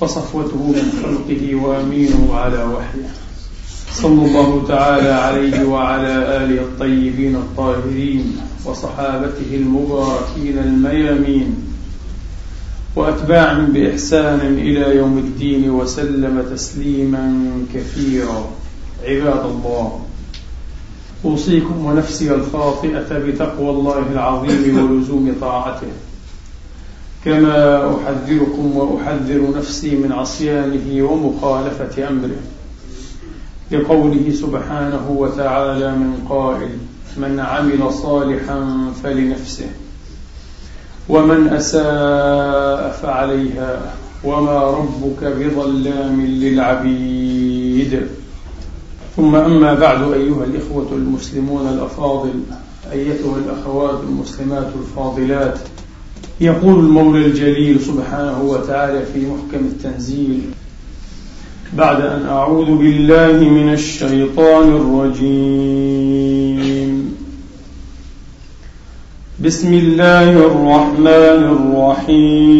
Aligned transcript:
وصفوته 0.00 0.56
من 0.56 0.86
خلقه 1.02 1.54
وأمينه 1.54 2.34
على 2.34 2.64
وحيه. 2.64 3.08
صلى 3.92 4.26
الله 4.26 4.64
تعالى 4.68 5.08
عليه 5.08 5.64
وعلى 5.64 6.12
آله 6.44 6.60
الطيبين 6.62 7.36
الطاهرين 7.36 8.36
وصحابته 8.64 9.50
المباركين 9.54 10.58
الميامين. 10.58 11.54
وأتباعهم 12.96 13.66
بإحسان 13.72 14.40
إلى 14.40 14.96
يوم 14.96 15.18
الدين 15.18 15.70
وسلم 15.70 16.42
تسليما 16.54 17.50
كثيرا. 17.74 18.50
عباد 19.04 19.44
الله 19.46 20.00
أوصيكم 21.24 21.84
ونفسي 21.84 22.34
الخاطئة 22.34 23.18
بتقوى 23.18 23.70
الله 23.70 24.04
العظيم 24.12 24.90
ولزوم 24.90 25.34
طاعته. 25.40 25.92
كما 27.24 27.78
أحذركم 27.94 28.76
وأحذر 28.76 29.52
نفسي 29.56 29.96
من 29.96 30.12
عصيانه 30.12 31.02
ومخالفة 31.10 32.08
أمره 32.08 32.36
لقوله 33.70 34.32
سبحانه 34.32 35.10
وتعالى 35.10 35.90
من 35.92 36.26
قائل 36.28 36.70
من 37.16 37.40
عمل 37.40 37.92
صالحا 37.92 38.76
فلنفسه 39.02 39.66
ومن 41.08 41.48
أساء 41.48 42.98
فعليها 43.02 43.94
وما 44.24 44.60
ربك 44.62 45.24
بظلام 45.24 46.26
للعبيد 46.26 48.00
ثم 49.16 49.34
أما 49.34 49.74
بعد 49.74 50.12
أيها 50.12 50.44
الإخوة 50.44 50.86
المسلمون 50.92 51.68
الأفاضل 51.68 52.34
أيتها 52.92 53.36
الأخوات 53.36 54.00
المسلمات 54.08 54.66
الفاضلات 54.80 55.58
يقول 56.40 56.78
المولى 56.78 57.26
الجليل 57.26 57.80
سبحانه 57.80 58.42
وتعالى 58.42 59.02
في 59.14 59.26
محكم 59.26 59.64
التنزيل 59.64 60.40
بعد 61.72 62.00
أن 62.00 62.26
أعوذ 62.26 62.76
بالله 62.78 63.48
من 63.48 63.72
الشيطان 63.72 64.68
الرجيم. 64.76 66.14
بسم 69.44 69.74
الله 69.74 70.30
الرحمن 70.30 71.42
الرحيم. 71.56 72.54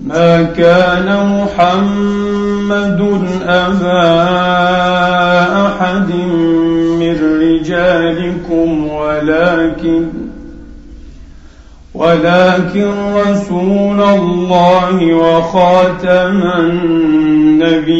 ما 0.00 0.42
كان 0.42 1.06
محمد 1.42 3.00
أبا 3.42 4.08
أحد 5.66 6.08
من 6.08 6.57
ولكن 9.18 10.06
ولكن 11.94 12.92
رسول 13.14 14.00
الله 14.02 15.14
وخاتم 15.14 16.42
النبيين 16.60 17.98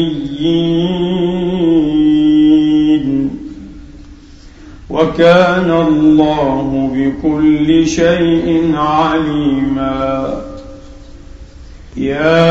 وكان 4.89 5.71
الله 5.71 6.91
بكل 6.95 7.87
شيء 7.87 8.71
عليما 8.75 10.48
يا 11.97 12.49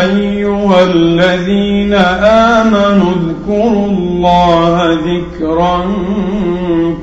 أيها 0.00 0.82
الذين 0.84 1.94
آمنوا 1.94 3.12
اذكروا 3.12 3.86
الله 3.86 4.92
ذكرا 4.92 5.84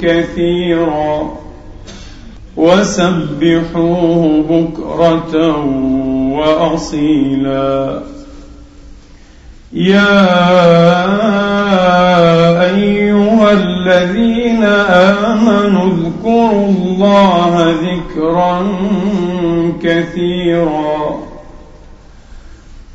كثيرا 0.01 1.33
وسبحوه 2.57 4.43
بكرة 4.49 5.65
وأصيلا 6.37 8.01
يا 9.73 10.17
أيها 12.75 13.51
الذين 13.51 14.63
آمنوا 14.63 15.85
اذكروا 15.85 16.67
الله 16.67 17.75
ذكرا 17.81 18.67
كثيرا. 19.83 21.19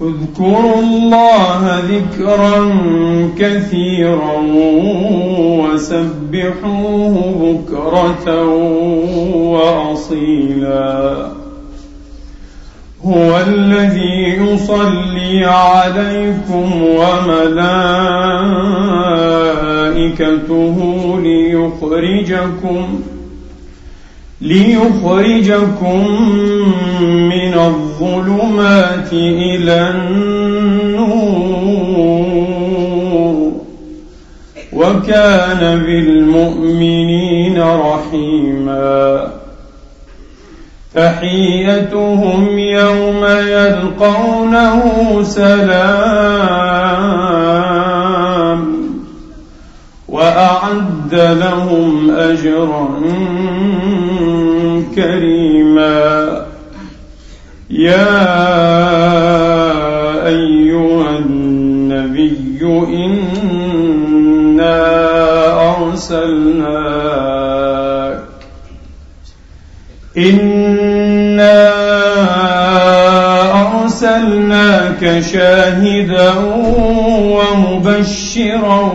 اذكروا 0.01 0.79
الله 0.79 1.79
ذكرا 1.79 2.79
كثيرا 3.39 4.37
وسبحوه 5.63 7.15
بكرة 7.41 8.45
وأصيلا. 9.53 11.42
هو 13.05 13.41
الذي 13.49 14.39
يصلي 14.39 15.45
عليكم 15.45 16.83
وملائكته 16.83 17.59
ليخرجكم 21.23 23.01
ليخرجكم 24.41 26.01
من 27.03 27.55
الظلمات 27.55 29.13
إلى 29.13 29.91
النور. 29.91 31.43
وكان 34.73 35.83
بالمؤمنين 35.83 37.63
رحيما. 37.63 39.42
تحيتهم 40.95 42.59
يوم 42.59 43.25
يلقونه 43.25 44.83
سلام 45.23 46.53
وأعد 50.09 51.15
لهم 51.15 52.11
أجرا 52.11 52.89
كريما. 54.97 56.43
يا 57.71 58.23
أيها 60.27 61.19
النبي 61.19 62.61
إنا 62.89 63.63
أرسلناك 65.77 67.33
إنا 70.17 70.62
أرسلناك 74.03 75.21
شاهدا 75.21 76.35
ومبشرا 77.15 78.93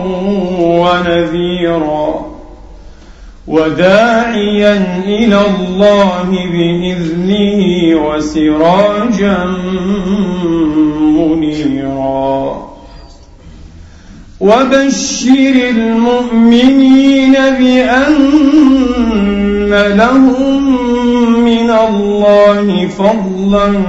ونذيرا 0.60 2.26
وداعيا 3.48 5.02
إلى 5.04 5.40
الله 5.40 6.28
بإذنه 6.52 7.62
وسراجا 8.06 9.44
منيرا 11.00 12.67
وبشر 14.48 15.46
المؤمنين 15.70 17.32
بأن 17.32 18.08
لهم 19.70 20.62
من 21.44 21.70
الله 21.70 22.88
فضلا 22.98 23.82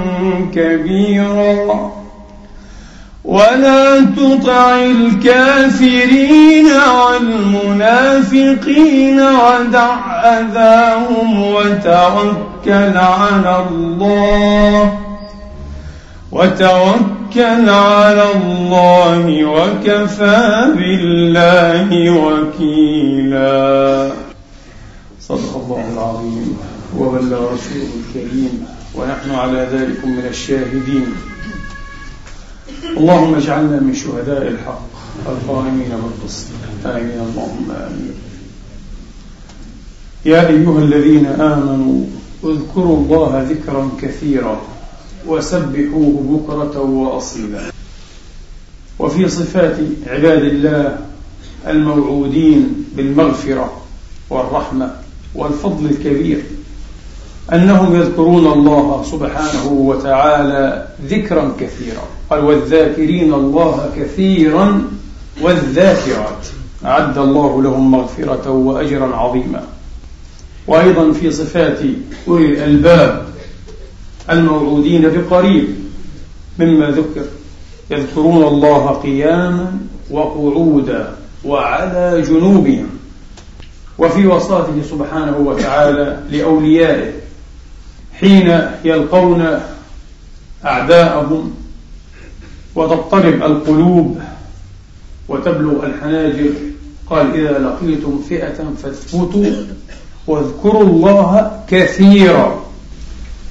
كبيرا. 0.54 1.92
ولا 3.24 4.00
تطع 4.00 4.74
الكافرين 4.74 6.66
والمنافقين 7.66 9.20
ودع 9.20 9.96
أذاهم 10.24 11.42
وتوكل 11.42 12.96
على 12.96 13.64
الله. 13.70 14.98
وتوكل 16.32 17.19
على 17.38 18.32
الله 18.32 19.44
وكفى 19.44 20.72
بالله 20.76 22.10
وكيلا. 22.10 24.12
صدق 25.20 25.56
الله 25.56 25.84
العظيم. 25.92 26.58
وبلغ 26.98 27.54
رسوله 27.54 27.92
الكريم 28.00 28.66
ونحن 28.94 29.30
على 29.30 29.68
ذلك 29.72 30.04
من 30.04 30.26
الشاهدين. 30.30 31.14
اللهم 32.96 33.34
اجعلنا 33.34 33.80
من 33.80 33.94
شهداء 33.94 34.48
الحق. 34.48 34.82
القائمين 35.26 35.92
بالقسط 36.02 36.46
آمين. 36.86 37.20
اللهم 37.30 37.70
آمين. 37.70 38.14
يا 40.24 40.48
أيها 40.48 40.78
الذين 40.78 41.26
آمنوا 41.26 42.04
اذكروا 42.44 42.96
الله 42.96 43.46
ذكرا 43.50 43.88
كثيرا. 44.02 44.60
وسبحوه 45.26 46.42
بكرة 46.46 46.80
وأصيلا. 46.80 47.60
وفي 48.98 49.28
صفات 49.28 49.76
عباد 50.06 50.42
الله 50.42 50.98
الموعودين 51.66 52.84
بالمغفرة 52.96 53.72
والرحمة 54.30 54.90
والفضل 55.34 55.86
الكبير. 55.86 56.42
أنهم 57.52 57.96
يذكرون 57.96 58.46
الله 58.52 59.02
سبحانه 59.10 59.66
وتعالى 59.66 60.88
ذكرا 61.08 61.52
كثيرا. 61.60 62.02
قال 62.30 62.44
والذاكرين 62.44 63.34
الله 63.34 63.90
كثيرا 63.96 64.82
والذاكرات. 65.42 66.46
أعد 66.84 67.18
الله 67.18 67.62
لهم 67.62 67.90
مغفرة 67.90 68.50
وأجرا 68.50 69.16
عظيما. 69.16 69.62
وأيضا 70.66 71.12
في 71.12 71.30
صفات 71.30 71.78
أولي 72.28 72.46
الألباب 72.46 73.29
الموعودين 74.30 75.02
بقريب 75.08 75.68
مما 76.58 76.90
ذكر. 76.90 77.24
يذكرون 77.90 78.42
الله 78.42 78.86
قياما 78.86 79.78
وقعودا 80.10 81.14
وعلى 81.44 82.22
جنوبهم 82.22 82.86
وفي 83.98 84.26
وصاته 84.26 84.82
سبحانه 84.90 85.36
وتعالى 85.36 86.22
لأوليائه 86.30 87.12
حين 88.20 88.60
يلقون 88.84 89.60
أعداءهم 90.64 91.54
وتضطرب 92.74 93.42
القلوب 93.42 94.18
وتبلغ 95.28 95.86
الحناجر. 95.86 96.50
قال 97.10 97.34
إذا 97.34 97.58
لقيتم 97.58 98.22
فئة 98.28 98.64
فاثبتوا 98.82 99.46
واذكروا 100.26 100.82
الله 100.82 101.60
كثيرا. 101.68 102.69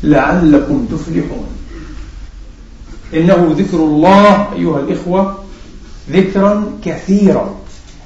لعلكم 0.04 0.86
تفلحون. 0.92 1.48
إنه 3.14 3.56
ذكر 3.58 3.78
الله 3.78 4.54
أيها 4.54 4.80
الإخوة 4.80 5.44
ذكرا 6.12 6.72
كثيرا. 6.86 7.56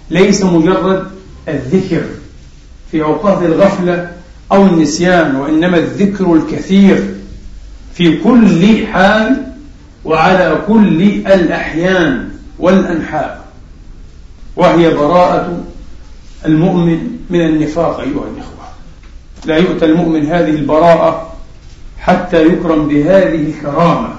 ليس 0.10 0.44
مجرد 0.44 1.08
الذكر 1.48 2.04
في 2.92 3.04
أوقات 3.04 3.44
الغفلة 3.44 4.12
أو 4.52 4.66
النسيان 4.66 5.36
وإنما 5.36 5.78
الذكر 5.78 6.34
الكثير 6.34 7.16
في 7.94 8.18
كل 8.18 8.88
حال 8.88 9.46
وعلى 10.06 10.62
كل 10.68 11.02
الأحيان 11.28 12.30
والأنحاء. 12.60 13.44
وهي 14.56 14.94
براءة 14.94 15.64
المؤمن 16.46 17.18
من 17.30 17.42
النفاق 17.42 18.00
أيها 18.00 18.08
الإخوة. 18.08 18.54
لا 19.46 19.58
يؤتى 19.58 19.86
المؤمن 19.86 20.26
هذه 20.26 20.50
البراءة 20.50 21.33
حتى 22.04 22.46
يكرم 22.46 22.88
بهذه 22.88 23.46
الكرامة 23.50 24.10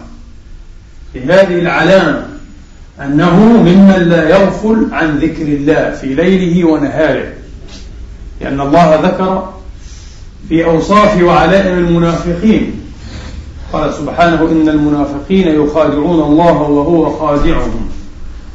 بهذه 1.14 1.58
العلامة 1.58 2.26
أنه 3.04 3.36
ممن 3.40 4.06
لا 4.08 4.28
يغفل 4.28 4.88
عن 4.92 5.18
ذكر 5.18 5.42
الله 5.42 5.90
في 5.90 6.14
ليله 6.14 6.68
ونهاره. 6.68 7.32
لأن 8.40 8.60
الله 8.60 9.00
ذكر 9.02 9.52
في 10.48 10.64
أوصاف 10.64 11.22
وعلائم 11.22 11.78
المنافقين. 11.78 12.80
قال 13.72 13.94
سبحانه 13.94 14.42
إن 14.42 14.68
المنافقين 14.68 15.48
يخادعون 15.48 16.20
الله 16.20 16.52
وهو 16.52 17.10
خادعهم. 17.10 17.88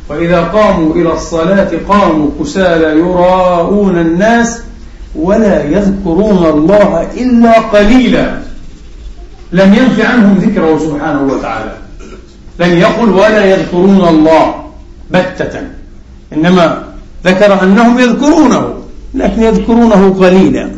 وإذا 0.09 0.41
قاموا 0.41 0.95
إلى 0.95 1.13
الصلاة 1.13 1.69
قاموا 1.89 2.29
كسالى 2.39 2.99
يراءون 2.99 3.97
الناس 3.97 4.61
ولا 5.15 5.63
يذكرون 5.63 6.45
الله 6.45 7.07
إلا 7.17 7.59
قليلا. 7.59 8.48
لم 9.51 9.73
ينف 9.73 9.99
عنهم 9.99 10.37
ذكره 10.37 10.77
سبحانه 10.77 11.33
وتعالى. 11.33 11.77
لم 12.59 12.77
يقل 12.77 13.09
ولا 13.09 13.45
يذكرون 13.45 14.07
الله 14.07 14.71
بتة. 15.11 15.61
إنما 16.33 16.83
ذكر 17.25 17.63
أنهم 17.63 17.99
يذكرونه 17.99 18.83
لكن 19.13 19.43
يذكرونه 19.43 20.13
قليلا. 20.19 20.71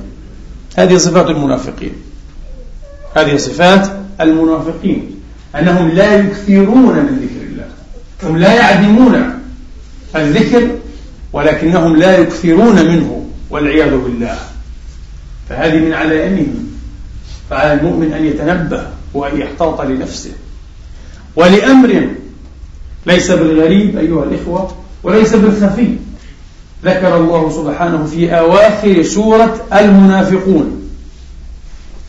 هذه 0.78 0.98
صفات 0.98 1.30
المنافقين. 1.30 1.94
هذه 3.16 3.38
صفات 3.38 3.88
المنافقين. 4.22 5.12
أنهم 5.56 5.90
لا 5.90 6.16
يكثرون 6.16 6.96
من 6.96 7.20
ذكر 7.24 7.46
الله. 7.52 7.68
هم 8.24 8.38
لا 8.38 8.54
يعدمون 8.54 9.40
الذكر 10.16 10.68
ولكنهم 11.34 11.96
لا 11.96 12.18
يكثرون 12.18 12.76
منه 12.76 13.26
والعياذ 13.50 13.98
بالله. 13.98 14.38
فهذه 15.50 15.80
من 15.80 15.94
علائمهم. 15.94 16.71
فعلى 17.52 17.74
المؤمن 17.74 18.14
أن 18.14 18.26
يتنبه 18.26 18.84
وأن 19.14 19.42
يحتاط 19.42 19.82
لنفسه. 19.82 20.32
ولأمر 21.36 22.08
ليس 23.06 23.32
بالغريب 23.32 23.98
أيها 23.98 24.24
الإخوة 24.24 24.72
وليس 25.04 25.36
بالخفي. 25.36 25.96
ذكر 26.86 27.18
الله 27.18 27.50
سبحانه 27.50 28.06
في 28.06 28.40
أواخر 28.40 29.04
سورة 29.04 29.56
المنافقون. 29.74 30.82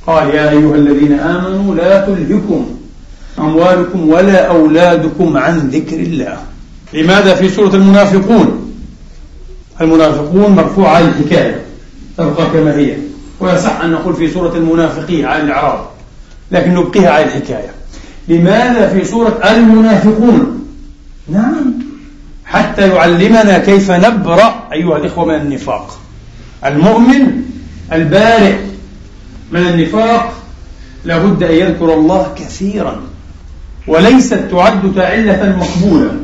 قال 0.07 0.29
يا 0.29 0.51
أيها 0.51 0.75
الذين 0.75 1.13
آمنوا 1.13 1.75
لا 1.75 2.07
تلهكم 2.07 2.67
أموالكم 3.39 4.09
ولا 4.09 4.47
أولادكم 4.47 5.37
عن 5.37 5.59
ذكر 5.59 5.97
الله. 5.97 6.39
لماذا 6.93 7.35
في 7.35 7.49
سورة 7.49 7.75
المنافقون؟ 7.75 8.73
المنافقون 9.81 10.53
مرفوع 10.53 10.89
على 10.89 11.05
الحكاية 11.05 11.61
تبقى 12.19 12.47
كما 12.53 12.77
هي. 12.77 13.12
ويصح 13.43 13.81
أن 13.81 13.91
نقول 13.91 14.15
في 14.15 14.31
سورة 14.31 14.57
المنافقين 14.57 15.25
على 15.25 15.43
الإعراب 15.43 15.85
لكن 16.51 16.75
نبقيها 16.75 17.11
على 17.11 17.25
الحكاية. 17.25 17.71
لماذا 18.29 18.89
في 18.89 19.05
سورة 19.05 19.41
المنافقون؟ 19.51 20.69
نعم 21.29 21.75
حتى 22.45 22.89
يعلمنا 22.89 23.59
كيف 23.59 23.91
نبرأ 23.91 24.69
أيها 24.73 24.97
الإخوة 24.97 25.25
من 25.25 25.35
النفاق. 25.35 25.99
المؤمن 26.67 27.43
البارئ 27.93 28.57
من 29.53 29.61
النفاق 29.61 30.33
لابد 31.05 31.43
أن 31.43 31.55
يذكر 31.55 31.95
الله 31.95 32.33
كثيرا 32.37 33.01
وليست 33.87 34.35
تعد 34.51 34.99
علة 34.99 35.57
مقبولة. 35.61 36.17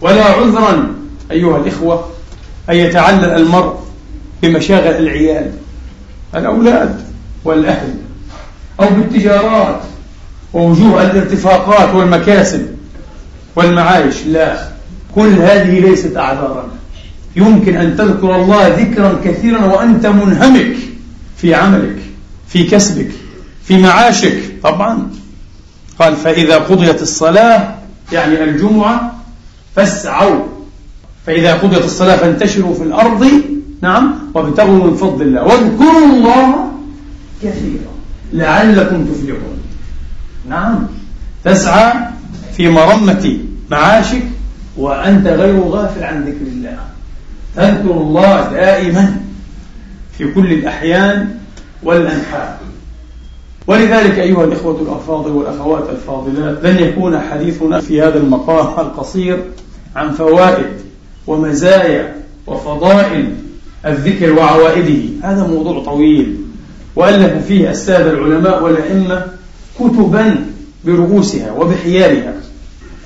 ولا 0.00 0.24
عذرا 0.24 0.94
أيها 1.30 1.56
الإخوة 1.56 2.08
أن 2.70 2.76
يتعلل 2.76 3.24
المرء 3.24 3.80
بمشاغل 4.42 4.96
العيال. 4.96 5.52
الأولاد 6.34 7.00
والأهل 7.44 7.94
أو 8.80 8.86
بالتجارات 8.90 9.80
ووجوه 10.52 11.02
الارتفاقات 11.02 11.94
والمكاسب 11.94 12.66
والمعايش. 13.56 14.14
لا 14.26 14.68
كل 15.14 15.28
هذه 15.28 15.80
ليست 15.80 16.16
أعذارا 16.16 16.68
يمكن 17.36 17.76
أن 17.76 17.96
تذكر 17.96 18.36
الله 18.36 18.68
ذكرا 18.68 19.20
كثيرا 19.24 19.64
وأنت 19.64 20.06
منهمك 20.06 20.76
في 21.36 21.54
عملك 21.54 21.96
في 22.48 22.64
كسبك 22.64 23.10
في 23.64 23.78
معاشك. 23.78 24.38
طبعا. 24.62 25.10
قال 25.98 26.16
فإذا 26.16 26.58
قضيت 26.58 27.02
الصلاة 27.02 27.74
يعني 28.12 28.44
الجمعة 28.44 29.14
فاسعوا. 29.76 30.40
فإذا 31.26 31.54
قضيت 31.54 31.84
الصلاة 31.84 32.16
فانتشروا 32.16 32.74
في 32.74 32.82
الأرض 32.82 33.26
نعم؟ 33.82 34.14
وابتغوا 34.34 34.86
من 34.86 34.96
فضل 34.96 35.22
الله. 35.22 35.42
واذكروا 35.42 36.06
الله 36.06 36.72
كثيرا. 37.42 37.92
لعلكم 38.32 39.04
تفلحون. 39.04 39.58
نعم. 40.48 40.86
تسعى 41.44 41.92
في 42.56 42.68
مرمة 42.68 43.38
معاشك 43.70 44.22
وأنت 44.76 45.26
غير 45.26 45.60
غافل 45.60 46.04
عن 46.04 46.24
ذكر 46.24 46.46
الله. 46.46 46.78
تذكر 47.56 47.90
الله 47.90 48.50
دائما 48.52 49.20
في 50.18 50.32
كل 50.32 50.52
الأحيان 50.52 51.28
والأنحاء. 51.82 52.60
ولذلك 53.66 54.18
أيها 54.18 54.44
الإخوة 54.44 54.80
الأفاضل 54.80 55.30
والأخوات 55.30 55.90
الفاضلات 55.90 56.64
لن 56.64 56.78
يكون 56.84 57.20
حديثنا 57.20 57.80
في 57.80 58.02
هذا 58.02 58.18
المقام 58.18 58.86
القصير 58.86 59.44
عن 59.96 60.10
فوائد 60.10 60.66
ومزايا 61.26 62.14
وفضائل 62.46 63.34
الذكر 63.86 64.32
وعوائده. 64.32 65.02
هذا 65.22 65.46
موضوع 65.46 65.84
طويل. 65.84 66.36
وألف 66.96 67.46
فيه 67.46 67.70
السادة 67.70 68.10
العلماء 68.10 68.62
والأئمة 68.62 69.26
كتبا 69.78 70.46
برؤوسها 70.84 71.52
وبحيالها. 71.52 72.34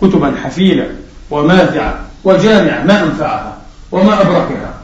كتبا 0.01 0.35
حفيلة 0.45 0.91
وماتعة 1.31 2.01
وجامعة 2.25 2.85
ما 2.85 3.03
أنفعها 3.05 3.59
وما 3.93 4.21
أبركها 4.21 4.75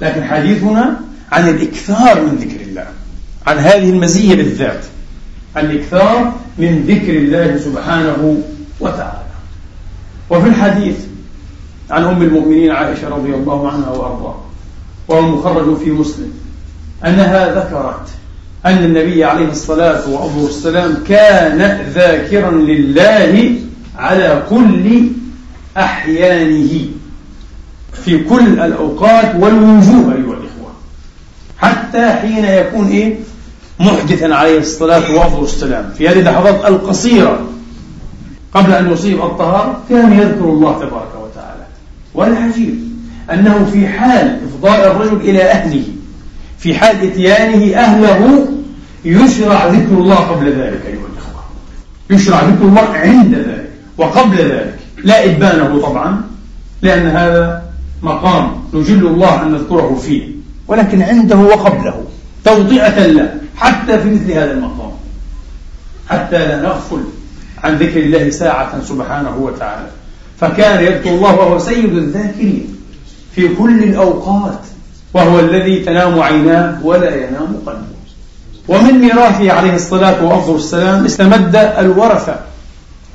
لكن 0.00 0.24
حديثنا 0.24 1.00
عن 1.32 1.48
الإكثار 1.48 2.20
من 2.20 2.36
ذكر 2.36 2.60
الله 2.60 2.86
عن 3.46 3.58
هذه 3.58 3.90
المزية 3.90 4.34
بالذات. 4.34 4.84
الإكثار 5.56 6.32
من 6.58 6.84
ذكر 6.88 7.16
الله 7.16 7.58
سبحانه 7.58 8.42
وتعالى. 8.80 9.26
وفي 10.30 10.48
الحديث 10.48 10.96
عن 11.90 12.04
أم 12.04 12.22
المؤمنين 12.22 12.70
عائشة 12.70 13.08
رضي 13.08 13.34
الله 13.34 13.70
عنها 13.70 13.90
وأرضاها 13.90 14.45
وهو 15.08 15.22
مخرج 15.22 15.76
في 15.76 15.90
مسلم. 15.90 16.32
أنها 17.04 17.54
ذكرت 17.54 18.08
أن 18.66 18.84
النبي 18.84 19.24
عليه 19.24 19.48
الصلاة 19.48 20.02
والسلام 20.36 20.94
كان 21.08 21.90
ذاكرا 21.94 22.50
لله 22.50 23.54
على 23.98 24.42
كل 24.50 25.02
أحيانه 25.76 26.84
في 28.04 28.24
كل 28.24 28.60
الأوقات 28.60 29.34
والوجوه 29.34 30.14
أيها 30.14 30.34
الإخوة. 30.34 30.72
حتى 31.58 32.10
حين 32.10 32.44
يكون 32.44 32.88
إيه؟ 32.88 33.14
محدثا 33.80 34.34
عليه 34.34 34.58
الصلاة 34.58 35.40
والسلام. 35.40 35.92
في 35.98 36.08
هذه 36.08 36.18
اللحظات 36.18 36.64
القصيرة 36.64 37.40
قبل 38.54 38.72
أن 38.72 38.92
يصيب 38.92 39.22
الطهارة 39.22 39.80
كان 39.88 40.12
يذكر 40.12 40.44
الله 40.44 40.72
تبارك 40.78 41.12
وتعالى. 41.22 41.66
والعجيب 42.14 42.85
أنه 43.32 43.64
في 43.72 43.88
حال 43.88 44.40
إفضاء 44.44 44.90
الرجل 44.90 45.16
إلى 45.16 45.42
أهله 45.42 45.84
في 46.58 46.74
حال 46.74 47.10
إتيانه 47.10 47.76
أهله 47.76 48.48
يشرع 49.04 49.66
ذكر 49.66 49.92
الله 49.92 50.14
قبل 50.14 50.46
ذلك 50.46 50.86
أيها 50.86 51.06
الإخوة. 51.12 51.44
يشرع 52.10 52.42
ذكر 52.42 52.64
الله 52.64 52.88
عند 52.94 53.34
ذلك 53.34 53.70
وقبل 53.98 54.36
ذلك. 54.36 54.78
لا 55.04 55.24
إبانه 55.24 55.80
طبعا 55.80 56.22
لأن 56.82 57.06
هذا 57.06 57.62
مقام 58.02 58.52
نجل 58.74 59.06
الله 59.06 59.42
أن 59.42 59.52
نذكره 59.52 60.00
فيه 60.06 60.22
ولكن 60.68 61.02
عنده 61.02 61.36
وقبله 61.36 62.04
توطئة 62.44 63.06
له 63.06 63.34
حتى 63.56 63.98
في 63.98 64.10
مثل 64.10 64.32
هذا 64.32 64.52
المقام. 64.52 64.92
حتى 66.08 66.38
لا 66.38 66.62
نغفل 66.62 67.04
عن 67.64 67.76
ذكر 67.76 68.00
الله 68.00 68.30
ساعة 68.30 68.80
سبحانه 68.84 69.36
وتعالى. 69.36 69.88
فكان 70.40 70.84
يذكر 70.84 71.10
الله 71.10 71.34
وهو 71.34 71.58
سيد 71.58 71.96
الذاكرين. 71.96 72.75
في 73.36 73.54
كل 73.54 73.82
الأوقات. 73.82 74.60
وهو 75.14 75.40
الذي 75.40 75.80
تنام 75.80 76.20
عيناه 76.20 76.86
ولا 76.86 77.16
ينام 77.16 77.56
قلبه. 77.66 77.96
ومن 78.68 78.94
ميراثه 78.98 79.52
عليه 79.52 79.74
الصلاة 79.74 80.48
والسلام 80.48 81.04
استمد 81.04 81.56
الورثة 81.56 82.36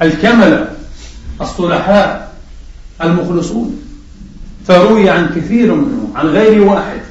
الكملة 0.01 0.67
الصلحاء 1.41 2.31
المخلصون. 3.03 3.81
فروي 4.67 5.09
عن 5.09 5.29
كثير 5.35 5.75
منهم 5.75 6.13
عن 6.15 6.27
غير 6.27 6.61
واحد 6.61 7.01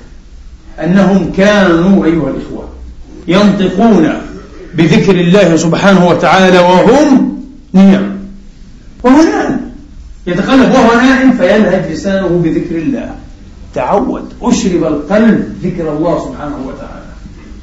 أنهم 0.85 1.33
كانوا 1.37 2.05
أيها 2.05 2.31
الإخوة 2.31 2.69
ينطقون 3.29 4.09
بذكر 4.75 5.15
الله 5.15 5.57
سبحانه 5.57 6.09
وتعالى 6.09 6.59
وهم 6.59 7.43
نيام 7.75 8.19
وهو 9.03 9.17
نائم 9.17 9.40
يتقلب 10.27 10.71
وهو 10.71 11.01
نائم 11.01 11.33
فيلهج 11.33 11.93
لسانه 11.93 12.29
بذكر 12.29 12.77
الله. 12.77 13.15
تعود. 13.75 14.33
أشرب 14.43 14.85
القلب 14.85 15.55
ذكر 15.63 15.93
الله 15.93 16.19
سبحانه 16.19 16.59
وتعالى. 16.67 17.11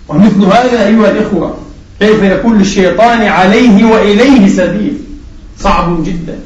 ومثل 0.08 0.46
هذا 0.46 0.88
أيها 0.88 1.12
الإخوة 1.12 1.58
كيف 2.00 2.24
يكون 2.24 2.58
للشيطان 2.58 3.22
عليه 3.22 3.86
وإليه 3.86 4.48
سبيل؟ 4.48 4.98
صعب 5.60 6.04
جدا. 6.04 6.40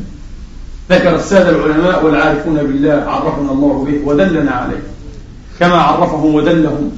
ذكر 0.90 1.16
السادة 1.16 1.50
العلماء 1.50 2.06
والعارفون 2.06 2.56
بالله 2.56 3.04
عرفنا 3.08 3.52
الله 3.52 3.88
به 3.90 4.10
ودلنا 4.10 4.52
عليه. 4.52 4.84
كما 5.60 5.76
عرفهم 5.76 6.36
ودلهم 6.36 6.92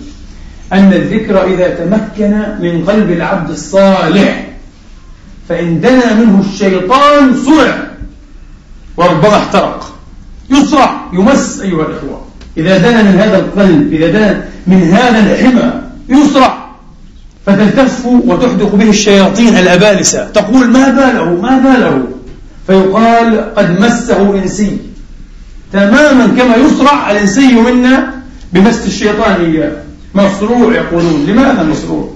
أن 0.73 0.93
الذكر 0.93 1.43
إذا 1.43 1.69
تمكن 1.69 2.43
من 2.59 2.85
قلب 2.87 3.11
العبد 3.11 3.49
الصالح 3.49 4.47
فإن 5.49 5.81
دنا 5.81 6.13
منه 6.13 6.43
الشيطان 6.53 7.35
صرع 7.45 7.92
وربما 8.97 9.37
احترق. 9.37 9.93
يصرع 10.49 11.01
يمس 11.13 11.59
أيها 11.59 11.85
الإخوة. 11.85 12.21
إذا 12.57 12.77
دنا 12.77 13.03
من 13.03 13.19
هذا 13.19 13.37
القلب 13.37 13.93
إذا 13.93 14.11
دنا 14.11 14.45
من 14.67 14.83
هذا 14.83 15.19
الحمى 15.19 15.73
يصرع. 16.09 16.63
فتلتف 17.45 18.05
وتحدق 18.05 18.75
به 18.75 18.89
الشياطين 18.89 19.57
الأبالسة. 19.57 20.27
تقول 20.27 20.69
ما 20.69 20.89
باله؟ 20.89 21.41
ما 21.41 21.57
باله؟ 21.57 22.07
فيقال 22.67 23.55
قد 23.55 23.79
مسه 23.79 24.43
إنسي. 24.43 24.77
تماما 25.73 26.27
كما 26.27 26.55
يصرع 26.55 27.11
الإنسي 27.11 27.53
منا 27.53 28.13
بمس 28.53 28.85
الشيطان 28.85 29.41
إياه. 29.45 29.71
مصروع 30.15 30.73
يقولون. 30.73 31.25
لماذا 31.27 31.63
مصروع 31.63 32.09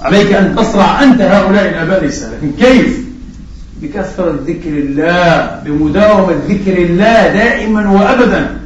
عليك 0.00 0.32
أن 0.32 0.56
تصرع 0.56 1.02
أنت 1.02 1.20
هؤلاء 1.20 1.68
الأبالسة. 1.68 2.30
لكن 2.30 2.52
كيف؟ 2.66 3.03
بكثرة 3.84 4.38
ذكر 4.46 4.68
الله 4.68 5.60
بمداومة 5.64 6.32
ذكر 6.48 6.78
الله 6.78 7.28
دائما 7.28 7.90
وأبدا. 7.90 8.60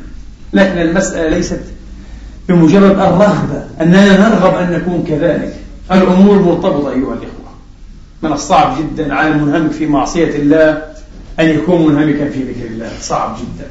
لكن 0.52 0.78
المسألة 0.78 1.28
ليست 1.28 1.60
بمجرد 2.48 2.90
الرغبة 2.90 3.64
أننا 3.80 4.28
نرغب 4.28 4.54
أن 4.54 4.72
نكون 4.72 5.04
كذلك. 5.08 5.54
الأمور 5.92 6.38
مرتبطة 6.38 6.90
أيها 6.90 7.14
الإخوة. 7.14 7.48
من 8.22 8.32
الصعب 8.32 8.76
جدا 8.78 9.14
على 9.14 9.28
المنهمك 9.28 9.70
في 9.70 9.86
معصية 9.86 10.36
الله 10.36 10.82
أن 11.40 11.44
يكون 11.48 11.86
منهمكا 11.86 12.30
في 12.30 12.42
ذكر 12.42 12.66
الله. 12.70 12.90
صعب 13.00 13.36
جدا. 13.36 13.66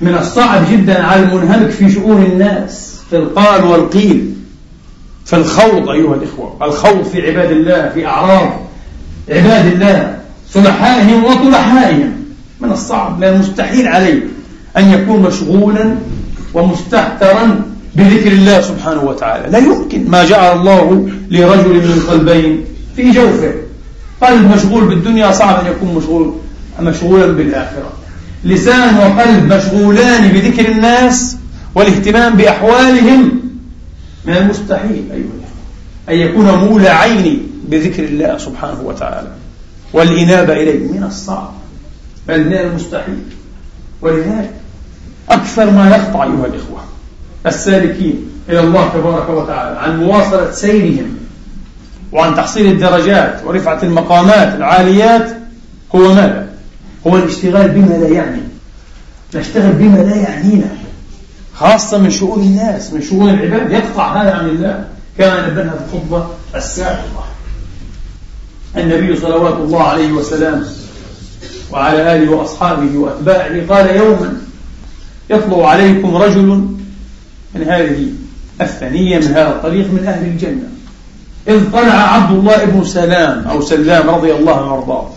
من 0.00 0.14
الصعب 0.14 0.62
جدا 0.72 1.02
على 1.02 1.22
المنهمك 1.22 1.70
في 1.70 1.90
شؤون 1.90 2.22
الناس 2.22 3.00
في 3.10 3.16
القال 3.16 3.64
والقيل 3.64 4.32
في 5.24 5.36
الخوض 5.36 5.88
أيها 5.88 6.14
الإخوة. 6.14 6.56
الخوض 6.62 7.02
في 7.02 7.30
عباد 7.30 7.50
الله 7.50 7.88
في 7.88 8.06
أعراض 8.06 8.48
عباد 9.30 9.66
الله. 9.66 10.18
صلحائهم 10.50 11.24
وطلحائهم 11.24 12.12
من 12.60 12.72
الصعب؟ 12.72 13.20
لا 13.20 13.30
المستحيل 13.30 13.88
عليه 13.88 14.22
أن 14.76 14.90
يكون 14.92 15.22
مشغولا 15.22 15.94
ومستهترا 16.54 17.62
بذكر 17.94 18.32
الله 18.32 18.60
سبحانه 18.60 19.02
وتعالى. 19.02 19.50
لا 19.50 19.58
يمكن. 19.58 20.10
ما 20.10 20.24
جعل 20.24 20.58
الله 20.58 21.08
لرجل 21.30 21.74
من 21.74 22.02
قلبين 22.10 22.64
في 22.96 23.10
جوفه. 23.10 23.54
قلب 24.22 24.50
مشغول 24.56 24.84
بالدنيا 24.84 25.32
صعب 25.32 25.66
أن 25.66 25.72
يكون 25.72 25.94
مشغول 25.94 26.34
مشغولا 26.80 27.26
بالآخرة. 27.26 27.92
لسان 28.44 28.96
وقلب 28.96 29.52
مشغولان 29.52 30.28
بذكر 30.28 30.68
الناس 30.68 31.36
والاهتمام 31.74 32.34
بأحوالهم. 32.34 33.40
من 34.26 34.36
المستحيل 34.36 35.04
أيها 35.12 35.46
أن 36.08 36.28
يكون 36.28 36.46
مولعين 36.54 37.42
بذكر 37.68 38.04
الله 38.04 38.38
سبحانه 38.38 38.80
وتعالى. 38.84 39.28
والإنابة 39.92 40.52
إليه 40.52 40.92
من 40.92 41.04
الصعب 41.04 41.50
بل 42.28 42.44
من 42.44 42.52
المستحيل. 42.52 43.22
ولذلك 44.02 44.50
أكثر 45.30 45.70
ما 45.70 45.90
يقطع 45.90 46.24
أيها 46.24 46.46
الإخوة 46.46 46.80
السالكين 47.46 48.30
إلى 48.48 48.60
الله 48.60 48.88
تبارك 48.88 49.30
وتعالى 49.30 49.78
عن 49.78 50.04
مواصلة 50.04 50.50
سيرهم 50.50 51.16
وعن 52.12 52.34
تحصيل 52.34 52.72
الدرجات 52.72 53.40
ورفعة 53.44 53.82
المقامات 53.82 54.54
العاليات 54.54 55.30
هو 55.94 56.14
ماذا؟ 56.14 56.48
هو 57.06 57.16
الاشتغال 57.16 57.68
بما 57.68 57.94
لا 57.94 58.08
يعني. 58.08 58.40
نشتغل 59.34 59.72
بما 59.72 59.98
لا 59.98 60.16
يعنينا 60.16 60.68
خاصة 61.54 61.98
من 61.98 62.10
شؤون 62.10 62.42
الناس 62.42 62.92
من 62.92 63.02
شؤون 63.02 63.30
العباد. 63.30 63.72
يقطع 63.72 64.22
هذا 64.22 64.34
عن 64.34 64.48
الله. 64.48 64.84
كما 65.18 65.46
نبهنا 65.46 65.70
في 65.70 65.94
الخطبة 65.94 66.26
السابقة 66.54 67.25
النبي 68.76 69.16
صلوات 69.16 69.54
الله 69.54 69.82
عليه 69.82 70.12
وسلم 70.12 70.66
وعلى 71.72 72.16
آله 72.16 72.30
وأصحابه 72.30 72.98
وأتباعه. 72.98 73.66
قال 73.68 73.96
يوما 73.96 74.36
يطلع 75.30 75.70
عليكم 75.70 76.16
رجل 76.16 76.46
من 77.54 77.62
هذه 77.62 78.06
الثنية 78.60 79.18
من 79.18 79.26
هذا 79.26 79.48
الطريق 79.48 79.86
من 79.92 80.04
أهل 80.06 80.26
الجنة. 80.26 80.68
إذ 81.48 81.70
طلع 81.72 81.94
عبد 81.94 82.38
الله 82.38 82.64
بن 82.64 82.84
سلام 82.84 83.44
أو 83.44 83.60
سلام 83.60 84.10
رضي 84.10 84.32
الله 84.32 84.56
عنه 84.56 84.74
وأرضاه. 84.74 85.10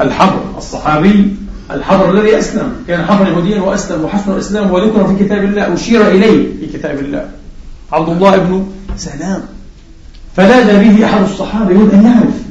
الحبر 0.00 0.40
الصحابي 0.58 1.36
الحبر 1.70 2.10
الذي 2.10 2.38
أسلم. 2.38 2.72
كان 2.88 3.04
حبرا 3.04 3.28
يهوديا 3.28 3.60
وأسلم 3.60 4.04
وحسن 4.04 4.32
الإسلام 4.32 4.70
وذكر 4.70 5.06
في 5.06 5.24
كتاب 5.24 5.44
الله 5.44 5.74
أشير 5.74 6.08
إليه 6.08 6.48
في 6.60 6.78
كتاب 6.78 6.98
الله. 6.98 7.28
عبد 7.92 8.08
الله 8.08 8.36
بن 8.36 8.66
سلام. 8.96 9.42
فلاذ 10.36 10.78
به 10.78 11.04
أحد 11.04 11.22
الصحابة 11.22 11.70
يقول 11.70 11.90
أن 11.90 12.04
يعرف؟ 12.04 12.47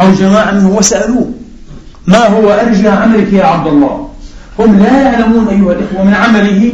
أو 0.00 0.12
جماعة 0.12 0.50
منه 0.50 0.76
وسألوه 0.76 1.30
ما 2.06 2.26
هو 2.26 2.50
أرجى 2.50 2.88
عملك 2.88 3.32
يا 3.32 3.44
عبد 3.44 3.66
الله؟ 3.66 4.08
هم 4.58 4.78
لا 4.78 5.02
يعلمون 5.02 5.48
أيها 5.48 5.72
الإخوة 5.72 6.04
من 6.04 6.14
عمله 6.14 6.72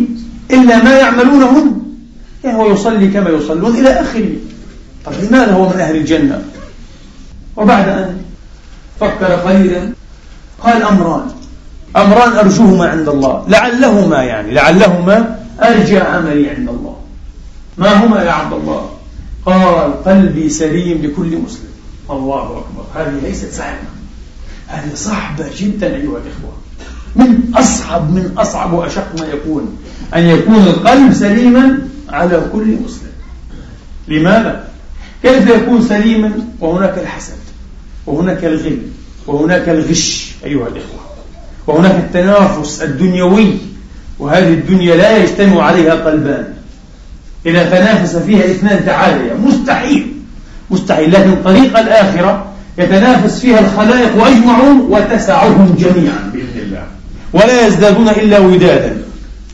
إلا 0.50 0.84
ما 0.84 0.98
يعملونه 0.98 1.46
هم 1.46 1.82
يعني 2.44 2.58
هو 2.58 2.72
يصلي 2.72 3.08
كما 3.08 3.30
يصلون 3.30 3.76
إلى 3.76 3.88
آخره. 3.88 4.30
طيب 5.06 5.14
لماذا 5.28 5.52
هو 5.52 5.68
من 5.68 5.80
أهل 5.80 5.96
الجنة؟ 5.96 6.42
وبعد 7.56 7.88
أن 7.88 8.16
فكر 9.00 9.26
قليلا 9.26 9.92
قال 10.60 10.82
أمران. 10.82 11.26
أمران 11.96 12.32
أرجوهما 12.32 12.88
عند 12.88 13.08
الله 13.08 13.44
لعلهما 13.48 14.22
يعني 14.22 14.54
لعلهما 14.54 15.38
أرجى 15.62 15.98
عملي 15.98 16.50
عند 16.50 16.68
الله. 16.68 16.96
ما 17.78 18.04
هما 18.04 18.22
يا 18.22 18.30
عبد 18.30 18.52
الله؟ 18.52 18.90
قال 19.46 20.04
قلبي 20.04 20.48
سليم 20.48 21.02
لكل 21.02 21.38
مسلم. 21.44 21.65
الله 22.10 22.42
أكبر. 22.44 22.84
هذه 22.94 23.20
ليست 23.22 23.52
سهلة 23.52 23.88
هذه 24.66 24.94
صعبة 24.94 25.46
جدا 25.58 25.86
أيها 25.86 26.18
الإخوة. 26.18 26.52
من 27.16 27.52
أصعب 27.54 28.10
من 28.10 28.34
أصعب 28.38 28.72
وأشق 28.72 29.20
ما 29.20 29.26
يكون 29.26 29.78
أن 30.14 30.22
يكون 30.22 30.62
القلب 30.62 31.12
سليما 31.12 31.78
على 32.08 32.42
كل 32.52 32.76
مسلم. 32.84 33.12
لماذا؟ 34.08 34.68
كيف 35.22 35.48
يكون 35.48 35.82
سليما؟ 35.82 36.32
وهناك 36.60 36.98
الحسد 36.98 37.36
وهناك 38.06 38.44
الغل 38.44 38.78
وهناك 39.26 39.68
الغش 39.68 40.32
أيها 40.44 40.68
الإخوة. 40.68 41.00
وهناك 41.66 41.94
التنافس 41.94 42.82
الدنيوي 42.82 43.58
وهذه 44.18 44.48
الدنيا 44.48 44.96
لا 44.96 45.16
يجتمع 45.16 45.62
عليها 45.62 45.94
قلبان. 45.94 46.54
إذا 47.46 47.70
تنافس 47.70 48.16
فيها 48.16 48.44
اثنان 48.44 48.86
تعاليا. 48.86 49.34
مستحيل. 49.34 50.15
مستحيل 50.70 51.12
لكن 51.12 51.34
طريق 51.44 51.78
الآخرة 51.78 52.44
يتنافس 52.78 53.40
فيها 53.40 53.60
الخلائق 53.60 54.24
ويجمعون 54.24 54.80
وتسعهم 54.90 55.76
جميعا 55.78 56.30
بإذن 56.32 56.58
الله. 56.62 56.82
ولا 57.32 57.66
يزدادون 57.66 58.08
إلا 58.08 58.38
ودادا 58.38 58.96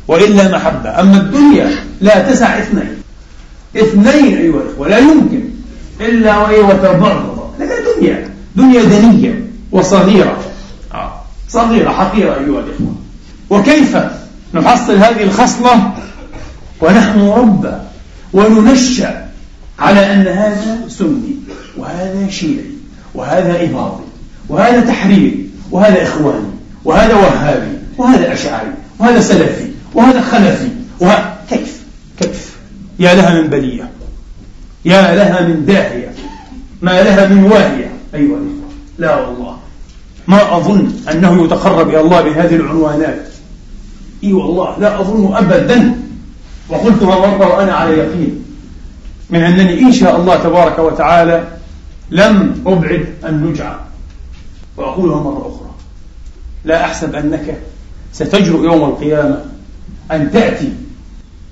وإلا 0.08 0.48
محبة. 0.48 1.00
أما 1.00 1.16
الدنيا 1.16 1.70
لا 2.00 2.30
تسع 2.30 2.58
اثنين. 2.58 2.96
اثنين 3.76 4.36
أيها 4.38 4.62
الأخوة 4.62 4.88
لا 4.88 4.98
يمكن 4.98 5.42
إلا 6.00 6.38
وهي 6.38 6.60
وتبغض 6.60 7.52
لكن 7.60 7.72
دنيا 8.00 8.28
دنيا 8.56 8.82
دنية 8.82 9.44
وصغيرة. 9.72 10.36
آه. 10.94 11.12
صغيرة 11.48 11.90
حقيرة 11.90 12.30
أيها 12.30 12.60
الإخوة. 12.60 12.94
وكيف 13.50 13.96
نحصل 14.54 14.96
هذه 14.96 15.22
الخصلة؟ 15.22 15.92
ونحن 16.80 17.18
نربى 17.18 17.72
وننشأ 18.32 19.31
على 19.78 20.12
أن 20.12 20.26
هذا 20.26 20.88
سني 20.88 21.36
وهذا 21.76 22.28
شيعي 22.30 22.70
وهذا 23.14 23.62
إباضي 23.62 24.04
وهذا 24.48 24.80
تحريري 24.80 25.50
وهذا 25.70 26.02
إخواني 26.02 26.52
وهذا 26.84 27.14
وهابي 27.14 27.78
وهذا 27.98 28.32
أشعري 28.32 28.72
وهذا 28.98 29.20
سلفي 29.20 29.70
وهذا 29.94 30.20
خلفي 30.20 30.68
وه... 31.00 31.34
كيف؟ 31.50 31.82
كيف؟ 32.20 32.56
يا 32.98 33.14
لها 33.14 33.40
من 33.40 33.48
بلية 33.48 33.90
يا 34.84 35.14
لها 35.14 35.40
من 35.40 35.66
داهية 35.66 36.12
ما 36.82 37.02
لها 37.02 37.28
من 37.28 37.44
واهية. 37.44 37.90
أيها 38.14 38.36
الإخوة 38.38 38.72
لا 38.98 39.20
والله. 39.20 39.58
ما 40.26 40.56
أظن 40.56 40.92
أنه 41.12 41.44
يتقرب 41.44 41.88
إلى 41.88 42.00
الله 42.00 42.20
بهذه 42.20 42.56
العنوانات. 42.56 43.28
إي 44.24 44.32
والله 44.32 44.78
لا 44.78 45.00
أظن 45.00 45.36
أبدا. 45.36 45.94
وقلتها 46.68 47.26
مرة 47.26 47.56
وأنا 47.56 47.72
على 47.72 47.98
يقين. 47.98 48.41
من 49.32 49.40
أنني 49.40 49.80
إن 49.80 49.92
شاء 49.92 50.16
الله 50.16 50.36
تبارك 50.36 50.78
وتعالى 50.78 51.44
لم 52.10 52.62
أبعد 52.66 53.06
النجعة 53.24 53.86
وأقولها 54.76 55.22
مرة 55.22 55.40
أخرى. 55.40 55.70
لا 56.64 56.84
أحسب 56.84 57.14
أنك 57.14 57.58
ستجرؤ 58.12 58.64
يوم 58.64 58.84
القيامة 58.84 59.44
أن 60.12 60.30
تأتي 60.30 60.72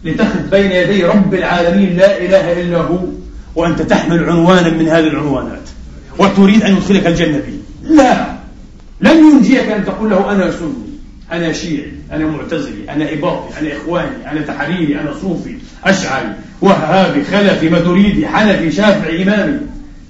لتخذ 0.05 0.51
بين 0.51 0.73
يدي 0.73 1.05
رب 1.05 1.35
العالمين 1.35 1.97
لا 1.97 2.19
إله 2.19 2.63
إلا 2.63 2.79
هو 2.79 2.99
وأنت 3.55 3.83
تحمل 3.83 4.25
عنوانا 4.25 4.71
من 4.71 4.89
هذه 4.89 5.07
العنوانات. 5.07 5.69
وتريد 6.19 6.63
أن 6.63 6.73
يدخلك 6.77 7.07
الجنة 7.07 7.39
به 7.39 7.59
لا. 7.95 8.27
لن 9.01 9.17
ينجيك 9.17 9.69
أن 9.69 9.85
تقول 9.85 10.11
له 10.11 10.33
أنا 10.33 10.51
سني 10.51 10.91
أنا 11.33 11.53
شيعي 11.53 11.93
أنا 12.13 12.27
معتزلي 12.27 12.91
أنا 12.91 13.13
إباطي 13.13 13.61
أنا 13.61 13.77
إخواني 13.77 14.31
أنا 14.31 14.41
تحريري 14.41 15.01
أنا 15.01 15.15
صوفي 15.23 15.55
أشعري. 15.85 16.33
وهابي 16.63 17.25
خلفي 17.25 17.71
مدريدي 17.71 18.29
حنفي 18.29 18.73
شافعي 18.73 19.23
إمامي. 19.23 19.59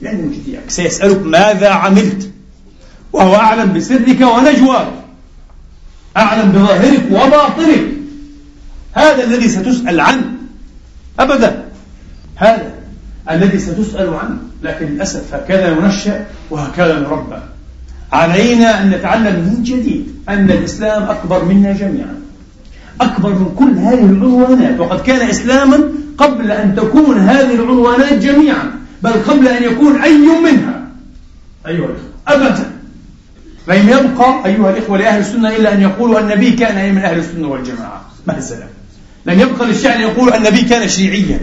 لن 0.03 0.33
يجزيك 0.33 0.61
سيسألك 0.69 1.23
ماذا 1.23 1.69
عملت؟ 1.69 2.31
وهو 3.13 3.35
أعلم 3.37 3.73
بسرك 3.73 4.21
ونجواك. 4.21 4.89
أعلم 6.17 6.53
بظاهرك 6.53 7.03
وباطنك. 7.11 7.87
هذا 8.93 9.25
الذي 9.25 9.49
ستسأل 9.49 10.01
عنه. 10.01 10.25
أبدا. 11.19 11.65
هذا 12.37 12.75
الذي 13.31 13.59
ستسأل 13.59 14.15
عنه. 14.15 14.39
لكن 14.63 14.87
للأسف 14.87 15.35
هكذا 15.35 15.75
ننشأ 15.75 16.27
وهكذا 16.51 16.99
نربى. 16.99 17.43
علينا 18.13 18.83
أن 18.83 18.91
نتعلم 18.91 19.35
من 19.35 19.63
جديد 19.63 20.15
أن 20.29 20.51
الإسلام 20.51 21.03
أكبر 21.03 21.45
منا 21.45 21.73
جميعا. 21.73 22.20
أكبر 23.01 23.29
من 23.29 23.55
كل 23.57 23.79
هذه 23.79 24.05
العنوانات. 24.05 24.81
وقد 24.81 25.01
كان 25.03 25.29
إسلاما 25.29 25.81
قبل 26.19 26.51
أن 26.51 26.77
تكون 26.77 27.19
هذه 27.19 27.55
العنوانات 27.55 28.13
جميعا 28.13 28.71
بل 29.03 29.13
قبل 29.13 29.49
أن 29.49 29.63
يكون 29.63 30.03
أي 30.03 30.19
منها. 30.19 30.89
أيها 31.67 31.77
الأخوة 31.77 32.11
أبدا. 32.29 32.71
لم 33.69 33.89
يبقى 33.89 34.47
أيها 34.47 34.71
الإخوة 34.71 34.99
لأهل 34.99 35.21
السنة 35.21 35.57
إلا 35.57 35.75
أن 35.75 35.83
يقولوا 35.83 36.21
النبي 36.21 36.51
كان 36.51 36.95
من 36.95 37.03
أهل 37.03 37.19
السنة 37.19 37.49
والجماعة. 37.49 38.03
مهزلة 38.27 38.67
لم 39.27 39.41
يبقى 39.41 39.67
للشعر 39.67 40.01
يقول 40.01 40.33
النبي 40.33 40.63
كان 40.63 40.89
شيعيا. 40.89 41.41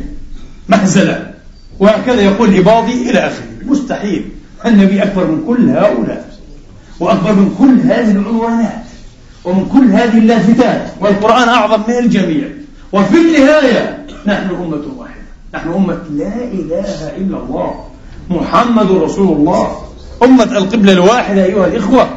مهزلة 0.70 1.34
وهكذا 1.80 2.22
يقول 2.22 2.50
الإباضي 2.50 3.10
إلى 3.10 3.20
آخره. 3.20 3.46
مستحيل. 3.66 4.30
النبي 4.66 5.04
أكبر 5.04 5.26
من 5.28 5.44
كل 5.48 5.70
هؤلاء. 5.70 6.38
وأكبر 7.00 7.34
من 7.34 7.56
كل 7.60 7.90
هذه 7.90 8.12
العنوانات. 8.12 8.87
ومن 9.46 9.66
كل 9.66 9.92
هذه 9.92 10.18
اللافتات 10.18 10.92
والقرآن 11.02 11.50
أعظم 11.50 11.82
من 11.88 11.98
الجميع. 11.98 12.48
وفي 12.92 13.18
النهاية 13.18 14.06
نحن 14.26 14.50
أمة 14.50 14.84
واحدة. 14.98 15.28
نحن 15.54 15.70
أمة 15.70 16.00
لا 16.12 16.34
إله 16.54 17.18
إلا 17.18 17.38
الله. 17.38 17.84
محمد 18.30 18.92
رسول 18.92 19.38
الله. 19.38 19.78
أمة 20.24 20.58
القبلة 20.58 20.92
الواحدة 20.92 21.44
أيها 21.44 21.68
الإخوة. 21.68 22.10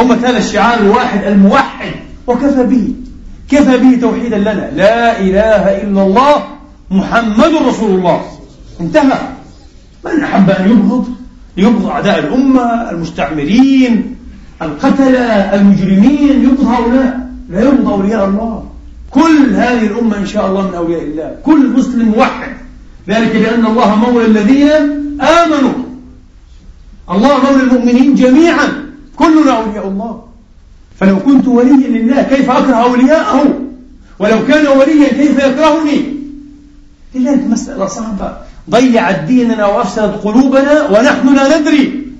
أمة 0.00 0.14
هذا 0.14 0.38
الشعار 0.38 0.78
الواحد 0.78 1.24
الموحد. 1.24 1.92
وكفى 2.26 2.62
به 2.62 2.94
كفى 3.50 3.78
به 3.78 4.00
توحيدا 4.00 4.38
لنا. 4.38 4.70
لا 4.76 5.20
إله 5.20 5.82
إلا 5.82 6.02
الله. 6.02 6.42
محمد 6.90 7.52
رسول 7.68 7.90
الله. 7.90 8.22
انتهى. 8.80 9.18
من 10.04 10.22
أحب 10.22 10.50
أن 10.50 10.70
يبغض؟ 10.70 11.08
يبغض 11.56 11.86
أعداء 11.86 12.18
الأمة 12.18 12.90
المستعمرين 12.90 14.16
القتلة 14.62 15.54
المجرمين 15.54 16.44
يبغض 16.44 16.66
هؤلاء 16.66 17.28
لا 17.50 17.60
يبغض 17.60 17.90
أولياء 17.90 18.28
الله. 18.28 18.64
كل 19.10 19.54
هذه 19.54 19.86
الأمة 19.86 20.16
إن 20.16 20.26
شاء 20.26 20.46
الله 20.46 20.68
من 20.68 20.74
أولياء 20.74 21.02
الله. 21.02 21.36
كل 21.44 21.68
مسلم 21.68 22.08
موحد 22.08 22.52
ذلك 23.08 23.36
لأن 23.36 23.66
الله 23.66 23.94
مولى 23.94 24.26
الذين 24.26 24.70
آمنوا. 25.20 25.72
الله 27.10 27.34
مولى 27.44 27.62
المؤمنين 27.62 28.14
جميعا. 28.14 28.68
كلنا 29.16 29.52
أولياء 29.52 29.88
الله. 29.88 30.22
فلو 31.00 31.18
كنت 31.18 31.48
وليا 31.48 31.88
لله 31.88 32.22
كيف 32.22 32.50
أكره 32.50 32.74
أولياءه؟ 32.74 33.44
ولو 34.18 34.46
كان 34.46 34.66
وليا 34.66 35.08
كيف 35.08 35.38
يكرهني؟ 35.38 36.14
لذلك 37.14 37.44
مسألة 37.46 37.86
صعبة. 37.86 38.36
ضيعت 38.70 39.20
ديننا 39.24 39.66
وأفسدت 39.66 40.24
قلوبنا 40.24 40.88
ونحن 40.90 41.34
لا 41.34 41.58
ندري. 41.58 42.11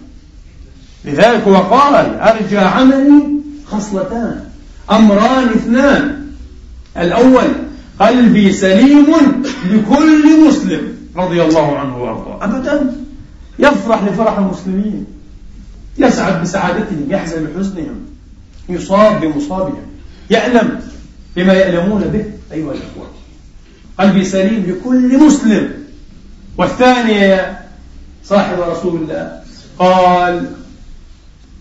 لذلك 1.04 1.42
هو 1.48 1.56
قال 1.56 1.94
أرجى 2.20 2.58
عملي 2.58 3.22
خصلتان 3.66 4.44
أمران 4.90 5.48
اثنان. 5.48 6.26
الأول 6.96 7.48
قلبي 8.00 8.52
سليم 8.52 9.06
لكل 9.70 10.48
مسلم 10.48 10.92
رضي 11.16 11.42
الله 11.42 11.78
عنه 11.78 12.02
وأرضاه. 12.02 12.44
أبدا. 12.44 12.94
يفرح 13.58 14.02
لفرح 14.02 14.38
المسلمين. 14.38 15.06
يسعد 15.98 16.42
بسعادتهم 16.42 17.06
يحزن 17.08 17.44
بحزنهم 17.44 18.00
يصاب 18.68 19.20
بمصابهم. 19.20 19.86
يألم 20.30 20.80
بما 21.36 21.52
يألمون 21.52 22.00
به 22.00 22.24
أيها 22.52 22.72
الإخوة. 22.72 23.06
قلبي 23.98 24.24
سليم 24.24 24.66
لكل 24.68 25.26
مسلم. 25.26 25.72
والثانية 26.58 27.58
صاحب 28.24 28.56
رسول 28.60 29.00
الله 29.02 29.40
قال 29.78 30.46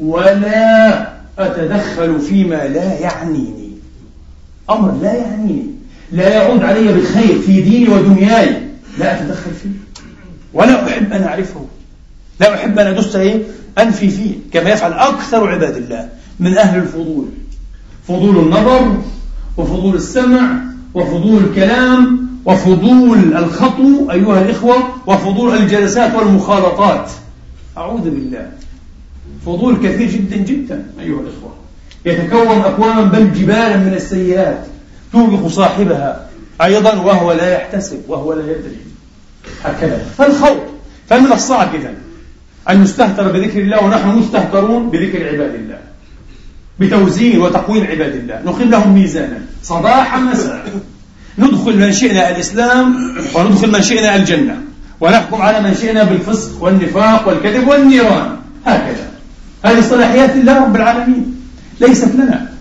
ولا 0.01 1.07
أتدخل 1.39 2.19
فيما 2.19 2.55
لا 2.67 2.99
يعنيني. 2.99 3.71
أمر 4.69 4.91
لا 5.01 5.13
يعنيني. 5.13 5.65
لا 6.11 6.29
يعود 6.29 6.63
علي 6.63 6.93
بالخير 6.93 7.39
في 7.39 7.61
ديني 7.61 7.89
ودنياي. 7.89 8.55
لا 8.99 9.21
أتدخل 9.21 9.51
فيه. 9.63 9.69
ولا 10.53 10.87
أحب 10.87 11.13
أن 11.13 11.23
أعرفه. 11.23 11.65
لا 12.39 12.55
أحب 12.55 12.79
أن 12.79 12.87
أدس 12.87 13.15
أنفي 13.79 14.09
فيه. 14.09 14.33
كما 14.53 14.69
يفعل 14.69 14.93
أكثر 14.93 15.47
عباد 15.47 15.75
الله 15.75 16.09
من 16.39 16.57
أهل 16.57 16.79
الفضول. 16.79 17.25
فضول 18.07 18.37
النظر 18.37 18.97
وفضول 19.57 19.95
السمع 19.95 20.61
وفضول 20.93 21.43
الكلام 21.43 22.27
وفضول 22.45 23.33
الخطو 23.37 24.11
أيها 24.11 24.41
الإخوة 24.41 24.75
وفضول 25.07 25.55
الجلسات 25.55 26.15
والمخالطات. 26.15 27.11
أعوذ 27.77 28.01
بالله. 28.01 28.51
فضول 29.45 29.77
كثير 29.83 30.09
جدا 30.11 30.37
جدا 30.37 30.85
أيها 30.99 31.19
الإخوة. 31.19 31.53
يتكون 32.05 32.61
أكواما 32.61 33.01
بل 33.01 33.33
جبالا 33.33 33.77
من 33.77 33.93
السيئات 33.93 34.65
توبق 35.11 35.47
صاحبها 35.47 36.29
أيضا 36.61 36.93
وهو 36.93 37.31
لا 37.31 37.53
يحتسب 37.53 38.01
وهو 38.07 38.33
لا 38.33 38.43
يدري. 38.43 38.77
هكذا. 39.63 40.05
فالخوف 40.17 40.57
فمن 41.09 41.31
الصعب 41.31 41.75
إذا. 41.75 41.93
أن 42.69 42.81
نستهتر 42.81 43.31
بذكر 43.31 43.59
الله 43.59 43.83
ونحن 43.83 44.07
مستهترون 44.07 44.89
بذكر 44.89 45.27
عباد 45.27 45.55
الله. 45.55 45.79
بتوزين 46.79 47.41
وتقويم 47.41 47.83
عباد 47.83 48.15
الله. 48.15 48.41
نقيم 48.45 48.69
لهم 48.69 48.93
ميزانا. 48.93 49.39
صباحا 49.63 50.19
مساء. 50.19 50.65
ندخل 51.37 51.77
من 51.77 51.91
شئنا 51.91 52.29
الإسلام 52.29 53.15
وندخل 53.35 53.71
من 53.71 53.81
شئنا 53.81 54.15
الجنة. 54.15 54.55
ونحكم 55.01 55.41
على 55.41 55.61
من 55.61 55.75
شئنا 55.81 56.03
بالفسق 56.03 56.63
والنفاق 56.63 57.27
والكذب 57.27 57.67
والنيران. 57.67 58.37
هكذا. 58.65 59.00
هذه 59.63 59.81
صلاحيات 59.81 60.29
الله 60.29 60.63
رب 60.63 60.75
العالمين. 60.75 61.41
ليست 61.79 62.15
لنا. 62.15 62.51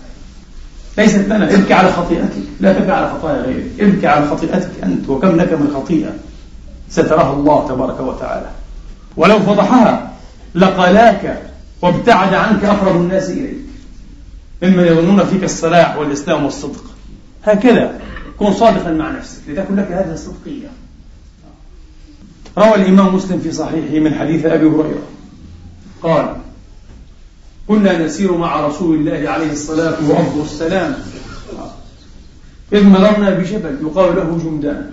ليست 0.97 1.25
لنا. 1.25 1.55
ابكي 1.55 1.73
على 1.73 1.91
خطيئتك. 1.91 2.43
لا 2.59 2.73
تبكي 2.73 2.91
على 2.91 3.09
خطايا 3.09 3.41
غيرك. 3.41 3.65
ابكي 3.79 4.07
على 4.07 4.27
خطيئتك 4.27 4.71
أنت 4.83 5.09
وكم 5.09 5.35
لك 5.35 5.53
من 5.53 5.71
خطيئة 5.75 6.13
ستراها 6.89 7.33
الله 7.33 7.67
تبارك 7.67 7.99
وتعالى. 7.99 8.49
ولو 9.17 9.39
فضحها 9.39 10.11
لقلاك 10.55 11.41
وابتعد 11.81 12.33
عنك 12.33 12.63
أقرب 12.63 12.95
الناس 12.95 13.29
إليك. 13.29 13.57
ممن 14.63 14.83
يظنون 14.83 15.25
فيك 15.25 15.43
الصلاح 15.43 15.97
والإسلام 15.97 16.45
والصدق. 16.45 16.83
هكذا. 17.43 17.99
كن 18.39 18.53
صادقا 18.53 18.91
مع 18.91 19.11
نفسك. 19.11 19.41
لتكن 19.47 19.75
لك 19.75 19.91
هذه 19.91 20.13
الصدقية. 20.13 20.67
روى 22.57 22.75
الإمام 22.75 23.15
مسلم 23.15 23.39
في 23.39 23.51
صحيحه 23.51 23.99
من 23.99 24.13
حديث 24.13 24.45
أبي 24.45 24.65
هريرة. 24.65 25.07
قال 26.03 26.35
كنا 27.67 28.05
نسير 28.05 28.37
مع 28.37 28.67
رسول 28.67 28.95
الله 28.95 29.29
عليه 29.29 29.51
الصلاة 29.51 29.97
والسلام. 30.37 30.95
إذ 32.73 32.83
مررنا 32.83 33.29
بجبل 33.29 33.77
يقال 33.81 34.15
له 34.15 34.39
جمدان 34.43 34.91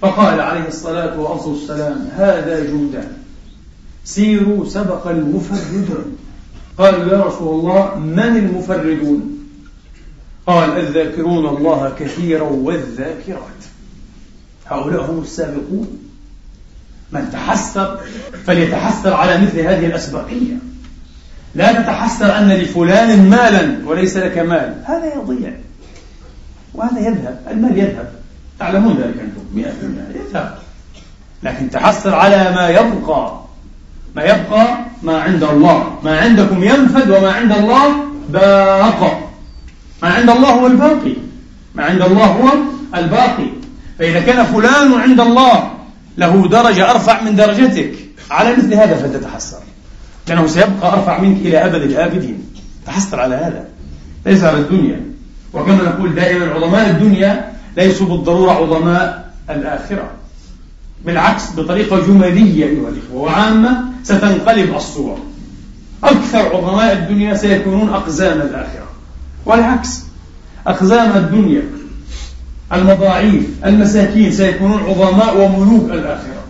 فقال 0.00 0.40
عليه 0.40 0.68
الصلاة 0.68 1.20
والسلام 1.20 2.08
هذا 2.16 2.64
جمدان 2.64 3.12
سيروا 4.04 4.64
سبق 4.64 5.06
المفردون. 5.06 6.16
قالوا 6.78 7.12
يا 7.12 7.22
رسول 7.24 7.60
الله 7.60 7.98
من 7.98 8.36
المفردون؟ 8.36 9.38
قال 10.46 10.70
الذاكرون 10.78 11.56
الله 11.56 11.92
كثيرا 11.98 12.48
والذاكرات. 12.48 13.60
هؤلاء 14.66 15.10
هم 15.10 15.22
السابقون. 15.22 15.98
من 17.12 17.30
تحسر 17.32 18.00
فليتحسر 18.46 19.12
على 19.12 19.46
مثل 19.46 19.60
هذه 19.60 19.86
الأسبقية. 19.86 20.56
لا 21.54 21.72
تتحسر 21.72 22.38
أن 22.38 22.48
لفلان 22.48 23.30
مالا 23.30 23.76
وليس 23.86 24.16
لك 24.16 24.38
مال. 24.38 24.74
هذا 24.84 25.14
يضيع. 25.14 25.52
وهذا 26.74 27.00
يذهب. 27.00 27.38
المال 27.50 27.78
يذهب. 27.78 28.12
تعلمون 28.58 28.92
ذلك 28.92 29.20
أنتم. 29.20 29.44
مئة 29.54 29.72
يذهب. 30.14 30.54
لكن 31.42 31.70
تحسر 31.70 32.14
على 32.14 32.52
ما 32.54 32.68
يبقى. 32.68 33.40
ما 34.16 34.22
يبقى 34.22 34.78
ما 35.02 35.20
عند 35.20 35.44
الله. 35.44 35.98
ما 36.02 36.20
عندكم 36.20 36.64
ينفد 36.64 37.10
وما 37.10 37.32
عند 37.32 37.52
الله 37.52 37.94
باق 38.28 39.30
ما 40.02 40.08
عند 40.08 40.30
الله 40.30 40.50
هو 40.50 40.66
الباقي. 40.66 41.16
ما 41.74 41.84
عند 41.84 42.02
الله 42.02 42.26
هو 42.26 42.48
الباقي. 42.94 43.46
فإذا 43.98 44.20
كان 44.20 44.44
فلان 44.44 44.92
عند 44.92 45.20
الله 45.20 45.70
له 46.18 46.48
درجة 46.48 46.90
أرفع 46.90 47.22
من 47.22 47.36
درجتك. 47.36 47.92
على 48.30 48.56
مثل 48.56 48.74
هذا 48.74 48.94
فتتحسر 48.94 49.58
لأنه 50.28 50.46
سيبقى 50.46 50.92
أرفع 50.92 51.20
منك 51.20 51.36
إلى 51.36 51.64
أبد 51.64 51.82
الآبدين. 51.82 52.38
تحسر 52.86 53.20
على 53.20 53.34
هذا. 53.34 53.64
ليس 54.26 54.42
على 54.42 54.58
الدنيا. 54.58 55.00
وكما 55.52 55.82
نقول 55.82 56.14
دائما 56.14 56.46
عظماء 56.46 56.90
الدنيا 56.90 57.52
ليسوا 57.76 58.06
بالضرورة 58.06 58.52
عظماء 58.52 59.32
الآخرة. 59.50 60.10
بالعكس 61.04 61.42
بطريقة 61.56 62.06
جمالية 62.06 62.64
أيها 62.64 62.88
الإخوة 62.88 63.22
وعامة 63.22 63.84
ستنقلب 64.02 64.76
الصورة 64.76 65.18
أكثر 66.04 66.56
عظماء 66.56 66.92
الدنيا 66.92 67.34
سيكونون 67.34 67.88
أقزام 67.88 68.40
الآخرة. 68.40 68.86
والعكس 69.46 70.00
أقزام 70.66 71.16
الدنيا 71.16 71.62
المضاعيف 72.72 73.46
المساكين 73.64 74.32
سيكونون 74.32 74.82
عظماء 74.82 75.40
وملوك 75.40 75.90
الآخرة. 75.90 76.44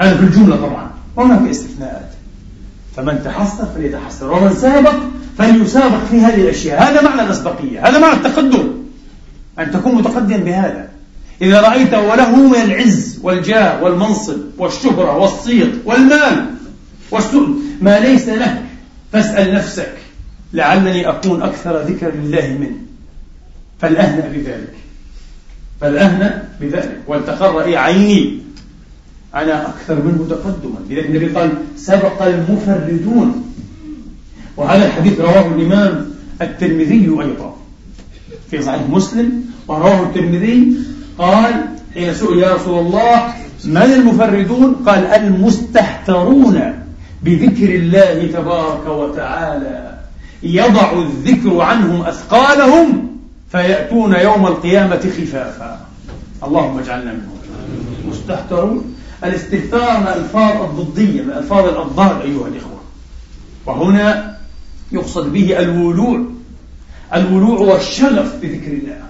هذا 0.00 0.16
في 0.16 0.22
الجملة 0.22 0.56
طبعا. 0.56 0.90
هناك 1.18 1.48
استثناءات. 1.50 2.09
فمن 3.00 3.22
تحسر 3.24 3.66
فليتحسر 3.74 4.32
ومن 4.32 4.54
سابق 4.54 4.94
فليسابق 5.38 6.04
في 6.10 6.20
هذه 6.20 6.40
الأشياء. 6.40 6.82
هذا 6.82 7.02
معنى 7.02 7.22
الأسبقية 7.22 7.88
هذا 7.88 7.98
معنى 7.98 8.14
التقدم. 8.14 8.72
أن 9.58 9.70
تكون 9.70 9.94
متقدما 9.94 10.36
بهذا. 10.36 10.88
إذا 11.42 11.60
رأيت 11.60 11.94
وله 11.94 12.36
من 12.36 12.60
العز 12.60 13.18
والجاه 13.22 13.82
والمنصب 13.82 14.36
والشهرة 14.58 15.16
والصيت 15.16 15.74
والمال 15.84 16.46
والسؤل 17.10 17.54
ما 17.80 17.98
ليس 17.98 18.28
لك 18.28 18.62
فاسأل 19.12 19.54
نفسك 19.54 19.92
لعلني 20.52 21.08
أكون 21.08 21.42
أكثر 21.42 21.82
ذكرا 21.82 22.10
لله 22.10 22.56
منه. 22.60 22.76
فالأهنأ 23.80 24.28
بذلك. 24.28 24.74
فالأهنأ 25.80 26.42
بذلك. 26.60 27.00
ولتقر 27.06 27.76
عيني. 27.76 28.40
أنا 29.34 29.68
أكثر 29.68 29.94
منه 29.94 30.26
تقدما 30.30 30.78
لذلك 30.90 31.06
النبي 31.06 31.26
قال 31.26 31.50
سبق 31.76 32.22
المفردون. 32.22 33.44
وهذا 34.56 34.86
الحديث 34.86 35.20
رواه 35.20 35.46
الإمام 35.46 36.10
الترمذي 36.42 37.16
أيضا. 37.20 37.56
في 38.50 38.62
صحيح 38.62 38.82
مسلم 38.88 39.44
ورواه 39.68 40.02
الترمذي 40.02 40.72
قال 41.18 41.54
حين 41.94 42.14
سئل 42.14 42.38
يا 42.38 42.54
رسول 42.54 42.86
الله 42.86 43.34
من 43.64 43.76
المفردون؟ 43.76 44.74
قال 44.86 45.04
المستهترون 45.06 46.72
بذكر 47.22 47.74
الله 47.74 48.26
تبارك 48.32 48.86
وتعالى. 48.86 49.98
يضع 50.42 50.92
الذكر 50.92 51.60
عنهم 51.60 52.02
أثقالهم 52.02 53.08
فيأتون 53.52 54.14
يوم 54.14 54.46
القيامة 54.46 55.00
خفافا. 55.18 55.80
اللهم 56.44 56.78
اجعلنا 56.78 57.12
منهم. 57.12 57.36
مستهترون 58.10 58.89
الاستهتار 59.24 60.00
من 60.00 60.06
الألفاظ 60.06 60.62
الضدية 60.62 61.22
من 61.22 61.30
الألفاظ 61.30 61.68
الأضداد 61.68 62.20
أيها 62.20 62.48
الإخوة. 62.48 62.80
وهنا 63.66 64.36
يقصد 64.92 65.32
به 65.32 65.58
الولوع. 65.58 66.24
الولوع 67.14 67.58
والشغف 67.58 68.36
بذكر 68.42 68.72
الله. 68.72 69.00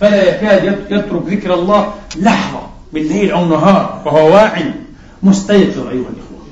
فلا 0.00 0.28
يكاد 0.28 0.64
يترك 0.90 1.22
ذكر 1.26 1.54
الله 1.54 1.94
لحظة 2.16 2.60
من 2.92 3.02
ليل 3.02 3.30
أو 3.30 3.46
نهار 3.46 4.02
وهو 4.04 4.34
واع. 4.34 4.74
مستيقظ 5.22 5.78
أيها 5.78 5.90
الإخوة. 5.90 6.42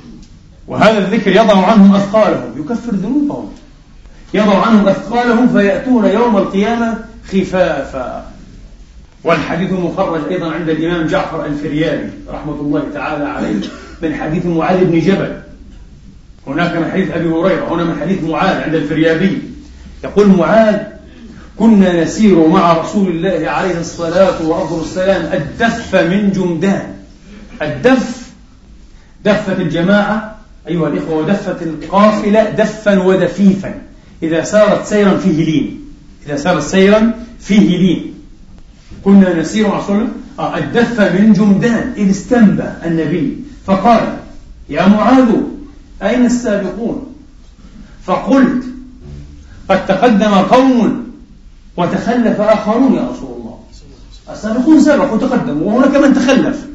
وهذا 0.69 0.99
الذكر 0.99 1.31
يضع 1.31 1.67
عنهم 1.67 1.95
أثقالهم 1.95 2.61
يكفر 2.61 2.93
ذنوبهم. 2.93 3.53
يضع 4.35 4.67
عنهم 4.67 4.89
أثقالهم 4.89 5.49
فيأتون 5.49 6.05
يوم 6.05 6.37
القيامة 6.37 6.99
خفافا. 7.29 8.31
والحديث 9.25 9.73
مخرج 9.73 10.21
أيضا 10.31 10.53
عند 10.53 10.69
الإمام 10.69 11.07
جعفر 11.07 11.47
الفريابي 11.47 12.11
رحمة 12.29 12.61
الله 12.61 12.85
تعالى 12.95 13.25
عليه 13.25 13.61
من 14.03 14.15
حديث 14.15 14.47
معاذ 14.47 14.85
بن 14.85 15.01
جبل. 15.01 15.41
هناك 16.47 16.77
من 16.77 16.91
حديث 16.91 17.11
أبي 17.11 17.29
هريرة 17.29 17.75
هنا 17.75 17.85
من 17.85 18.01
حديث 18.01 18.25
معاذ 18.25 18.63
عند 18.63 18.75
الفريابي. 18.75 19.39
يقول 20.05 20.27
معاذ 20.27 20.77
كنا 21.59 22.03
نسير 22.03 22.49
مع 22.49 22.73
رسول 22.73 23.09
الله 23.09 23.51
عليه 23.51 23.81
الصلاة 23.81 24.43
والسلام 24.43 25.33
الدف 25.33 25.97
من 25.97 26.33
جمدان 26.33 26.95
الدف 27.63 28.31
دفة 29.25 29.53
الجماعة 29.53 30.37
أيها 30.69 30.89
الإخوة 30.89 31.17
ودفة 31.17 31.57
القافلة 31.63 32.51
دفا 32.51 33.03
ودفيفا. 33.03 33.75
إذا 34.23 34.45
سارت 34.45 34.87
سيرا 34.87 35.17
فيه 35.17 35.45
لين. 35.45 35.81
إذا 36.27 36.37
سارت 36.37 36.63
سيرا 36.63 37.13
فيه 37.41 37.79
لين. 37.79 38.15
كنا 39.05 39.41
نسير 39.41 39.69
مع 39.69 39.79
رسول 39.79 39.97
الله 39.97 40.09
آه، 40.39 40.59
الدف 40.59 41.01
من 41.01 41.33
جمدان 41.33 41.93
إذ 41.97 42.11
استنبى 42.11 42.69
النبي 42.85 43.37
فقال 43.67 44.17
يا 44.69 44.89
معاذ 44.89 45.29
أين 46.03 46.27
السابقون؟ 46.27 47.15
فقلت 48.05 48.65
قد 49.69 49.87
تقدم 49.87 50.35
قوم 50.35 51.07
وتخلف 51.77 52.41
آخرون 52.41 52.95
يا 52.95 53.03
رسول 53.03 53.37
الله. 53.39 53.59
السابقون 54.31 54.81
سبقوا 54.81 55.17
وتقدموا 55.17 55.73
وهناك 55.73 55.97
من 55.97 56.15
تخلف. 56.15 56.67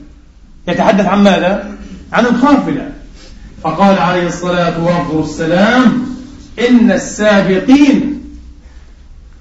يتحدث 0.68 1.06
عن 1.06 1.24
ماذا؟ 1.24 1.72
عن 2.14 2.26
القافلة. 2.26 2.92
فقال 3.64 3.98
عليه 3.98 4.28
الصلاة 4.28 5.12
والسلام 5.12 6.06
إن 6.70 6.92
السابقين 6.92 8.22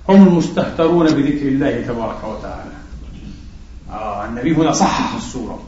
هم 0.09 0.29
المستهترون 0.29 1.07
بذكر 1.07 1.49
الله 1.49 1.85
تبارك 1.89 2.25
وتعالى. 2.25 2.74
آه 3.95 4.25
النبي 4.25 4.55
هنا 4.55 4.73
صحح 4.73 5.15
الصورة. 5.15 5.63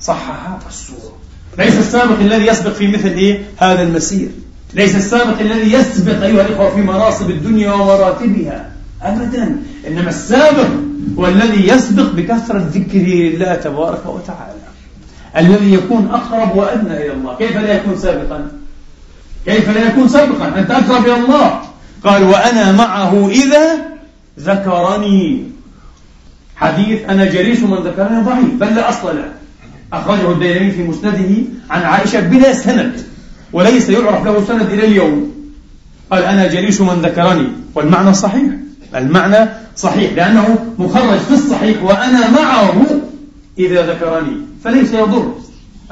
صحح 0.00 0.58
الصورة. 0.66 1.16
ليس 1.58 1.78
السابق 1.78 2.18
الذي 2.18 2.46
يسبق 2.46 2.72
في 2.72 2.88
مثل 2.88 3.08
إيه؟ 3.08 3.42
هذا 3.56 3.82
المسير. 3.82 4.28
ليس 4.74 4.96
السابق 4.96 5.40
الذي 5.40 5.72
يسبق 5.72 6.22
أيها 6.22 6.46
الإخوة 6.46 6.70
في 6.70 6.80
مناصب 6.80 7.30
الدنيا 7.30 7.72
ومراتبها. 7.72 8.70
أبدا. 9.02 9.62
إنما 9.86 10.08
السابق 10.08 10.68
هو 11.18 11.26
الذي 11.26 11.68
يسبق 11.68 12.10
بكثرة 12.12 12.58
ذكره 12.58 13.08
لله 13.08 13.54
تبارك 13.54 14.06
وتعالى. 14.06 14.58
الذي 15.36 15.72
يكون 15.72 16.08
أقرب 16.10 16.56
وأدنى 16.56 16.96
إلى 16.96 17.12
الله. 17.12 17.36
كيف 17.36 17.56
لا 17.56 17.76
يكون 17.76 17.98
سابقا؟ 17.98 18.50
كيف 19.46 19.68
لا 19.68 19.86
يكون 19.86 20.08
سابقا؟ 20.08 20.58
أنت 20.58 20.70
أقرب 20.70 21.04
إلى 21.04 21.16
الله. 21.16 21.60
قال 22.04 22.22
وأنا 22.22 22.72
معه 22.72 23.28
إذا 23.28 23.78
ذكرني. 24.40 25.57
حديث 26.60 27.04
أنا 27.08 27.24
جليس 27.24 27.60
من 27.62 27.76
ذكرني 27.76 28.22
ضعيف 28.22 28.54
بل 28.60 28.74
لا 28.74 28.88
أصل 28.88 29.16
له. 29.16 29.32
أخرجه 29.92 30.32
الديلمي 30.32 30.70
في 30.70 30.82
مسنده 30.82 31.34
عن 31.70 31.82
عائشة 31.82 32.20
بلا 32.20 32.52
سند 32.52 33.00
وليس 33.52 33.88
يعرف 33.88 34.24
له 34.26 34.44
سند 34.44 34.72
إلى 34.72 34.86
اليوم. 34.86 35.34
قال 36.10 36.22
أنا 36.22 36.46
جليس 36.46 36.80
من 36.80 37.02
ذكرني. 37.02 37.48
والمعنى 37.74 38.14
صحيح. 38.14 38.50
المعنى 38.94 39.48
صحيح 39.76 40.12
لأنه 40.12 40.74
مخرج 40.78 41.18
في 41.18 41.34
الصحيح 41.34 41.82
وأنا 41.82 42.30
معه 42.30 42.86
إذا 43.58 43.86
ذكرني. 43.86 44.36
فليس 44.64 44.92
يضر 44.92 45.34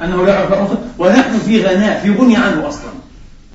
أنه 0.03 0.25
لا 0.25 0.33
يعرف 0.33 0.69
ونحن 0.99 1.39
في 1.45 1.65
غناء 1.65 2.01
في 2.03 2.11
غني 2.11 2.35
عنه 2.35 2.67
أصلا. 2.67 2.91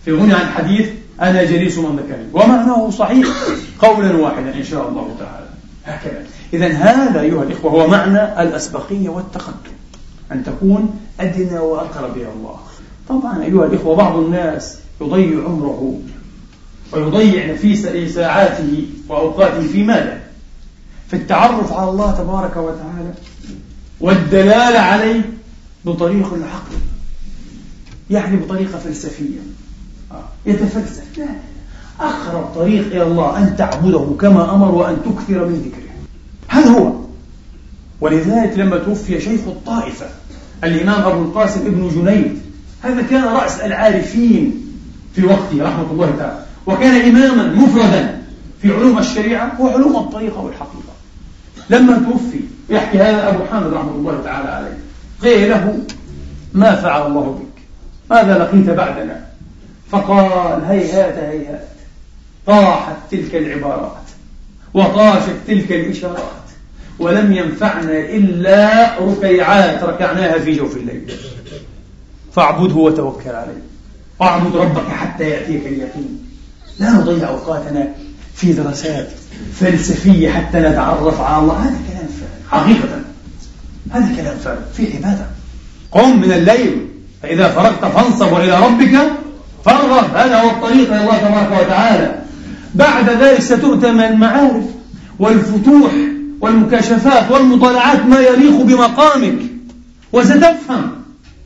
في 0.05 0.13
غني 0.13 0.35
عن 0.35 0.47
حديث 0.47 0.89
أنا 1.21 1.45
جليس 1.45 1.79
من 1.79 1.97
ذكرني. 1.97 2.29
ومعناه 2.33 2.91
صحيح 2.91 3.27
قولا 3.79 4.17
واحدا 4.17 4.55
إن 4.55 4.65
شاء 4.65 4.89
الله 4.89 5.17
تعالى. 5.19 5.47
هكذا. 5.85 6.25
إذا 6.53 6.69
هذا 6.69 7.21
أيها 7.21 7.43
الإخوة 7.43 7.71
هو 7.71 7.87
معنى 7.87 8.43
الأسبقية 8.43 9.09
والتقدم 9.09 9.73
أن 10.33 10.45
تكون 10.45 11.01
أدنى 11.21 11.59
وأقرب 11.59 12.17
إلى 12.17 12.33
الله. 12.37 12.57
طبعا 13.09 13.43
أيها 13.43 13.67
الإخوة 13.67 13.97
بعض 13.97 14.17
الناس 14.17 14.79
يضيع 15.01 15.45
عمره 15.45 15.99
ويضيع 16.93 17.53
نفيس 17.53 17.87
ساعاته 18.15 18.87
وأوقاته 19.09 19.67
في 19.67 19.83
ماذا؟ 19.83 20.21
في 21.09 21.17
التعرف 21.17 21.73
على 21.73 21.91
الله 21.91 22.13
تبارك 22.13 22.57
وتعالى 22.57 23.15
والدلالة 24.01 24.79
عليه 24.79 25.31
بطريق 25.85 26.35
العقل 26.35 26.77
يعني 28.11 28.37
بطريقة 28.37 28.79
فلسفية. 28.79 29.39
آه، 30.13 30.25
يتفلسف. 30.47 31.19
لا 31.19 31.27
أقرب 32.01 32.45
طريق 32.55 32.87
إلى 32.87 33.03
الله 33.03 33.39
أن 33.39 33.57
تعبده 33.57 34.07
كما 34.21 34.55
أمر 34.55 34.75
وأن 34.75 34.97
تكثر 35.05 35.45
من 35.45 35.55
ذكره. 35.55 35.92
هذا 36.53 36.71
هو. 36.71 36.93
ولذلك 38.01 38.59
لما 38.59 38.79
توفي 38.79 39.21
شيخ 39.21 39.41
الطائفة 39.47 40.07
الإمام 40.65 41.03
أبو 41.03 41.23
القاسم 41.23 41.61
ابن 41.67 41.89
جنيد 41.89 42.39
هذا 42.83 43.03
كان 43.03 43.25
رأس 43.25 43.61
العارفين 43.61 44.67
في 45.15 45.27
وقته 45.27 45.63
رحمة 45.63 45.91
الله 45.91 46.15
تعالى 46.19 46.45
وكان 46.67 47.17
إماما 47.17 47.55
مفردا 47.55 48.23
في 48.63 48.73
علوم 48.73 48.99
الشريعة 48.99 49.61
وعلوم 49.61 49.97
الطريقة 49.97 50.41
والحقيقة. 50.41 50.93
لما 51.71 51.99
توفي 51.99 52.41
يحكي 52.71 52.99
هذا 52.99 53.29
أبو 53.29 53.45
حامد 53.45 53.73
رحمة 53.73 53.91
الله 53.91 54.21
تعالى 54.25 54.49
عليه 54.49 54.79
قيل 55.23 55.51
له 55.51 55.79
ما 56.53 56.75
فعل 56.75 57.07
الله 57.07 57.41
بك؟ 57.41 57.63
ماذا 58.11 58.39
لقيت 58.39 58.77
بعدنا؟ 58.77 59.27
فقال 59.91 60.65
هيهات 60.65 61.15
هيهات 61.15 61.69
طاحت 62.47 62.97
تلك 63.11 63.35
العبارات 63.35 64.03
وطاشت 64.75 65.37
تلك 65.47 65.73
الإشارات. 65.73 66.42
ولم 67.03 67.33
ينفعنا 67.33 67.99
إلا 67.99 68.91
ركيعات 69.01 69.83
ركعناها 69.83 70.39
في 70.39 70.53
جوف 70.53 70.77
الليل. 70.77 71.13
فاعبده 72.33 72.75
وتوكل 72.75 73.31
عليه. 73.31 73.63
واعبد 74.21 74.57
ربك 74.57 74.89
حتى 74.89 75.25
يأتيك 75.25 75.67
اليقين. 75.67 76.19
لا 76.79 76.91
نضيع 76.91 77.29
أوقاتنا 77.29 77.89
في 78.35 78.53
دراسات 78.53 79.09
فلسفية 79.61 80.29
حتى 80.31 80.59
نتعرف 80.59 81.21
على 81.21 81.43
الله. 81.43 81.55
هذا 81.55 81.79
كلام 81.89 82.09
فارغ 82.09 82.63
حقيقة. 82.63 83.01
هذا 83.91 84.17
كلام 84.17 84.37
فارغ 84.37 84.61
في 84.77 84.97
عبادة. 84.97 85.27
قم 85.93 86.21
من 86.21 86.33
الليل 86.33 86.87
فإذا 87.23 87.49
فرغت 87.49 87.85
فانصب 87.85 88.33
وإلى 88.33 88.67
ربك 88.67 89.13
فارغب. 89.65 90.17
هذا 90.17 90.41
هو 90.41 90.51
الطريق 90.51 90.93
إلى 90.93 91.01
الله 91.01 91.19
تبارك 91.19 91.67
وتعالى. 91.67 92.23
بعد 92.75 93.11
ذلك 93.11 93.41
ستؤتى 93.41 93.93
من 93.93 94.01
المعارف 94.01 94.65
والفتوح. 95.19 95.93
والمكاشفات 96.43 97.31
والمطالعات 97.31 98.07
ما 98.07 98.21
يليق 98.21 98.63
بمقامك. 98.63 99.39
وستفهم. 100.13 100.91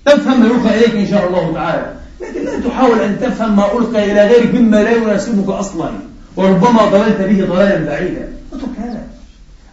تفهم 0.04 0.40
ما 0.40 0.46
يلقى 0.46 0.78
إليك 0.78 0.94
إن 0.94 1.06
شاء 1.06 1.28
الله 1.28 1.54
تعالى. 1.54 1.92
لكن 2.20 2.44
لا 2.44 2.60
تحاول 2.60 3.00
أن 3.00 3.20
تفهم 3.20 3.56
ما 3.56 3.72
ألقى 3.72 4.12
إلى 4.12 4.26
غيرك 4.26 4.54
مما 4.54 4.76
لا 4.76 4.90
يناسبك 4.90 5.48
أصلا. 5.48 5.90
وربما 6.36 6.84
ضللت 6.84 7.20
به 7.20 7.46
ضلالا 7.46 7.84
بعيدا. 7.84 8.28
اترك 8.52 8.78
هذا. 8.78 9.06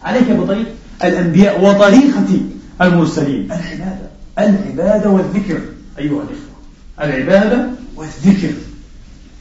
عليك 0.02 0.30
بطريق 0.30 0.66
الأنبياء 1.04 1.64
وطريقة 1.64 2.40
المرسلين. 2.82 3.48
العبادة. 3.52 4.08
العبادة 4.38 5.10
والذكر. 5.10 5.60
أيها 5.98 6.22
الإخوة. 6.22 6.54
العبادة 7.00 7.66
والذكر. 7.96 8.52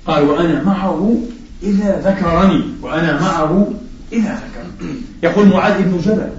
قال 0.07 0.23
وأنا 0.23 0.63
معه 0.63 1.17
إذا 1.63 2.01
ذكرني. 2.05 2.63
وأنا 2.81 3.21
معه 3.21 3.73
إذا 4.13 4.21
ذكرني. 4.21 4.52
يقول 5.23 5.47
معاذ 5.47 5.81
بن 5.81 5.97
جبل 6.05 6.29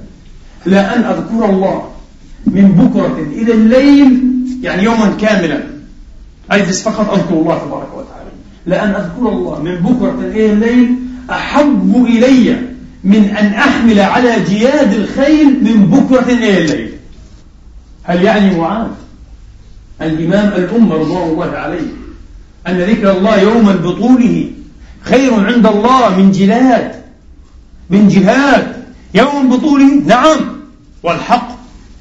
لا 0.66 0.96
أن 0.96 1.04
أذكر 1.04 1.50
الله 1.50 1.88
من 2.46 2.72
بكرة 2.72 3.26
إلى 3.32 3.52
الليل 3.52 4.22
يعني 4.62 4.82
يوما 4.82 5.16
كاملا. 5.20 5.62
أجلس 6.50 6.82
فقط 6.82 7.14
أذكر 7.14 7.34
الله 7.34 7.58
تبارك 7.58 7.88
وتعالى. 7.96 8.30
لأن 8.66 8.88
أذكر 8.88 9.28
الله 9.28 9.62
من 9.62 9.74
بكرة 9.74 10.18
إلى 10.20 10.52
الليل 10.52 10.94
أحب 11.30 12.06
إلي 12.08 12.56
من 13.04 13.24
أن 13.24 13.46
أحمل 13.46 14.00
على 14.00 14.44
جياد 14.48 14.92
الخيل 14.92 15.64
من 15.64 15.86
بكرة 15.86 16.32
إلى 16.32 16.58
الليل. 16.58 16.90
هل 18.02 18.22
يعني 18.22 18.58
معاذ؟ 18.58 18.88
الإمام 20.02 20.48
الأمة 20.48 20.94
رضوان 20.94 21.28
الله 21.28 21.50
عليه 21.50 21.86
أن 22.66 22.78
ذكر 22.78 23.16
الله 23.16 23.40
يوما 23.40 23.72
بطوله 23.72 24.50
خير 25.02 25.34
عند 25.34 25.66
الله 25.66 26.16
من 26.18 26.30
جلاد. 26.30 27.03
من 27.90 28.08
جهاد 28.08 28.84
يوم 29.14 29.56
بطوله 29.56 29.94
نعم 30.06 30.56
والحق 31.02 31.48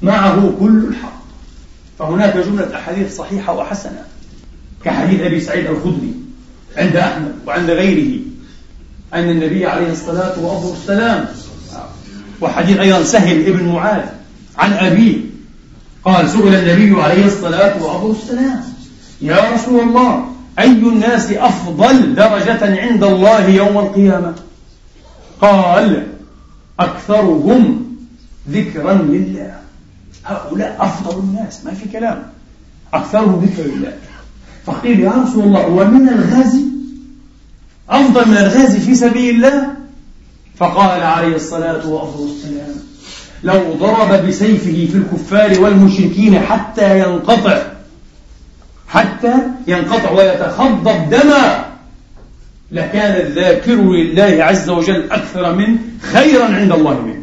معه 0.02 0.52
كل 0.60 0.84
الحق. 0.88 1.14
فهناك 1.98 2.36
جملة 2.36 2.76
أحاديث 2.76 3.16
صحيحة 3.16 3.56
وحسنة 3.56 4.02
كحديث 4.84 5.20
أبي 5.20 5.40
سعيد 5.40 5.66
الخدري 5.66 6.14
عند 6.76 6.96
أحمد 6.96 7.34
وعند 7.46 7.70
غيره 7.70 8.20
أن 9.14 9.30
النبي 9.30 9.66
عليه 9.66 9.92
الصلاة 9.92 10.38
والسلام 10.38 11.26
وحديث 12.40 12.78
أيضا 12.78 13.04
سهل 13.04 13.46
ابن 13.46 13.64
معاذ 13.68 14.04
عن 14.58 14.72
أبيه 14.72 15.16
قال 16.04 16.30
سئل 16.30 16.54
النبي 16.54 17.02
عليه 17.02 17.26
الصلاة 17.26 18.04
والسلام 18.04 18.60
يا 19.22 19.50
رسول 19.54 19.80
الله 19.80 20.24
أي 20.58 20.72
الناس 20.72 21.32
أفضل 21.32 22.14
درجة 22.14 22.80
عند 22.82 23.04
الله 23.04 23.48
يوم 23.48 23.78
القيامة؟ 23.78 24.34
قال 25.40 26.06
أكثرهم 26.80 27.84
ذكرا 28.50 28.92
لله. 28.92 29.54
هؤلاء 30.24 30.76
أفضل 30.80 31.18
الناس 31.18 31.64
ما 31.64 31.74
في 31.74 31.88
كلام. 31.88 32.22
أكثرهم 32.94 33.44
ذكرا 33.44 33.66
لله. 33.66 33.92
فقيل 34.66 35.00
يا 35.00 35.10
رسول 35.10 35.44
الله 35.44 35.66
ومن 35.66 36.08
الغازي؟ 36.08 36.64
أفضل 37.90 38.28
من 38.28 38.36
الغازي 38.36 38.80
في 38.80 38.94
سبيل 38.94 39.34
الله؟ 39.34 39.74
فقال 40.56 41.02
عليه 41.02 41.36
الصلاة 41.36 41.86
والسلام 41.86 42.74
لو 43.44 43.74
ضرب 43.74 44.26
بسيفه 44.26 44.88
في 44.92 44.94
الكفار 44.94 45.60
والمشركين 45.60 46.40
حتى 46.40 46.98
ينقطع 46.98 47.62
حتى 48.88 49.34
ينقطع 49.66 50.10
ويتخضب 50.10 51.10
دما 51.10 51.64
لكان 52.74 53.26
الذاكر 53.26 53.74
لله 53.74 54.44
عز 54.44 54.70
وجل 54.70 55.10
أكثر 55.10 55.54
من 55.54 55.78
خيرا 56.02 56.44
عند 56.44 56.72
الله 56.72 57.00
منه. 57.00 57.22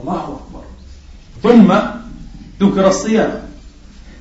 الله 0.00 0.38
أكبر. 0.38 0.62
ثم 1.42 1.74
ذكر 2.66 2.88
الصيام. 2.88 3.30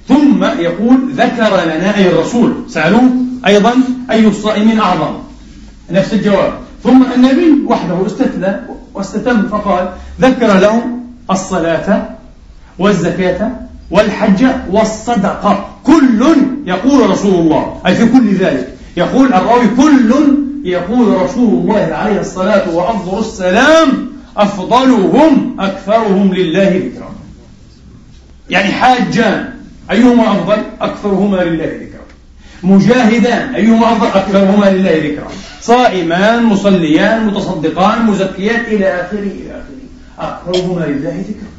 ثم 0.07 0.43
يقول 0.43 0.97
ذكر 1.11 1.63
لنا 1.63 1.97
أي 1.97 2.09
الرسول. 2.09 2.53
سألوه 2.67 3.09
أيضا 3.47 3.73
أي 4.11 4.27
الصائمين 4.27 4.79
أعظم. 4.79 5.13
نفس 5.91 6.13
الجواب. 6.13 6.53
ثم 6.83 7.03
النبي 7.15 7.63
وحده 7.67 8.05
استثنى 8.05 8.55
واستتم 8.93 9.47
فقال 9.47 9.89
ذكر 10.21 10.59
لهم 10.59 11.03
الصلاة 11.31 12.09
والزكاة 12.79 13.51
والحج 13.91 14.45
والصدقة. 14.71 15.69
كل 15.83 16.35
يقول 16.65 17.09
رسول 17.09 17.33
الله. 17.33 17.81
أي 17.85 17.95
في 17.95 18.05
كل 18.05 18.35
ذلك. 18.35 18.72
يقول 18.97 19.33
الراوي 19.33 19.67
كل 19.77 20.13
يقول 20.63 21.21
رسول 21.21 21.49
الله 21.49 21.89
عليه 21.93 22.19
الصلاة 22.19 22.75
وأفضل 22.75 23.19
السلام 23.19 24.07
أفضلهم 24.37 25.55
أكثرهم 25.59 26.33
لله 26.33 26.91
ذكرا. 26.93 27.11
يعني 28.49 28.71
حاجان 28.71 29.53
أيهما 29.91 30.31
أفضل؟ 30.31 30.57
أكثرهما 30.81 31.37
لله 31.37 31.65
ذكرا. 31.65 32.03
مجاهدان 32.63 33.55
أيهما 33.55 33.91
أفضل؟ 33.91 34.07
أكثرهما 34.07 34.65
لله 34.65 35.11
ذكرا. 35.11 35.27
صائمان 35.61 36.43
مصليان 36.43 37.25
متصدقان 37.25 38.05
مزكيان 38.05 38.59
إلى 38.59 39.01
آخره 39.01 39.19
إلى 39.19 39.49
آخره. 39.49 39.73
أقربهما 40.19 40.85
لله 40.85 41.23
ذكرا. 41.29 41.53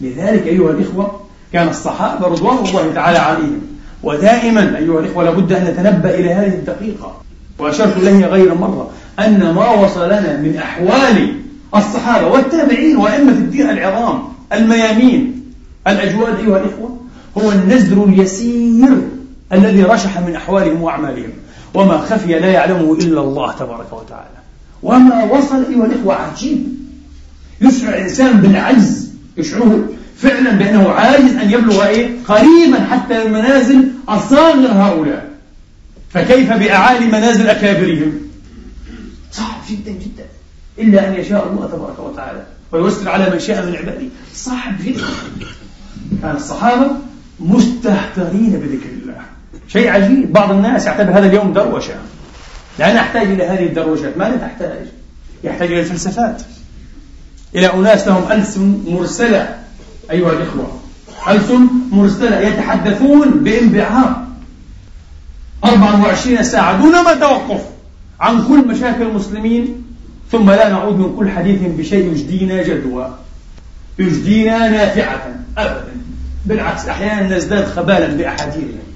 لذلك 0.00 0.46
أيها 0.46 0.70
الإخوة 0.70 1.20
كان 1.52 1.68
الصحابة 1.68 2.26
رضوان 2.26 2.58
الله 2.58 2.92
تعالى 2.94 3.18
عليهم 3.18 3.69
ودائما 4.02 4.78
أيها 4.78 5.00
الإخوة 5.00 5.24
لابد 5.24 5.52
أن 5.52 5.64
نتنبأ 5.64 6.14
إلى 6.14 6.34
هذه 6.34 6.54
الدقيقة. 6.54 7.20
وأشرت 7.58 7.96
إليها 7.96 8.28
غير 8.28 8.54
مرة 8.54 8.90
أن 9.18 9.54
ما 9.54 9.70
وصلنا 9.70 10.36
من 10.36 10.56
أحوال 10.56 11.34
الصحابة 11.76 12.26
والتابعين 12.26 12.96
وأئمة 12.96 13.32
الدين 13.32 13.70
العظام 13.70 14.22
الميامين 14.52 15.42
الأجواد 15.86 16.38
أيها 16.38 16.58
الإخوة 16.58 17.00
هو 17.38 17.52
النزر 17.52 18.04
اليسير 18.04 18.88
الذي 19.52 19.82
رشح 19.82 20.20
من 20.20 20.34
أحوالهم 20.34 20.82
وأعمالهم. 20.82 21.30
وما 21.74 21.98
خفي 21.98 22.38
لا 22.38 22.46
يعلمه 22.46 22.92
إلا 22.92 23.20
الله 23.20 23.52
تبارك 23.52 23.92
وتعالى. 23.92 24.40
وما 24.82 25.24
وصل 25.24 25.64
أيها 25.70 25.86
الإخوة 25.86 26.14
عجيب. 26.14 26.68
يشعر 27.60 27.94
الإنسان 27.94 28.40
بالعجز 28.40 29.10
يشعره 29.36 29.84
فعلا 30.22 30.50
بأنه 30.50 30.90
عاجز 30.90 31.34
أن 31.36 31.50
يبلغ 31.50 31.86
إيه؟ 31.86 32.10
قريبا 32.28 32.84
حتى 32.90 33.24
من 33.24 33.32
منازل 33.32 33.88
أصاغر 34.08 34.68
هؤلاء. 34.72 35.30
فكيف 36.10 36.52
بأعالي 36.52 37.06
منازل 37.06 37.48
أكابرهم؟ 37.48 38.12
صعب 39.32 39.60
جدا 39.70 39.90
جدا. 39.90 40.24
إلا 40.78 41.08
أن 41.08 41.14
يشاء 41.14 41.48
الله 41.48 41.66
تبارك 41.66 41.98
وتعالى 41.98 42.42
ويوسر 42.72 43.08
على 43.08 43.30
من 43.30 43.38
شاء 43.40 43.66
من 43.66 43.76
عباده. 43.76 44.06
صعب 44.34 44.72
جدا. 44.84 45.02
كان 46.22 46.36
الصحابة 46.36 46.86
مستهترين 47.40 48.50
بذكر 48.50 48.90
الله. 49.02 49.20
شيء 49.68 49.90
عجيب. 49.90 50.32
بعض 50.32 50.50
الناس 50.50 50.86
يعتبر 50.86 51.18
هذا 51.18 51.26
اليوم 51.26 51.52
دروشة. 51.52 51.94
لا 52.78 52.94
نحتاج 52.94 53.26
إلى 53.26 53.44
هذه 53.44 53.66
الدروشات. 53.66 54.18
ماذا 54.18 54.36
تحتاج؟ 54.36 54.86
يحتاج 55.44 55.72
إلى 55.72 55.80
الفلسفات. 55.80 56.42
إلى 57.54 57.72
أناس 57.74 58.08
لهم 58.08 58.32
ألسن 58.32 58.84
مرسلة. 58.88 59.59
أيها 60.10 60.32
الإخوة 60.32 60.80
ألسن 61.28 61.66
مرسلة 61.92 62.40
يتحدثون 62.40 63.30
بانبعاث. 63.30 64.16
24 65.64 66.42
ساعة 66.42 66.82
دون 66.82 66.92
ما 66.92 67.14
توقف 67.14 67.60
عن 68.20 68.44
كل 68.48 68.68
مشاكل 68.68 69.02
المسلمين 69.02 69.84
ثم 70.32 70.50
لا 70.50 70.68
نعود 70.68 70.98
من 70.98 71.16
كل 71.16 71.30
حديث 71.30 71.60
بشيء 71.78 72.12
يجدينا 72.12 72.62
جدوى 72.62 73.14
يجدينا 73.98 74.68
نافعة 74.68 75.34
أبدا. 75.58 75.92
بالعكس 76.46 76.88
أحيانا 76.88 77.36
نزداد 77.36 77.64
خبالا 77.64 78.06
بأحاديثهم 78.06 78.90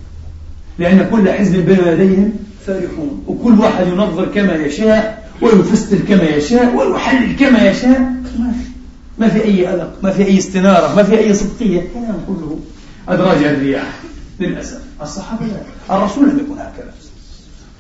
لأن 0.78 1.08
كل 1.10 1.30
حزب 1.30 1.66
بين 1.66 1.78
يديهم 1.86 2.32
فرحون 2.66 3.24
وكل 3.26 3.60
واحد 3.60 3.86
ينظر 3.86 4.24
كما 4.24 4.54
يشاء 4.54 5.28
ويفسر 5.42 5.98
كما 6.08 6.22
يشاء 6.22 6.74
ويحلل 6.76 7.36
كما 7.36 7.70
يشاء. 7.70 8.12
ما 9.18 9.28
في 9.28 9.44
أي 9.44 9.66
قلق 9.66 9.92
ما 10.02 10.10
في 10.10 10.24
أي 10.24 10.38
استنارة 10.38 10.94
ما 10.94 11.02
في 11.02 11.18
أي 11.18 11.34
صدقية. 11.34 11.80
كلام 11.94 12.16
كله 12.26 12.58
أدراج 13.08 13.44
الرياح 13.44 14.00
للأسف. 14.40 14.80
الصحابة 15.02 15.46
لا. 15.46 15.96
الرسول 15.96 16.28
لم 16.28 16.38
يكن 16.38 16.52
هكذا. 16.52 16.92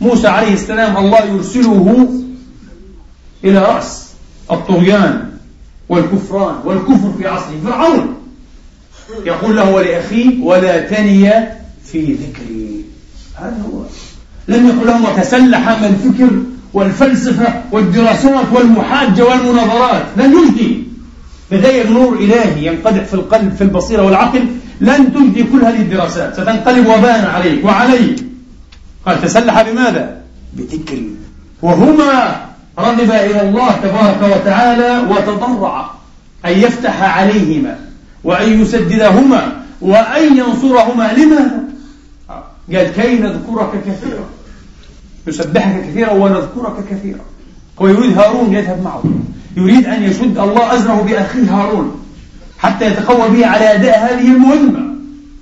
موسى 0.00 0.28
عليه 0.28 0.52
السلام 0.54 0.96
الله 0.96 1.24
يرسله 1.24 2.08
إلى 3.44 3.58
رأس 3.58 4.08
الطغيان 4.50 5.30
والكفران 5.88 6.54
والكفر 6.64 7.12
في 7.18 7.26
عصره. 7.28 7.60
فرعون 7.64 8.14
يقول 9.24 9.56
له 9.56 9.74
ولأخيه 9.74 10.42
ولا 10.42 10.80
تني 10.80 11.30
في 11.84 12.12
ذكري. 12.12 12.84
هذا 13.34 13.62
هو. 13.72 13.82
لم 14.48 14.68
يقل 14.68 14.86
لهم 14.86 15.04
وتسلح 15.04 15.82
من 15.82 15.84
الفكر 15.84 16.30
والفلسفة 16.72 17.62
والدراسات 17.72 18.46
والمحاجة 18.52 19.24
والمناظرات. 19.24 20.06
لن 20.16 20.32
يجدي 20.38 20.84
بغير 21.50 21.90
نور 21.90 22.16
إلهي 22.16 22.66
ينقدح 22.66 23.04
في 23.04 23.14
القلب 23.14 23.54
في 23.54 23.64
البصيرة 23.64 24.02
والعقل 24.02 24.46
لن 24.80 25.14
تجدي 25.14 25.42
كل 25.42 25.64
هذه 25.64 25.80
الدراسات. 25.80 26.34
ستنقلب 26.34 26.86
وباء 26.86 27.30
عليك 27.30 27.64
وعلي. 27.64 28.16
قال 29.06 29.22
تسلح 29.22 29.62
بماذا؟ 29.62 30.20
بذكري 30.52 31.10
وهما 31.62 32.36
رغب 32.78 33.00
إلى 33.00 33.48
الله 33.48 33.70
تبارك 33.72 34.22
وتعالى 34.22 35.08
وتضرع. 35.10 35.90
أن 36.44 36.50
يفتح 36.50 37.02
عليهما 37.18 37.78
وأن 38.24 38.60
يسددهما 38.62 39.52
وأن 39.80 40.36
ينصرهما. 40.36 41.12
لماذا؟ 41.12 41.64
قال 42.74 42.92
كي 42.92 43.18
نذكرك 43.18 43.70
كثيرا. 43.86 44.24
نسبحك 45.28 45.82
كثيرا 45.82 46.12
ونذكرك 46.12 46.84
كثيرا. 46.90 47.24
هو 47.82 47.88
يريد 47.88 48.18
هارون 48.18 48.54
يذهب 48.54 48.82
معه. 48.82 49.02
يريد 49.56 49.86
أن 49.86 50.02
يشد 50.02 50.38
الله 50.38 50.74
أزره 50.74 51.02
بأخيه 51.02 51.50
هارون 51.50 52.00
حتى 52.58 52.86
يتقوى 52.86 53.28
به 53.28 53.46
على 53.46 53.74
أداء 53.74 53.98
هذه 53.98 54.26
المهمة. 54.32 54.94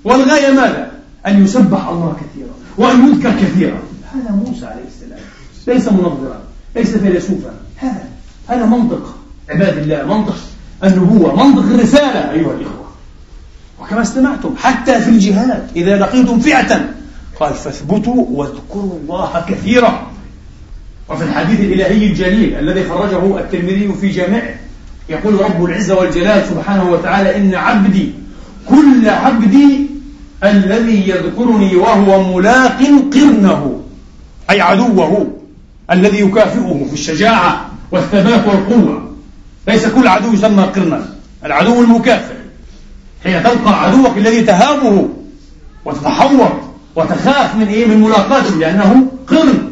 والغاية 0.03 0.51
ماذا؟ 0.51 0.91
أن 1.27 1.43
يسبح 1.43 1.87
الله 1.87 2.15
كثيرا 2.15 2.53
وأن 2.77 3.07
يذكر 3.07 3.31
كثيرا. 3.31 3.77
هذا 4.13 4.35
موسى 4.35 4.65
عليه 4.65 4.83
السلام. 4.87 5.19
ليس 5.67 5.87
منظرا 5.87 6.41
ليس 6.75 6.97
فيلسوفا. 6.97 7.53
هذا 7.77 8.03
هذا 8.47 8.65
منطق 8.65 9.15
عباد 9.49 9.77
الله 9.77 10.17
منطق 10.17 10.37
النبوة 10.83 11.45
منطق 11.45 11.63
الرسالة 11.63 12.31
أيها 12.31 12.51
الإخوة. 12.51 12.83
وكما 13.81 14.01
استمعتم 14.01 14.55
حتى 14.57 15.01
في 15.01 15.09
الجهاد 15.09 15.67
إذا 15.75 15.97
لقيتم 15.97 16.39
فئة 16.39 16.89
قال 17.39 17.53
فاثبتوا 17.53 18.25
واذكروا 18.29 18.99
الله 19.03 19.45
كثيرا. 19.49 20.12
وفي 21.09 21.23
الحديث 21.23 21.59
الإلهي 21.59 22.07
الجليل 22.07 22.55
الذي 22.55 22.89
خرجه 22.89 23.39
الترمذي 23.39 23.93
في 24.01 24.09
جامعه 24.09 24.55
يقول 25.09 25.41
رب 25.41 25.65
العزة 25.65 25.99
والجلال 25.99 26.45
سبحانه 26.49 26.89
وتعالى 26.89 27.37
إن 27.37 27.55
عبدي 27.55 28.11
كل 28.69 29.09
عبدي 29.09 29.87
الذي 30.43 31.09
يذكرني 31.09 31.75
وهو 31.75 32.35
ملاق 32.37 32.79
قرنه 33.13 33.81
أي 34.49 34.61
عدوه 34.61 35.27
الذي 35.91 36.19
يكافئه 36.19 36.85
في 36.87 36.93
الشجاعة 36.93 37.69
والثبات 37.91 38.47
والقوة. 38.47 39.13
ليس 39.67 39.87
كل 39.87 40.07
عدو 40.07 40.33
يسمى 40.33 40.63
قرنا 40.63 41.05
العدو 41.45 41.81
المكافئ. 41.81 42.33
حين 43.23 43.43
تلقى 43.43 43.83
عدوك 43.83 44.17
الذي 44.17 44.41
تهابه 44.41 45.09
وتتحور 45.85 46.61
وتخاف 46.95 47.55
من 47.55 47.67
إيه؟ 47.67 47.85
من 47.85 48.01
ملاقاته 48.01 48.55
لأنه 48.55 49.07
قرن. 49.27 49.62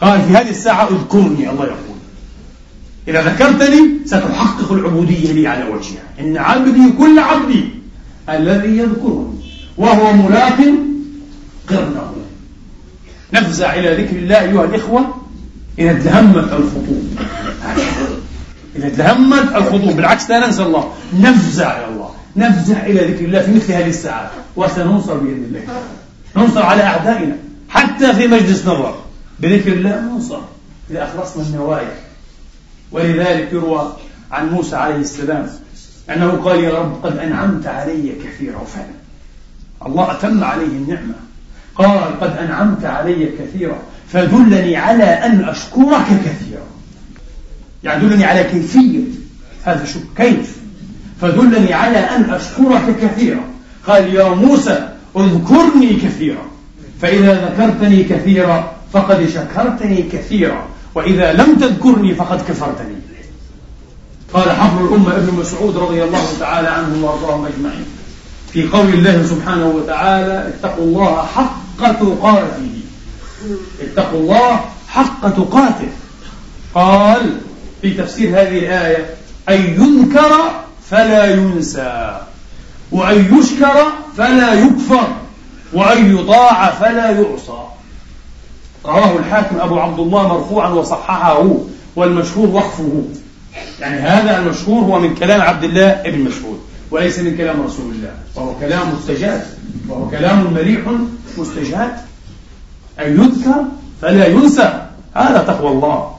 قال 0.00 0.22
في 0.22 0.36
هذه 0.36 0.50
الساعة 0.50 0.88
اذكرني 0.88 1.50
الله 1.50 1.64
يقول. 1.64 1.96
إذا 3.08 3.22
ذكرتني 3.22 3.98
ستحقق 4.04 4.72
العبودية 4.72 5.32
لي 5.32 5.48
على 5.48 5.64
وجهها. 5.64 6.02
إن 6.20 6.36
عبدي 6.36 6.92
كل 6.98 7.18
عبدي 7.18 7.64
الذي 8.28 8.78
يذكرني 8.78 9.36
وهو 9.76 10.12
ملاق 10.12 10.58
قرنه. 11.68 12.12
نفزع 13.32 13.74
إلى 13.74 14.04
ذكر 14.04 14.16
الله 14.16 14.40
أيها 14.40 14.64
الإخوة 14.64 15.16
إذا 15.78 15.90
ادلهمت 15.90 16.52
الخطوب. 16.52 17.18
إذا 18.76 18.86
ادلهمت 18.86 19.56
الخطوب 19.56 19.96
بالعكس 19.96 20.30
لا 20.30 20.46
ننسى 20.46 20.62
الله. 20.62 20.92
نفزع 21.20 21.78
إلى 21.78 21.88
الله. 21.94 22.10
نفزع 22.36 22.86
إلى 22.86 23.00
ذكر 23.12 23.24
الله 23.24 23.42
في 23.42 23.54
مثل 23.54 23.72
هذه 23.72 23.88
الساعات 23.88 24.30
وسننصر 24.56 25.14
بإذن 25.14 25.44
الله. 25.44 25.60
ننصر 26.36 26.62
على 26.62 26.82
أعدائنا 26.82 27.36
حتى 27.68 28.14
في 28.14 28.26
مجلس 28.26 28.66
نظر 28.66 28.94
بذكر 29.40 29.72
الله 29.72 30.00
ننصر 30.00 30.40
إذا 30.90 31.04
أخلصنا 31.04 31.42
النوايا. 31.42 31.94
ولذلك 32.92 33.52
يروى 33.52 33.96
عن 34.32 34.48
موسى 34.48 34.76
عليه 34.76 34.96
السلام 34.96 35.50
أنه 36.10 36.30
قال 36.30 36.64
يا 36.64 36.78
رب 36.78 37.04
قد 37.06 37.18
أنعمت 37.18 37.66
علي 37.66 38.12
كثيرا 38.24 38.58
وفعلا. 38.58 38.96
الله 39.86 40.12
أتم 40.12 40.44
عليه 40.44 40.66
النعمة. 40.66 41.14
قال 41.74 42.20
قد 42.20 42.36
أنعمت 42.36 42.84
علي 42.84 43.28
كثيرا 43.38 43.78
فدلني 44.12 44.76
على 44.76 45.04
أن 45.04 45.44
أشكرك 45.44 46.06
كثيرا. 46.24 46.66
يعني 47.84 48.08
دلني 48.08 48.24
على 48.24 48.44
كيفية 48.44 49.04
هذا 49.64 49.82
الشكر. 49.82 50.04
كيف؟ 50.16 50.56
فدلني 51.20 51.74
على 51.74 51.98
أن 51.98 52.30
أشكرك 52.30 52.96
كثيرا. 53.02 53.44
قال 53.86 54.14
يا 54.14 54.28
موسى 54.28 54.88
اذكرني 55.16 55.94
كثيرا 55.94 56.42
فإذا 57.02 57.48
ذكرتني 57.48 58.04
كثيرا 58.04 58.75
فقد 58.96 59.28
شكرتني 59.28 60.02
كثيرا 60.02 60.66
وإذا 60.94 61.32
لم 61.32 61.54
تذكرني 61.54 62.14
فقد 62.14 62.40
كفرتني. 62.48 62.96
قال 64.34 64.50
حفر 64.50 64.84
الأمة 64.84 65.16
ابن 65.16 65.34
مسعود 65.34 65.76
رضي 65.76 66.04
الله 66.04 66.24
تعالى 66.40 66.68
عنهم 66.68 67.04
وأرضاهم 67.04 67.46
أجمعين. 67.46 67.86
في 68.52 68.68
قول 68.68 68.88
الله 68.88 69.26
سبحانه 69.26 69.66
وتعالى 69.66 70.48
اتقوا 70.48 70.84
الله 70.84 71.26
حق 71.26 71.92
تقاته. 71.92 72.70
اتقوا 73.80 74.20
الله 74.20 74.60
حق 74.88 75.28
تقاته. 75.28 75.88
قال 76.74 77.40
في 77.82 77.94
تفسير 77.94 78.28
هذه 78.28 78.58
الآية 78.58 79.06
أن 79.48 79.54
يذكر 79.54 80.32
فلا 80.90 81.24
ينسى 81.24 82.20
وأن 82.92 83.38
يشكر 83.38 83.92
فلا 84.16 84.54
يكفر 84.54 85.08
وأن 85.72 86.16
يطاع 86.16 86.70
فلا 86.70 87.10
يعصى. 87.10 87.75
رواه 88.86 89.18
الحاكم 89.18 89.60
أبو 89.60 89.78
عبد 89.78 89.98
الله 89.98 90.28
مرفوعا 90.28 90.68
وصححه 90.68 91.50
والمشهور 91.96 92.48
وقفه. 92.48 93.02
يعني 93.80 94.00
هذا 94.00 94.38
المشهور 94.38 94.84
هو 94.84 94.98
من 94.98 95.14
كلام 95.14 95.40
عبد 95.40 95.64
الله 95.64 95.88
ابن 95.88 96.20
مسعود 96.20 96.60
وليس 96.90 97.18
من 97.18 97.36
كلام 97.36 97.62
رسول 97.62 97.90
الله. 97.90 98.14
وهو 98.34 98.54
كلام 98.60 98.94
مستجاب 98.94 99.46
وهو 99.88 100.08
كلام 100.10 100.54
مليح 100.54 100.80
مستجاب. 101.38 101.96
أن 103.00 103.12
يذكر 103.22 103.64
فلا 104.02 104.26
ينسى. 104.26 104.86
هذا 105.14 105.38
تقوى 105.38 105.70
الله. 105.70 106.10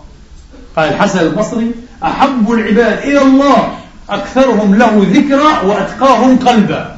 قال 0.76 0.90
الحسن 0.90 1.20
البصري 1.20 1.72
أحب 2.04 2.52
العباد 2.52 2.98
إلى 2.98 3.22
الله 3.22 3.78
أكثرهم 4.10 4.76
له 4.76 5.06
ذكرى 5.14 5.70
وأتقاهم 5.70 6.38
قلبا. 6.38 6.98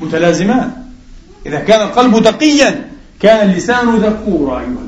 متلازمان. 0.00 0.70
إذا 1.46 1.60
كان 1.60 1.80
القلب 1.80 2.22
تقيا 2.22 2.88
كان 3.20 3.50
اللسان 3.50 3.96
ذكورا 3.96 4.60
أيها 4.60 4.83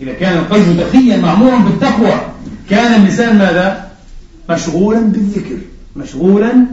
إذا 0.00 0.12
كان 0.12 0.38
القلب 0.38 0.80
تقيا 0.80 1.16
معمورا 1.16 1.58
بالتقوى 1.58 2.20
كان 2.70 3.02
اللسان 3.02 3.38
ماذا؟ 3.38 3.90
مشغولا 4.50 5.00
بالذكر 5.00 5.58
مشغولا 5.96 6.66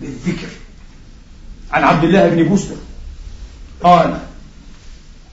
بالذكر. 0.00 0.48
عن 1.72 1.84
عبد 1.84 2.04
الله 2.04 2.28
بن 2.28 2.54
بسر 2.54 2.74
قال 3.82 4.18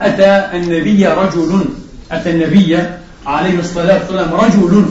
أتى 0.00 0.56
النبي 0.56 1.06
رجل 1.06 1.64
أتى 2.12 2.30
النبي 2.30 2.78
عليه 3.26 3.58
الصلاة 3.58 3.98
والسلام 4.00 4.34
رجل 4.34 4.84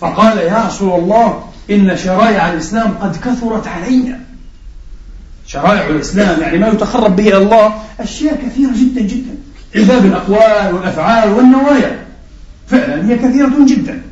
فقال 0.00 0.38
يا 0.38 0.66
رسول 0.66 1.00
الله 1.00 1.44
إن 1.70 1.96
شرائع 1.96 2.52
الإسلام 2.52 2.94
قد 3.00 3.16
كثرت 3.16 3.66
علينا. 3.66 4.20
شرائع 5.46 5.86
الإسلام 5.86 6.40
يعني 6.40 6.58
ما 6.58 6.68
يتقرب 6.68 7.16
به 7.16 7.28
إلى 7.28 7.36
الله 7.36 7.82
أشياء 8.00 8.34
كثيرة 8.46 8.70
جدا 8.70 9.00
جدا. 9.00 9.37
عباد 9.76 10.04
الأقوال 10.04 10.74
والأفعال 10.74 11.30
والنوايا. 11.30 11.98
فعلا 12.68 13.08
هي 13.08 13.18
كثيرة 13.18 13.66
جدا. 13.66 14.02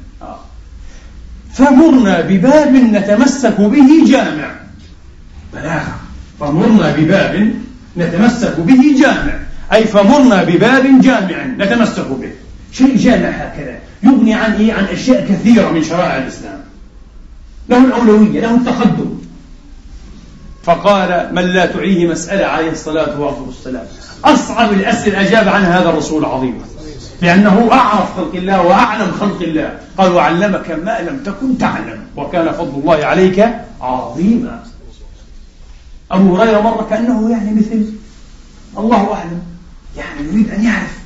فمرنا 1.55 2.21
بباب 2.21 2.75
نتمسك 2.75 3.61
به 3.61 4.05
جامع. 4.07 4.51
بلاغة. 5.53 6.01
فمرنا 6.41 6.97
بباب 6.97 7.53
نتمسك 7.97 8.61
به 8.61 8.97
جامع. 9.01 9.39
أي 9.73 9.85
فمرنا 9.85 10.45
بباب 10.45 11.01
جامع 11.01 11.45
نتمسك 11.59 12.07
به. 12.09 12.31
شيء 12.73 12.97
جامع 12.97 13.29
هكذا. 13.29 13.79
يغني 14.03 14.35
عن 14.35 14.53
إيه؟ 14.53 14.73
عن 14.73 14.85
أشياء 14.85 15.27
كثيرة 15.29 15.71
من 15.71 15.83
شرائع 15.83 16.17
الإسلام. 16.17 16.61
له 17.69 17.85
الأولوية 17.85 18.41
له 18.41 18.55
التقدم. 18.55 19.19
فقال 20.65 21.29
من 21.33 21.43
لا 21.43 21.67
تعيه 21.67 22.07
مسألة 22.07 22.47
عليه 22.47 22.71
الصلاة 22.71 23.21
والسلام. 23.21 23.87
أصعب 24.27 24.73
الأسئلة 24.73 25.21
أجاب 25.21 25.49
عنها 25.49 25.81
هذا 25.81 25.89
الرسول 25.89 26.25
العظيم. 26.25 26.63
لأنه 27.23 27.69
أعرف 27.73 28.17
خلق 28.17 28.35
الله 28.35 28.63
وأعلم 28.63 29.13
خلق 29.21 29.43
الله. 29.43 29.79
قال 29.99 30.13
وعلمك 30.13 30.71
ما 30.71 31.01
لم 31.01 31.23
تكن 31.25 31.59
تعلم. 31.59 32.01
وكان 32.17 32.53
فضل 32.53 32.81
الله 32.81 33.05
عليك 33.05 33.49
عظيما. 33.81 34.65
أبو 36.11 36.37
هريرة 36.37 36.61
مرة 36.61 36.87
كأنه 36.91 37.31
يعني 37.31 37.55
مثل 37.55 37.87
الله 38.79 39.15
أعلم. 39.15 39.43
يعني 39.97 40.29
يريد 40.29 40.51
أن 40.51 40.65
يعرف. 40.65 40.99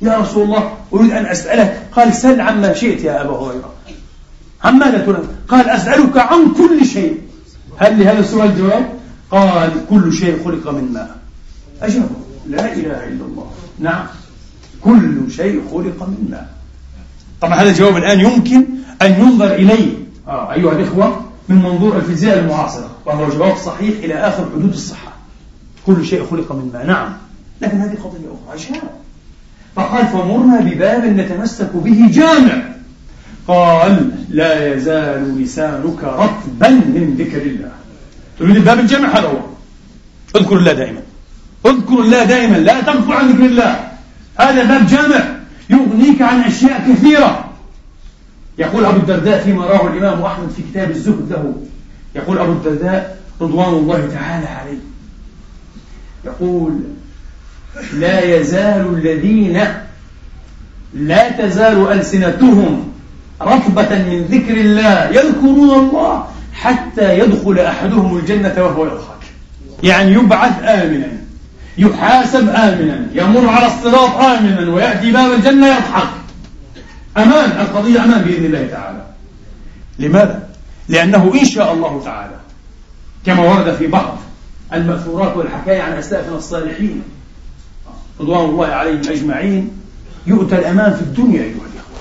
يا 0.00 0.18
رسول 0.18 0.44
الله 0.44 0.72
أريد 0.94 1.12
أن 1.12 1.26
أسألك. 1.26 1.88
قال 1.96 2.14
سل 2.14 2.40
عما 2.40 2.74
شئت 2.74 3.04
يا 3.04 3.22
أبا 3.22 3.36
هريرة. 3.36 3.72
عن 4.64 4.78
ماذا 4.78 4.98
تريد 4.98 5.24
قال 5.48 5.70
أسألك 5.70 6.18
عن 6.18 6.54
كل 6.54 6.86
شيء. 6.86 7.20
هل 7.76 8.00
لهذا 8.00 8.18
السؤال 8.18 8.58
جواب؟ 8.58 8.88
قال 9.30 9.70
كل 9.90 10.12
شيء 10.12 10.44
خلق 10.44 10.70
من 10.70 10.92
ماء. 10.92 11.16
أجابه. 11.82 12.23
لا 12.46 12.72
إله 12.72 13.08
إلا 13.08 13.24
الله. 13.24 13.50
نعم. 13.78 14.06
كل 14.80 15.30
شيء 15.30 15.62
خلق 15.72 16.08
من 16.08 16.28
ماء. 16.30 16.48
طبعا 17.40 17.54
هذا 17.54 17.70
الجواب 17.70 17.96
الآن 17.96 18.20
يمكن 18.20 18.64
أن 19.02 19.12
ينظر 19.12 19.54
إليه. 19.54 19.88
آه. 20.28 20.52
أيها 20.52 20.72
الإخوة 20.72 21.24
من 21.48 21.56
منظور 21.56 21.96
الفيزياء 21.96 22.38
المعاصرة 22.38 22.90
وهو 23.06 23.28
جواب 23.28 23.56
صحيح 23.56 24.04
إلى 24.04 24.14
آخر 24.14 24.44
حدود 24.54 24.72
الصحة. 24.72 25.12
كل 25.86 26.04
شيء 26.06 26.26
خلق 26.26 26.52
من 26.52 26.70
ماء. 26.72 26.86
نعم. 26.86 27.12
لكن 27.60 27.80
هذه 27.80 27.94
قضية 28.04 28.26
أخرى. 28.26 28.54
عشان 28.54 28.76
فقال 29.76 30.06
فمرنا 30.06 30.60
بباب 30.60 31.04
نتمسك 31.04 31.70
به 31.74 32.08
جامع. 32.12 32.74
قال 33.48 34.10
لا 34.30 34.74
يزال 34.74 35.42
لسانك 35.42 36.04
رطبا 36.04 36.68
من 36.68 37.16
ذكر 37.18 37.42
الله. 37.42 37.72
تريد 38.38 38.56
الباب 38.56 38.78
الجامع 38.78 39.08
هذا 39.08 39.28
هو؟ 39.28 39.40
اذكر 40.36 40.56
الله 40.56 40.72
دائما. 40.72 41.00
اذكر 41.66 42.00
الله 42.00 42.24
دائما 42.24 42.56
لا 42.56 42.80
تغفل 42.80 43.12
عن 43.12 43.30
ذكر 43.30 43.44
الله. 43.44 43.90
هذا 44.40 44.64
باب 44.64 44.86
جامع 44.86 45.24
يغنيك 45.70 46.22
عن 46.22 46.40
أشياء 46.40 46.90
كثيرة. 46.92 47.44
يقول 48.58 48.84
أبو 48.84 48.96
الدرداء 48.96 49.44
فيما 49.44 49.66
رواه 49.66 49.86
الإمام 49.86 50.22
أحمد 50.22 50.50
في 50.50 50.62
كتاب 50.62 50.90
الزهد 50.90 51.30
له. 51.30 51.54
يقول 52.14 52.38
أبو 52.38 52.52
الدرداء 52.52 53.18
رضوان 53.40 53.74
الله 53.74 54.08
تعالى 54.14 54.46
عليه. 54.46 54.78
يقول 56.24 56.80
لا 57.92 58.20
يزال 58.24 58.94
الذين 58.94 59.64
لا 60.94 61.30
تزال 61.30 61.92
ألسنتهم 61.92 62.92
رطبة 63.42 63.88
من 63.88 64.26
ذكر 64.30 64.54
الله 64.54 65.04
يذكرون 65.04 65.70
الله 65.70 66.26
حتى 66.52 67.18
يدخل 67.18 67.58
أحدهم 67.58 68.18
الجنة 68.18 68.54
وهو 68.58 68.86
يضحك. 68.86 69.24
يعني 69.82 70.12
يبعث 70.12 70.62
آمنا. 70.62 71.23
يحاسب 71.78 72.48
آمنا 72.48 73.06
يمر 73.12 73.48
على 73.48 73.66
الصراط 73.66 74.16
آمنا 74.16 74.74
ويأتي 74.74 75.12
باب 75.12 75.32
الجنة 75.32 75.66
يضحك. 75.66 76.08
أمان 77.16 77.50
القضية 77.50 78.04
أمان 78.04 78.22
بإذن 78.22 78.44
الله 78.44 78.66
تعالى. 78.66 79.04
لماذا؟ 79.98 80.48
لأنه 80.88 81.32
إن 81.40 81.44
شاء 81.44 81.72
الله 81.72 82.02
تعالى 82.04 82.36
كما 83.26 83.42
ورد 83.42 83.74
في 83.74 83.86
بعض 83.86 84.18
المأثورات 84.72 85.36
والحكاية 85.36 85.82
عن 85.82 85.92
أسلافنا 85.92 86.36
الصالحين 86.36 87.02
رضوان 88.20 88.44
الله 88.44 88.66
عليهم 88.66 89.00
أجمعين 89.08 89.70
يؤتى 90.26 90.58
الأمان 90.58 90.94
في 90.94 91.00
الدنيا 91.02 91.40
أيها 91.42 91.54
الإخوة. 91.54 92.00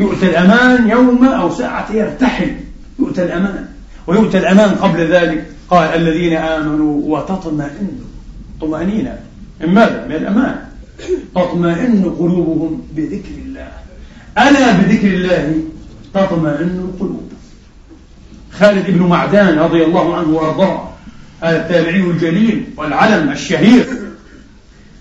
يؤتى 0.00 0.26
الأمان 0.30 0.90
يوم 0.90 1.24
أو 1.24 1.54
ساعة 1.54 1.92
يرتحل 1.92 2.56
يؤتى 2.98 3.22
الأمان. 3.22 3.68
ويؤتى 4.06 4.38
الأمان 4.38 4.70
قبل 4.70 5.12
ذلك 5.12 5.46
قال 5.70 5.88
الذين 5.94 6.36
آمنوا 6.36 7.18
وتطمئن. 7.18 8.00
طمأنينة 8.62 9.18
من 9.60 9.74
ماذا؟ 9.74 10.06
من 10.06 10.14
الأمان. 10.14 10.56
تطمئن 11.34 12.14
قلوبهم 12.18 12.82
بذكر 12.96 13.34
الله. 13.46 13.68
ألا 14.38 14.72
بذكر 14.72 15.08
الله 15.08 15.54
تطمئن 16.14 16.90
القلوب. 16.94 17.32
خالد 18.52 18.90
بن 18.90 19.02
معدان 19.02 19.58
رضي 19.58 19.84
الله 19.84 20.16
عنه 20.16 20.28
وأرضاه 20.28 20.88
هذا 21.40 21.56
التابعي 21.56 22.00
الجليل 22.00 22.64
والعلم 22.76 23.30
الشهير. 23.32 23.86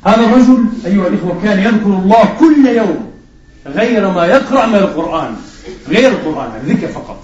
هذا 0.05 0.25
الرجل 0.25 0.65
أيها 0.85 1.07
الإخوة 1.07 1.43
كان 1.43 1.59
يذكر 1.59 1.85
الله 1.85 2.23
كل 2.39 2.65
يوم 2.65 3.11
غير 3.65 4.11
ما 4.11 4.25
يقرأ 4.25 4.65
من 4.65 4.75
القرآن 4.75 5.35
غير 5.89 6.09
القرآن 6.09 6.51
الذكر 6.63 6.87
فقط. 6.87 7.23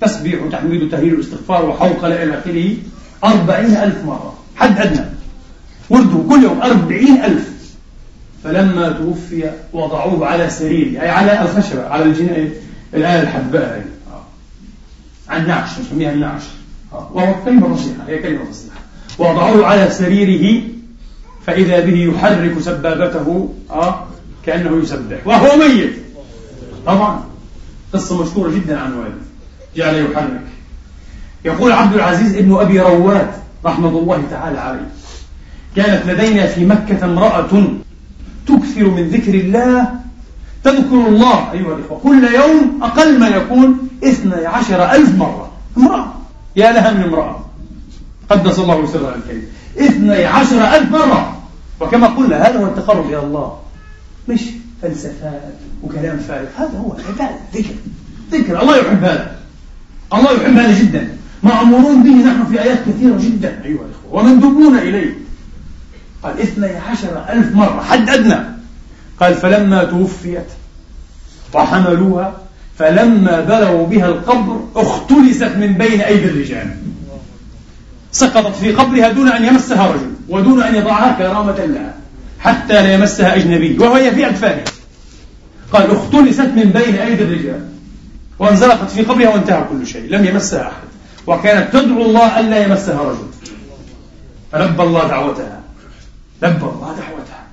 تسبيح 0.00 0.42
وتحميد 0.42 0.82
وتهليل 0.82 1.14
واستغفار 1.14 1.64
وحوقلة 1.64 2.22
إلى 2.22 2.38
آخره 2.38 2.76
أربعين 3.24 3.76
ألف 3.76 4.04
مرة. 4.04 4.38
حد 4.56 4.78
أدنى. 4.78 5.06
ورده 5.90 6.24
كل 6.28 6.42
يوم 6.42 6.62
أربعين 6.62 7.24
ألف. 7.24 7.56
فلما 8.44 8.88
توفي 8.88 9.50
وضعوه 9.72 10.26
على 10.26 10.50
سريره 10.50 11.02
أي 11.02 11.08
على 11.08 11.42
الخشبة 11.42 11.86
على 11.86 12.04
الجناية 12.04 12.52
الآية 12.94 13.22
الحباء 13.22 13.84
عن 15.28 15.48
نعش 15.48 15.70
نسميها 15.78 16.12
النعش. 16.12 16.42
وهو 16.92 17.34
كلمة 17.44 17.74
فصيحة 17.74 18.08
هي 18.08 18.18
كلمة 18.18 18.44
فصيحة. 18.44 18.80
وضعوه 19.18 19.66
على 19.66 19.90
سريره 19.90 20.62
فإذا 21.46 21.80
به 21.80 21.96
يحرك 21.96 22.60
سبابته 22.60 23.54
آه 23.70 24.06
كأنه 24.46 24.82
يسبح. 24.82 25.26
وهو 25.26 25.56
ميت. 25.56 25.92
طبعا. 26.86 27.24
قصة 27.92 28.22
مشهورة 28.22 28.50
جدا 28.50 28.80
عن 28.80 28.92
والد 28.92 29.22
جعل 29.76 29.94
يحرك. 29.94 30.46
يقول 31.44 31.72
عبد 31.72 31.94
العزيز 31.94 32.36
ابن 32.36 32.56
أبي 32.60 32.80
رواد 32.80 33.30
رحمة 33.64 33.88
الله 33.88 34.22
تعالى 34.30 34.58
عليه. 34.58 34.88
كانت 35.76 36.06
لدينا 36.06 36.46
في 36.46 36.64
مكة 36.64 37.04
امرأة 37.04 37.68
تكثر 38.46 38.90
من 38.90 39.08
ذكر 39.08 39.34
الله 39.34 40.00
تذكر 40.64 41.06
الله 41.08 41.52
أيها 41.52 41.76
الإخوة 41.76 41.98
كل 42.02 42.24
يوم 42.34 42.78
أقل 42.82 43.18
ما 43.18 43.28
يكون 43.28 43.88
اثنى 44.04 44.46
عشر 44.46 44.92
ألف 44.92 45.14
مرة. 45.14 45.52
امرأة 45.76 46.12
يا 46.56 46.72
لها 46.72 46.92
من 46.92 47.02
امرأة. 47.02 47.44
قدس 48.30 48.58
الله 48.58 48.86
سرها 48.86 49.14
الكريم. 49.14 49.46
اثني 49.78 50.24
عشر 50.24 50.76
ألف 50.76 50.90
مرة. 50.90 51.42
وكما 51.80 52.06
قلنا 52.06 52.48
هذا 52.48 52.58
هو 52.60 52.66
التقرب 52.66 53.08
إلى 53.08 53.18
الله. 53.18 53.58
مش 54.28 54.40
فلسفات 54.82 55.54
وكلام 55.82 56.18
فارغ 56.18 56.48
هذا 56.58 56.78
هو 56.78 56.92
عبادة 57.08 57.36
ذكر. 57.54 57.74
ذكر. 58.32 58.62
الله 58.62 58.76
يحب 58.76 59.04
هذا. 59.04 59.36
الله 60.14 60.32
يحب 60.32 60.56
هذا 60.56 60.78
جدا. 60.78 61.08
مأمورون 61.42 62.02
به 62.02 62.10
نحن 62.10 62.44
في 62.44 62.62
آيات 62.62 62.78
كثيرة 62.88 63.16
جدا 63.16 63.48
أيها 63.64 63.80
الأخوة. 63.80 64.12
ومندوبون 64.12 64.78
إليه. 64.78 65.25
قال 66.22 66.40
اثني 66.40 66.76
عشر 66.76 67.24
ألف 67.28 67.54
مرة. 67.54 67.82
حد 67.82 68.10
أدنى. 68.10 68.38
قال 69.20 69.34
فلما 69.34 69.84
توفيت 69.84 70.46
وحملوها 71.54 72.34
فلما 72.78 73.40
بلغوا 73.40 73.86
بها 73.86 74.06
القبر 74.06 74.60
اختلست 74.76 75.52
من 75.56 75.72
بين 75.72 76.00
أيدي 76.00 76.24
الرجال. 76.24 76.76
سقطت 78.12 78.56
في 78.56 78.72
قبرها 78.72 79.08
دون 79.08 79.28
أن 79.28 79.44
يمسها 79.44 79.86
رجل 79.86 80.10
ودون 80.28 80.62
أن 80.62 80.74
يضعها 80.74 81.18
كرامة 81.18 81.64
لها 81.64 81.94
حتى 82.40 82.72
لا 82.72 82.94
يمسها 82.94 83.34
أجنبي 83.34 83.78
وهي 83.78 84.10
في 84.10 84.26
أكفانها 84.26 84.64
قال 85.72 85.90
اختلست 85.90 86.40
من 86.40 86.70
بين 86.74 86.94
أيدي 86.94 87.22
الرجال. 87.22 87.68
وانزلقت 88.38 88.90
في 88.90 89.02
قبرها 89.02 89.28
وانتهى 89.28 89.64
كل 89.70 89.86
شيء 89.86 90.10
لم 90.10 90.24
يمسها 90.24 90.62
أحد. 90.62 90.86
وكانت 91.26 91.72
تدعو 91.72 92.02
الله 92.02 92.40
ألا 92.40 92.64
يمسها 92.64 93.02
رجل. 93.02 93.28
فلبى 94.52 94.82
الله 94.82 95.08
دعوتها. 95.08 95.60
لبى 96.42 96.64
الله 96.64 96.94
دعوتها 96.98 97.46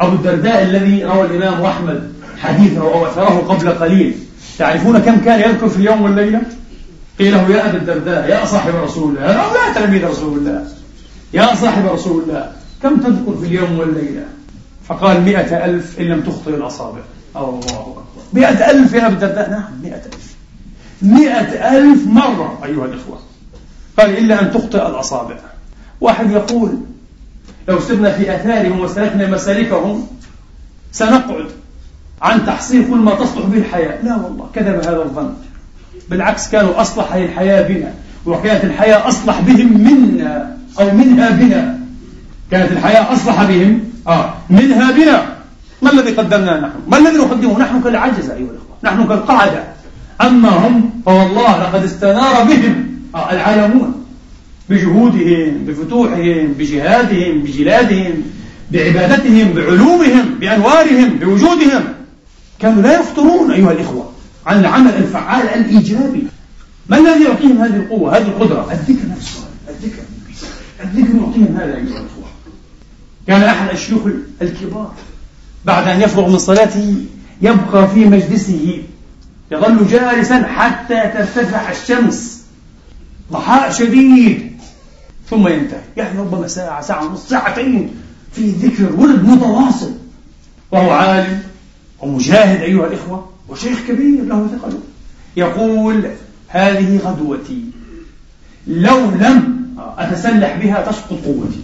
أبو 0.00 0.16
الدرداء 0.16 0.62
الذي 0.62 1.04
روى 1.04 1.26
الإمام 1.26 1.64
أحمد 1.64 2.12
حديثه 2.38 2.80
أو 2.80 3.06
أثره 3.06 3.38
قبل 3.48 3.70
قليل. 3.70 4.14
تعرفون 4.58 4.98
كم 4.98 5.20
كان 5.20 5.40
يذكر 5.40 5.68
في 5.68 5.76
اليوم 5.76 6.02
والليلة؟ 6.02 6.42
قيل 7.18 7.32
له 7.32 7.50
يا 7.50 7.70
أبا 7.70 7.78
الدرداء 7.78 8.28
يا 8.28 8.44
صاحب 8.44 8.74
رسول 8.74 9.16
الله 9.16 9.52
لا 9.52 9.72
تلميذ 9.74 10.04
رسول 10.04 10.38
الله 10.38 10.66
يا 11.32 11.54
صاحب 11.54 11.86
رسول 11.86 12.22
الله 12.22 12.52
كم 12.82 12.96
تذكر 12.96 13.36
في 13.40 13.46
اليوم 13.46 13.78
والليلة؟ 13.78 14.24
فقال 14.88 15.20
مئة 15.20 15.64
ألف 15.64 16.00
إن 16.00 16.04
لم 16.04 16.20
تخطئ 16.20 16.54
الأصابع. 16.54 17.00
الله 17.36 17.58
أكبر. 17.58 18.02
مئة 18.32 18.70
ألف 18.70 18.92
يا 18.92 19.06
أبا 19.06 19.14
الدرداء؟ 19.14 19.50
نعم 19.50 19.72
مئة 19.82 20.02
ألف. 20.06 20.34
مئة 21.02 21.78
ألف 21.78 22.06
مرة 22.06 22.58
أيها 22.64 22.84
الإخوة. 22.84 23.18
قال 23.98 24.18
إلا 24.18 24.42
أن 24.42 24.52
تخطئ 24.52 24.86
الأصابع. 24.86 25.36
واحد 26.00 26.30
يقول 26.30 26.74
لو 27.68 27.80
سرنا 27.80 28.12
في 28.12 28.34
أثارهم 28.34 28.80
وسلكنا 28.80 29.30
مسالكهم 29.30 30.06
سنقعد 30.92 31.46
عن 32.22 32.46
تحصيل 32.46 32.86
كل 32.90 32.96
ما 32.96 33.14
تصلح 33.14 33.46
به 33.46 33.58
الحياة. 33.58 34.02
لا 34.02 34.16
والله 34.16 34.46
كذب 34.54 34.74
هذا 34.74 35.02
الظن. 35.02 35.34
بالعكس 36.10 36.50
كانوا 36.50 36.80
أصلح 36.80 37.14
الحياة 37.14 37.68
بنا 37.68 37.94
وكانت 38.26 38.64
الحياة 38.64 39.08
أصلح 39.08 39.40
بهم 39.40 39.80
منا 39.80 40.56
أو 40.80 40.90
منها 40.90 41.30
بنا. 41.30 41.78
كانت 42.50 42.72
الحياة 42.72 43.12
أصلح 43.12 43.42
بهم 43.44 43.80
آه 44.08 44.34
منها 44.50 44.92
بنا. 44.92 45.26
ما 45.82 45.92
الذي 45.92 46.10
قدمناه 46.10 46.60
نحن؟ 46.60 46.72
ما 46.88 46.98
الذي 46.98 47.16
نقدمه؟ 47.16 47.58
نحن 47.58 47.82
كالعجز 47.82 48.30
أيها 48.30 48.50
الأخوة. 48.50 48.76
نحن 48.82 49.06
كالقعدة. 49.08 49.62
أما 50.20 50.48
هم 50.48 50.90
فوالله 51.06 51.62
لقد 51.62 51.84
استنار 51.84 52.44
بهم 52.44 52.86
آه 53.14 53.32
العالمون. 53.32 54.03
بجهودهم 54.68 55.64
بفتوحهم 55.66 56.52
بجهادهم 56.58 57.42
بجلادهم 57.42 58.22
بعبادتهم 58.70 59.52
بعلومهم 59.52 60.34
بأنوارهم 60.40 61.08
بوجودهم. 61.08 61.84
كانوا 62.58 62.82
لا 62.82 63.00
يفترون 63.00 63.50
أيها 63.50 63.72
الإخوة 63.72 64.10
عن 64.46 64.60
العمل 64.60 64.94
الفعال 64.94 65.48
الإيجابي. 65.48 66.22
ما 66.88 66.98
الذي 66.98 67.24
يعطيهم 67.24 67.58
هذه 67.58 67.76
القوة 67.76 68.16
هذه 68.16 68.22
القدرة؟ 68.22 68.72
الذكر 68.72 69.08
نفسه 69.08 69.40
الذكر 69.68 70.02
الذكر 70.84 71.16
يعطيهم 71.16 71.56
هذا 71.56 71.76
أيها 71.76 71.80
الإخوة. 71.80 72.24
كان 73.26 73.42
أحد 73.42 73.70
الشيوخ 73.70 74.02
الكبار 74.42 74.92
بعد 75.64 75.88
أن 75.88 76.00
يفرغ 76.00 76.28
من 76.28 76.38
صلاته 76.38 76.96
يبقى 77.42 77.88
في 77.88 78.04
مجلسه 78.04 78.82
يظل 79.50 79.86
جالسا 79.86 80.42
حتى 80.42 81.00
ترتفع 81.14 81.70
الشمس. 81.70 82.44
ضحاء 83.32 83.72
شديد. 83.72 84.53
ثم 85.34 85.48
ينتهي. 85.48 85.80
يعني 85.96 86.18
ربما 86.18 86.48
ساعة 86.48 86.80
ساعة 86.80 87.06
ونص 87.06 87.28
ساعتين 87.28 87.90
في 88.32 88.50
ذكر 88.50 88.92
ورد 88.92 89.24
متواصل. 89.24 89.92
وهو 90.72 90.90
عالم 90.90 91.42
ومجاهد 92.00 92.60
أيها 92.60 92.86
الإخوة 92.86 93.28
وشيخ 93.48 93.78
كبير 93.88 94.24
له 94.24 94.46
ثقله 94.46 94.78
يقول 95.36 96.10
هذه 96.48 96.98
غدوتي. 97.04 97.64
لو 98.66 99.00
لم 99.00 99.54
أتسلح 99.98 100.56
بها 100.62 100.82
تسقط 100.82 101.24
قوتي 101.24 101.60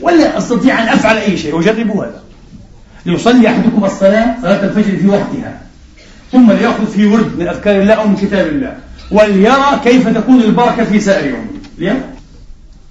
ولا 0.00 0.38
أستطيع 0.38 0.82
أن 0.82 0.88
أفعل 0.88 1.16
أي 1.16 1.36
شيء. 1.36 1.54
وجربوا 1.54 2.04
هذا. 2.04 2.22
ليصلي 3.06 3.48
أحدكم 3.48 3.84
الصلاة 3.84 4.36
صلاة 4.42 4.64
الفجر 4.64 4.96
في 4.96 5.08
وقتها. 5.08 5.60
ثم 6.32 6.52
ليأخذ 6.52 6.86
في 6.86 7.06
ورد 7.06 7.38
من 7.38 7.48
أذكار 7.48 7.82
الله 7.82 7.94
أو 7.94 8.08
من 8.08 8.16
كتاب 8.16 8.46
الله. 8.46 8.76
وليرى 9.10 9.80
كيف 9.84 10.08
تكون 10.08 10.40
البركة 10.40 10.84
في 10.84 11.00
سائر 11.00 11.30
يومه 11.78 12.13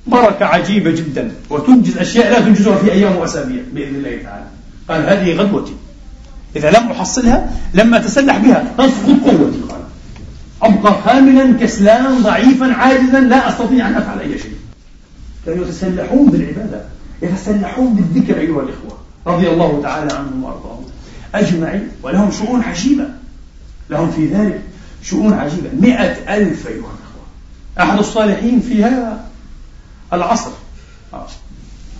بركة 0.07 0.45
عجيبة 0.45 0.91
جدا. 0.91 1.31
وتنجز 1.49 1.97
أشياء 1.97 2.31
لا 2.31 2.39
تنجزها 2.39 2.75
في 2.75 2.91
أيام 2.91 3.15
وأسابيع 3.15 3.61
بإذن 3.73 3.95
الله 3.95 4.23
تعالى. 4.23 4.45
قال 4.89 5.01
هذه 5.09 5.35
غدوتي. 5.35 5.73
إذا 6.55 6.71
لم 6.71 6.91
أحصلها 6.91 7.51
لم 7.73 7.93
أتسلح 7.93 8.37
بها. 8.37 8.73
تسقط 8.77 9.19
قوتي. 9.25 9.61
قال 9.69 9.81
أبقى 10.61 11.01
خاملا 11.01 11.59
كسلان 11.59 12.21
ضعيفا 12.21 12.73
عاجزا 12.73 13.19
لا 13.19 13.49
أستطيع 13.49 13.87
أن 13.87 13.95
أفعل 13.95 14.19
أي 14.19 14.39
شيء. 14.39 14.55
كانوا 15.45 15.65
يتسلحون 15.65 16.29
بالعبادة. 16.29 16.81
يتسلحون 17.21 17.93
بالذكر 17.93 18.39
أيها 18.39 18.61
الإخوة 18.61 18.97
رضي 19.27 19.49
الله 19.49 19.79
تعالى 19.83 20.13
عنهم 20.13 20.43
وأرضاهم. 20.43 20.83
أجمعين. 21.35 21.87
ولهم 22.03 22.31
شؤون 22.31 22.61
عجيبة. 22.61 23.05
لهم 23.89 24.11
في 24.11 24.27
ذلك 24.27 24.61
شؤون 25.03 25.33
عجيبة. 25.33 25.69
مئة 25.81 26.35
ألف 26.35 26.67
أيها 26.67 26.77
الأخوة. 26.77 27.25
أحد 27.79 27.99
الصالحين 27.99 28.59
في 28.59 28.83
هذا 28.83 29.32
العصر. 30.13 30.51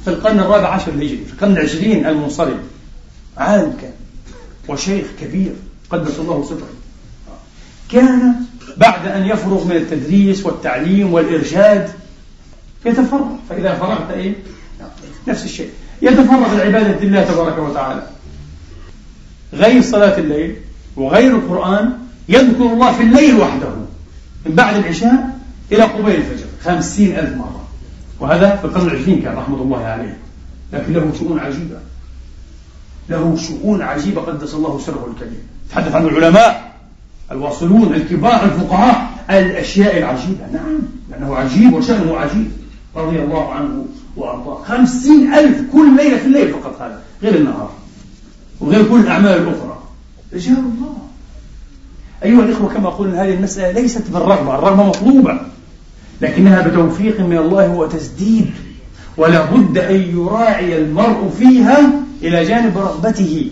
في 0.03 0.09
القرن 0.09 0.39
الرابع 0.39 0.67
عشر 0.67 0.91
الهجري 0.91 1.25
في 1.25 1.33
القرن 1.33 1.51
العشرين 1.51 2.05
المنصرم. 2.05 2.59
عالم 3.37 3.77
كان 3.81 3.91
وشيخ 4.67 5.05
كبير 5.21 5.53
قدس 5.89 6.19
الله 6.19 6.45
سره 6.49 6.67
كان 7.91 8.35
بعد 8.77 9.07
أن 9.07 9.25
يفرغ 9.25 9.67
من 9.67 9.75
التدريس 9.75 10.45
والتعليم 10.45 11.13
والإرشاد 11.13 11.91
يتفرغ. 12.85 13.27
فإذا 13.49 13.75
فرغت 13.75 14.11
إيه؟ 14.11 14.33
نفس 15.27 15.45
الشيء. 15.45 15.69
يتفرغ 16.01 16.55
لعبادة 16.55 17.03
الله 17.03 17.23
تبارك 17.23 17.57
وتعالى. 17.57 18.07
غير 19.53 19.81
صلاة 19.81 20.17
الليل 20.17 20.55
وغير 20.95 21.35
القرآن 21.35 21.93
يذكر 22.29 22.65
الله 22.65 22.93
في 22.93 23.03
الليل 23.03 23.39
وحده. 23.39 23.69
من 24.45 24.55
بعد 24.55 24.75
العشاء 24.75 25.39
إلى 25.71 25.83
قبيل 25.83 26.15
الفجر 26.15 26.45
خمسين 26.63 27.19
ألف 27.19 27.37
مرة. 27.37 27.52
وهذا 28.23 28.55
في 28.55 28.65
القرن 28.65 28.87
العشرين 28.87 29.21
كان 29.21 29.35
رحمة 29.35 29.61
الله 29.61 29.85
عليه. 29.85 30.17
لكن 30.73 30.93
له 30.93 31.11
شؤون 31.19 31.39
عجيبة. 31.39 31.77
له 33.09 33.35
شؤون 33.35 33.81
عجيبة. 33.81 34.21
قدس 34.21 34.53
الله 34.53 34.79
سره 34.79 35.07
الكريم 35.13 35.39
تحدث 35.71 35.95
عن 35.95 36.05
العلماء. 36.05 36.73
الواصلون 37.31 37.93
الكبار 37.93 38.43
الفقهاء. 38.43 39.09
الأشياء 39.29 39.97
العجيبة. 39.97 40.47
نعم. 40.53 40.79
لأنه 41.11 41.35
عجيب 41.35 41.73
وشأنه 41.73 42.17
عجيب. 42.17 42.51
رضي 42.95 43.19
الله 43.19 43.53
عنه 43.53 43.85
وأرضاه. 44.17 44.63
خمسين 44.63 45.33
ألف 45.33 45.71
كل 45.73 45.97
ليلة 45.97 46.17
في 46.17 46.25
الليل 46.25 46.53
فقط 46.53 46.81
هذا. 46.81 47.01
غير 47.23 47.35
النهار. 47.35 47.71
وغير 48.59 48.89
كل 48.89 48.99
الأعمال 48.99 49.31
الأخرى. 49.31 49.83
رجال 50.33 50.57
الله. 50.57 50.97
أيها 52.23 52.45
الإخوة 52.45 52.73
كما 52.73 52.89
قلنا 52.89 53.23
هذه 53.23 53.33
المسألة 53.33 53.81
ليست 53.81 54.11
بالرغبة. 54.11 54.55
الرغبة 54.55 54.83
مطلوبة. 54.83 55.39
لكنها 56.23 56.67
بتوفيق 56.67 57.19
من 57.19 57.37
الله 57.37 57.69
وتسديد 57.69 58.51
ولا 59.17 59.45
بد 59.45 59.77
أن 59.77 59.95
يراعي 59.95 60.77
المرء 60.77 61.29
فيها 61.39 61.91
إلى 62.21 62.45
جانب 62.45 62.77
رغبته 62.77 63.51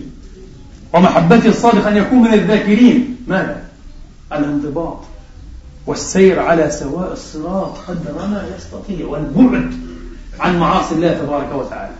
ومحبته 0.92 1.48
الصادقة 1.48 1.88
أن 1.88 1.96
يكون 1.96 2.18
من 2.18 2.34
الذاكرين. 2.34 3.16
ماذا؟ 3.28 3.62
الانضباط 4.32 4.98
والسير 5.86 6.40
على 6.40 6.70
سواء 6.70 7.12
الصراط 7.12 7.78
قدر 7.88 8.14
ما 8.14 8.44
يستطيع 8.56 9.06
والبعد 9.06 9.72
عن 10.40 10.58
معاصي 10.58 10.94
الله 10.94 11.12
تبارك 11.12 11.54
وتعالى. 11.54 11.94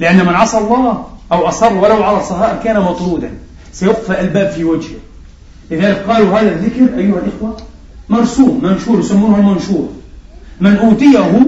لأن 0.00 0.26
من 0.26 0.34
عصى 0.34 0.58
الله 0.58 1.06
أو 1.32 1.48
أصر 1.48 1.72
ولو 1.72 2.02
على 2.02 2.18
الصهائر 2.18 2.62
كان 2.62 2.80
مطرودا 2.80 3.30
سيقفى 3.72 4.20
الباب 4.20 4.50
في 4.50 4.64
وجهه. 4.64 4.98
لذلك 5.70 5.96
قالوا 6.08 6.40
هذا 6.40 6.48
الذكر 6.48 6.98
أيها 6.98 7.18
الإخوة 7.18 7.56
مرسوم 8.10 8.60
منشور 8.62 9.00
يسمونه 9.00 9.36
المنشور 9.38 9.88
من 10.60 10.76
أوتيه 10.76 11.46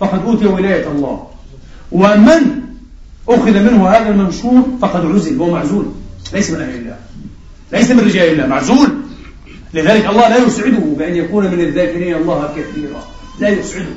فقد 0.00 0.24
أوتي 0.24 0.46
ولاية 0.46 0.88
الله. 0.88 1.26
ومن 1.92 2.62
أخذ 3.28 3.52
منه 3.52 3.88
هذا 3.88 4.08
المنشور 4.08 4.62
فقد 4.82 5.06
عزل 5.06 5.40
ومعزول 5.40 5.86
ليس 6.32 6.50
من 6.50 6.60
أهل 6.60 6.74
الله. 6.74 6.96
ليس 7.72 7.90
من 7.90 8.00
رجال 8.00 8.32
الله 8.32 8.46
معزول. 8.46 8.88
لذلك 9.74 10.06
الله 10.06 10.28
لا 10.28 10.36
يسعده 10.36 10.84
بأن 10.98 11.16
يكون 11.16 11.44
من 11.44 11.60
الذاكرين 11.60 12.14
الله 12.14 12.48
كثيرا. 12.56 13.02
لا 13.40 13.48
يسعده. 13.48 13.94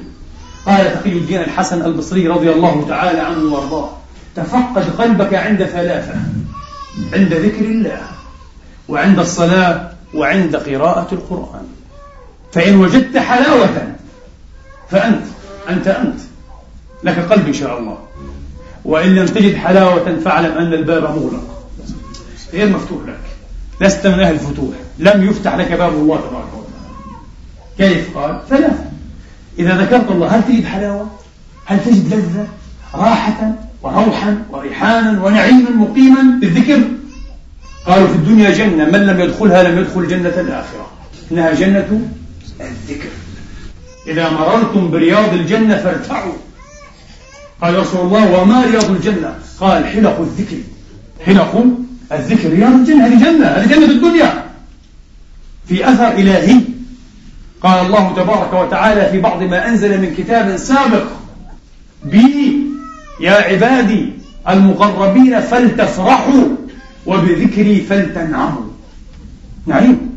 قال 0.66 0.94
تقي 0.94 1.12
الدين 1.12 1.40
الحسن 1.40 1.86
البصري 1.86 2.28
رضي 2.28 2.52
الله 2.52 2.86
تعالى 2.90 3.20
عنه 3.20 3.54
وأرضاه 3.54 3.90
تفقد 4.36 4.84
قلبك 4.98 5.34
عند 5.34 5.64
ثلاثة 5.64 6.16
عند 7.14 7.34
ذكر 7.34 7.66
الله 7.66 8.02
وعند 8.90 9.20
الصلاة 9.20 9.92
وعند 10.14 10.56
قراءة 10.56 11.08
القرآن. 11.12 11.66
فإن 12.54 12.76
وجدت 12.76 13.18
حلاوة 13.18 13.96
فأنت 14.90 15.24
أنت 15.70 15.88
أنت. 15.88 16.20
لك 17.04 17.20
قلب 17.20 17.48
إن 17.48 17.54
شاء 17.54 17.80
الله. 17.80 17.98
وإن 18.86 19.16
لم 19.16 19.26
تجد 19.26 19.56
حلاوة 19.56 20.20
فاعلم 20.26 20.52
أن 20.58 20.74
الباب 20.74 21.04
مغلق. 21.04 21.66
غير 22.54 22.70
مفتوح 22.70 23.02
لك. 23.08 23.20
لست 23.82 24.08
من 24.08 24.20
أهل 24.20 24.34
الفتوح. 24.34 24.76
لم 25.00 25.24
يفتح 25.30 25.56
لك 25.56 25.72
باب 25.72 25.94
الله 25.94 26.18
تبارك 26.18 26.48
وتعالى. 26.54 27.96
كيف 27.96 28.18
قال؟ 28.18 28.42
ثلاثة 28.50 28.86
إذا 29.60 29.78
ذكرت 29.78 30.12
الله 30.12 30.28
هل 30.28 30.44
تجد 30.44 30.66
حلاوة؟ 30.66 31.08
هل 31.66 31.84
تجد 31.84 32.14
لذة؟ 32.14 32.48
راحة 32.94 33.54
وروحا 33.84 34.44
وريحانا 34.52 35.24
ونعيما 35.24 35.70
مقيما 35.70 36.40
بالذكر؟ 36.42 36.82
قالوا 37.86 38.08
في 38.08 38.16
الدنيا 38.16 38.52
جنة 38.52 38.86
من 38.86 39.06
لم 39.06 39.20
يدخلها 39.20 39.64
لم 39.64 39.80
يدخل 39.80 40.08
جنة 40.08 40.40
الآخرة. 40.40 40.92
إنها 41.32 41.54
جنة 41.54 42.02
الذكر. 42.68 43.10
إذا 44.08 44.30
مررتم 44.30 44.92
برياض 44.92 45.34
الجنة 45.34 45.78
فارتعوا. 45.78 46.34
قال 47.62 47.80
رسول 47.80 48.06
الله 48.06 48.42
وما 48.42 48.66
رياض 48.66 48.92
الجنة؟ 48.92 49.36
قال 49.60 49.86
حلق 49.86 50.20
الذكر. 50.20 50.58
حلق 51.26 51.66
الذكر. 52.12 52.50
رياض 52.50 52.74
الجنة 52.74 53.06
هذه 53.06 53.24
جنة 53.24 53.48
هذه 53.48 53.68
جنة 53.68 53.86
الدنيا. 53.86 54.46
في 55.68 55.90
أثر 55.90 56.12
إلهي. 56.12 56.60
قال 57.62 57.86
الله 57.86 58.14
تبارك 58.16 58.54
وتعالى 58.54 59.10
في 59.12 59.20
بعض 59.20 59.44
ما 59.44 59.70
أنزل 59.70 60.02
من 60.02 60.16
كتاب 60.16 60.58
سابق 60.58 61.06
بي 62.06 62.62
يا 63.20 63.32
عبادي 63.32 64.14
المقربين 64.50 65.42
فلتفرحوا 65.42 66.48
وبذكري 67.06 67.82
فلتنعموا. 67.82 68.72
نعيم. 69.68 70.12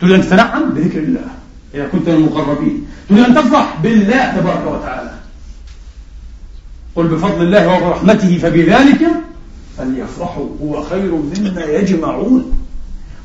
تريد 0.00 0.12
أن 0.12 0.22
تتنعم 0.22 0.70
بذكر 0.70 0.98
الله. 0.98 1.28
إذا 1.74 1.88
كنت 1.88 2.08
من 2.08 2.14
المقربين. 2.14 2.86
تريد 3.08 3.24
أن 3.24 3.34
تفرح 3.34 3.78
بالله 3.82 4.36
تبارك 4.36 4.66
وتعالى. 4.66 5.14
قل 6.96 7.08
بفضل 7.08 7.42
الله 7.42 7.68
وبرحمته 7.68 8.38
فبذلك 8.38 9.06
فليفرحوا. 9.78 10.48
هو 10.62 10.82
خير 10.82 11.12
مما 11.14 11.64
يجمعون. 11.64 12.52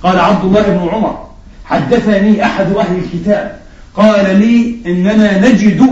قال 0.03 0.19
عبد 0.19 0.45
الله 0.45 0.61
بن 0.61 0.89
عمر 0.89 1.29
حدثني 1.65 2.45
أحد 2.45 2.71
أهل 2.71 2.99
الكتاب 2.99 3.59
قال 3.95 4.39
لي 4.39 4.75
إننا 4.85 5.49
نجد 5.49 5.85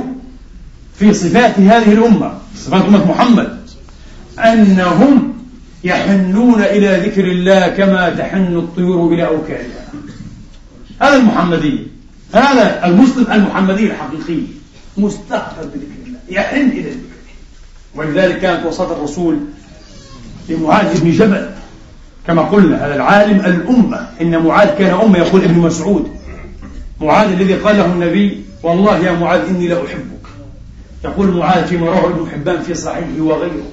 في 0.99 1.13
صفات 1.13 1.59
هذه 1.59 1.93
الأمة 1.93 2.33
صفات 2.55 2.85
أمة 2.85 3.11
محمد 3.11 3.57
أنهم 4.39 5.33
يحنون 5.83 6.61
إلى 6.61 7.09
ذكر 7.09 7.25
الله 7.25 7.67
كما 7.67 8.09
تحن 8.09 8.57
الطيور 8.57 9.13
إلى 9.13 9.27
أوكارها 9.27 9.87
هذا 11.01 11.15
المحمدي. 11.15 11.87
هذا 12.33 12.85
المسلم 12.85 13.31
المحمدي 13.31 13.91
الحقيقي 13.91 14.41
مستقبل 14.97 15.67
بذكر 15.67 16.07
الله 16.07 16.19
يحن 16.29 16.69
إلى 16.69 16.89
الذكر 16.89 17.17
ولذلك 17.95 18.39
كانت 18.39 18.65
وصاة 18.65 18.91
الرسول 18.91 19.39
لمعاذ 20.49 21.01
بن 21.01 21.11
جبل 21.11 21.49
كما 22.27 22.41
قلنا 22.41 22.85
هذا 22.85 22.95
العالم 22.95 23.39
الأمة. 23.39 24.07
إن 24.21 24.43
معاذ 24.43 24.67
كان 24.67 24.99
أمة 24.99 25.17
يقول 25.17 25.43
ابن 25.43 25.59
مسعود. 25.59 26.11
معاذ 27.01 27.31
الذي 27.31 27.53
قال 27.53 27.77
له 27.77 27.85
النبي 27.85 28.41
والله 28.63 28.97
يا 28.97 29.11
معاذ 29.11 29.41
إني 29.49 29.67
لا 29.67 29.75
أحبك. 29.85 30.27
يقول 31.03 31.37
معاذ 31.37 31.67
فيما 31.67 31.87
رواه 31.87 32.05
ابن 32.05 32.29
حبان 32.33 32.61
في 32.61 32.73
صحيحه 32.73 33.21
وغيره 33.21 33.67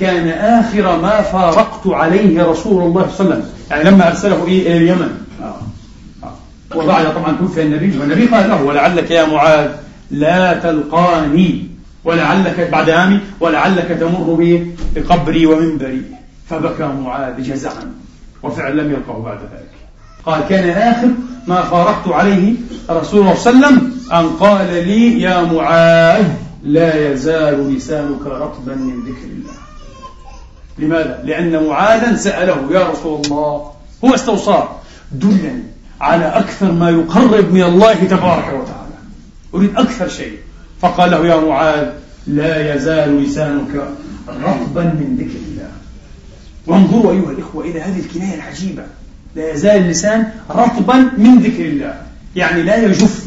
كان 0.00 0.28
آخر 0.28 1.00
ما 1.00 1.22
فارقت 1.22 1.86
عليه 1.86 2.42
رسول 2.42 2.82
الله 2.82 3.10
صلى 3.10 3.24
الله 3.24 3.34
عليه 3.34 3.44
وسلم. 3.44 3.44
يعني 3.70 3.90
لما 3.90 4.08
أرسله 4.08 4.44
إلى 4.44 4.76
اليمن. 4.76 5.18
وبعد 6.76 7.14
طبعا 7.14 7.36
توفي 7.36 7.62
النبي 7.62 7.98
والنبي 7.98 8.26
قال 8.26 8.48
له 8.48 8.62
ولعلك 8.62 9.10
يا 9.10 9.26
معاذ 9.26 9.70
لا 10.10 10.54
تلقاني 10.54 11.66
ولعلك 12.04 12.68
بعد 12.72 12.90
عامي 12.90 13.20
ولعلك 13.40 13.96
تمر 14.00 14.34
بي 14.34 14.76
بقبري 14.94 15.46
ومنبري. 15.46 16.02
فبكى 16.50 16.84
معاذ 16.84 17.42
جزعا 17.42 17.92
وفعلا 18.42 18.82
لم 18.82 18.90
يلقه 18.90 19.22
بعد 19.22 19.38
ذلك. 19.38 19.70
قال 20.26 20.40
كان 20.48 20.70
آخر 20.70 21.08
ما 21.46 21.62
فارقت 21.62 22.08
عليه 22.08 22.52
رسول 22.90 23.20
الله 23.20 23.34
صلى 23.34 23.52
الله 23.52 23.66
عليه 23.66 23.76
وسلم 23.76 23.92
أن 24.12 24.28
قال 24.28 24.74
لي 24.74 25.20
يا 25.20 25.42
معاذ 25.42 26.24
لا 26.64 27.12
يزال 27.12 27.74
لسانك 27.76 28.26
رطبا 28.26 28.74
من 28.74 29.00
ذكر 29.06 29.24
الله. 29.24 29.52
لماذا؟ 30.78 31.22
لأن 31.24 31.66
معاذا 31.66 32.16
سأله 32.16 32.68
يا 32.70 32.88
رسول 32.90 33.20
الله 33.24 33.70
هو 34.04 34.14
استوصاه 34.14 34.68
دلني 35.12 35.62
على 36.02 36.24
أكثر 36.24 36.72
ما 36.72 36.90
يقرب 36.90 37.52
من 37.52 37.62
الله 37.62 37.94
تبارك 37.94 38.46
وتعالى. 38.46 38.96
أريد 39.54 39.76
أكثر 39.76 40.08
شيء. 40.08 40.36
فقال 40.80 41.10
له 41.10 41.26
يا 41.26 41.36
معاذ 41.36 41.86
لا 42.26 42.74
يزال 42.74 43.22
لسانك 43.22 43.88
رطبا 44.28 44.82
من 44.82 45.16
ذكر 45.18 45.38
الله. 45.48 45.70
وانظروا 46.66 47.12
أيها 47.12 47.30
الإخوة 47.30 47.64
إلى 47.64 47.80
هذه 47.80 48.00
الكناية 48.00 48.34
العجيبة. 48.34 48.82
لا 49.36 49.52
يزال 49.52 49.76
اللسان 49.76 50.30
رطبا 50.50 50.96
من 51.18 51.38
ذكر 51.38 51.64
الله. 51.64 51.94
يعني 52.36 52.62
لا 52.62 52.76
يجف. 52.76 53.24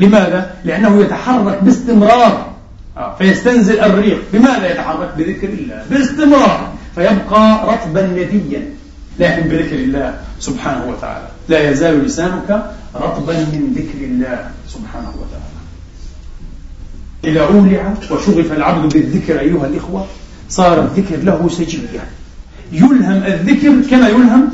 لماذا؟ 0.00 0.54
لأنه 0.64 1.00
يتحرك 1.00 1.62
باستمرار. 1.62 2.54
آه، 2.96 3.14
فيستنزل 3.18 3.80
الريق. 3.80 4.22
بماذا 4.32 4.72
يتحرك؟ 4.72 5.14
بذكر 5.18 5.48
الله. 5.48 5.84
باستمرار. 5.90 6.72
فيبقى 6.94 7.74
رطبا 7.74 8.02
نديا 8.02 8.62
لكن 9.18 9.42
بذكر 9.42 9.76
الله 9.76 10.20
سبحانه 10.40 10.86
وتعالى. 10.88 11.33
لا 11.48 11.70
يزال 11.70 12.04
لسانك 12.04 12.74
رطبا 12.94 13.32
من 13.32 13.72
ذكر 13.76 14.04
الله 14.04 14.50
سبحانه 14.68 15.08
وتعالى. 15.08 15.54
إذا 17.24 17.40
أولع 17.40 17.94
وشغف 18.10 18.52
العبد 18.52 18.92
بالذكر 18.92 19.40
أيها 19.40 19.66
الإخوة 19.66 20.06
صار 20.48 20.82
الذكر 20.82 21.16
له 21.16 21.48
سجية. 21.48 22.04
يلهم 22.72 23.22
الذكر 23.22 23.90
كما 23.90 24.08
يلهم 24.08 24.48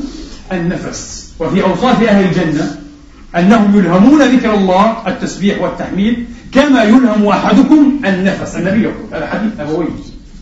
النفس. 0.51 1.31
وفي 1.39 1.63
أوصاف 1.63 2.03
أهل 2.03 2.25
الجنة 2.25 2.75
أنهم 3.35 3.79
يلهمون 3.79 4.21
ذكر 4.21 4.53
الله 4.53 5.07
التسبيح 5.07 5.61
والتحميد 5.61 6.25
كما 6.51 6.83
يلهم 6.83 7.27
أحدكم 7.27 8.01
النفس 8.05 8.55
النبي 8.55 8.83
يقول 8.83 9.07
هذا 9.13 9.27
حديث 9.27 9.51
نبوي. 9.59 9.87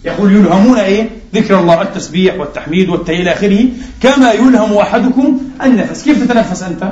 يقول 0.06 0.36
يلهمون 0.36 0.80
إيه؟ 0.80 1.10
ذكر 1.36 1.60
الله 1.60 1.82
التسبيح 1.82 2.36
والتحميد 2.36 2.90
والتهيئ 2.90 3.22
إلى 3.22 3.34
آخره. 3.34 3.66
كما 4.02 4.32
يلهم 4.32 4.78
أحدكم 4.78 5.40
النفس. 5.64 6.04
كيف 6.04 6.24
تتنفس 6.24 6.64
أنت؟ 6.64 6.92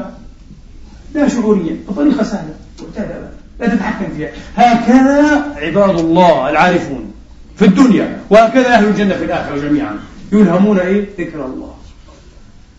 لا 1.16 1.28
شعوريا 1.28 1.78
بطريقة 1.89 2.24
سهلة 2.24 2.53
لا 3.60 3.68
تتحكم 3.68 4.05
فيها. 4.18 4.30
هكذا 4.55 5.45
عباد 5.55 5.99
الله 5.99 6.49
العارفون 6.49 7.14
في 7.55 7.66
الدنيا 7.66 8.20
وهكذا 8.30 8.68
أهل 8.68 8.86
الجنة 8.86 9.16
في 9.16 9.26
الآخرة 9.26 9.58
جميعا. 9.58 9.99
يلهمون 10.32 10.80
إيه؟ 10.80 11.05
ذكر 11.20 11.45
الله. 11.45 11.74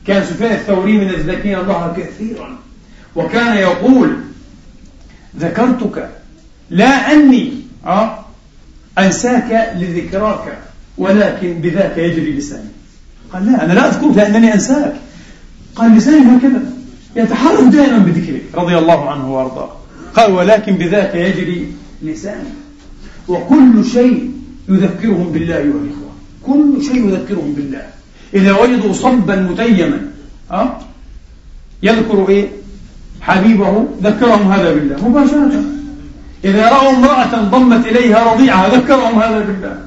كان 0.06 0.24
سفيان 0.24 0.52
الثوري 0.52 0.92
من 0.92 1.08
الذاكرين 1.08 1.58
الله 1.58 1.94
كثيرا. 1.96 2.58
وكان 3.16 3.56
يقول 3.56 4.16
ذكرتك 5.38 6.08
لا 6.70 7.12
أني 7.12 7.52
أه 7.86 8.18
أنساك 8.98 9.72
لذكراك 9.76 10.58
ولكن 10.98 11.54
بذاك 11.54 11.98
يجري 11.98 12.32
لساني 12.32 12.68
قال 13.32 13.52
لا 13.52 13.64
أنا 13.64 13.72
لا 13.72 13.88
أذكرك 13.88 14.16
لأنني 14.16 14.54
أنساك. 14.54 14.94
قال 15.76 15.96
لساني 15.96 16.36
هكذا 16.36 16.62
يتحرك 17.16 17.64
دائما 17.64 17.98
بذكرك. 17.98 18.42
رضي 18.54 18.78
الله 18.78 19.10
عنه 19.10 19.34
وأرضاه. 19.34 19.70
قال 20.14 20.32
ولكن 20.32 20.74
بذاك 20.74 21.14
يجري 21.14 21.72
لساني 22.02 22.48
وكل 23.28 23.84
شيء 23.92 24.30
يذكرهم 24.68 25.32
بالله 25.32 25.56
أيها 25.56 25.64
الإخوة 25.64 26.12
كل 26.46 26.84
شيء 26.84 27.08
يذكرهم 27.08 27.52
بالله. 27.52 27.86
إذا 28.34 28.52
وجدوا 28.52 28.92
صبا 28.92 29.36
متيما 29.36 30.00
أه؟ 30.50 30.78
يذكر 31.82 32.28
إيه؟ 32.28 32.48
حبيبه 33.20 33.84
ذكرهم 34.02 34.52
هذا 34.52 34.74
بالله 34.74 35.08
مباشرة. 35.08 35.62
إذا 36.44 36.68
رأوا 36.68 36.90
امرأة 36.90 37.42
ضمت 37.42 37.86
إليها 37.86 38.32
رضيعها 38.32 38.68
ذكرهم 38.68 39.22
هذا 39.22 39.40
بالله. 39.40 39.78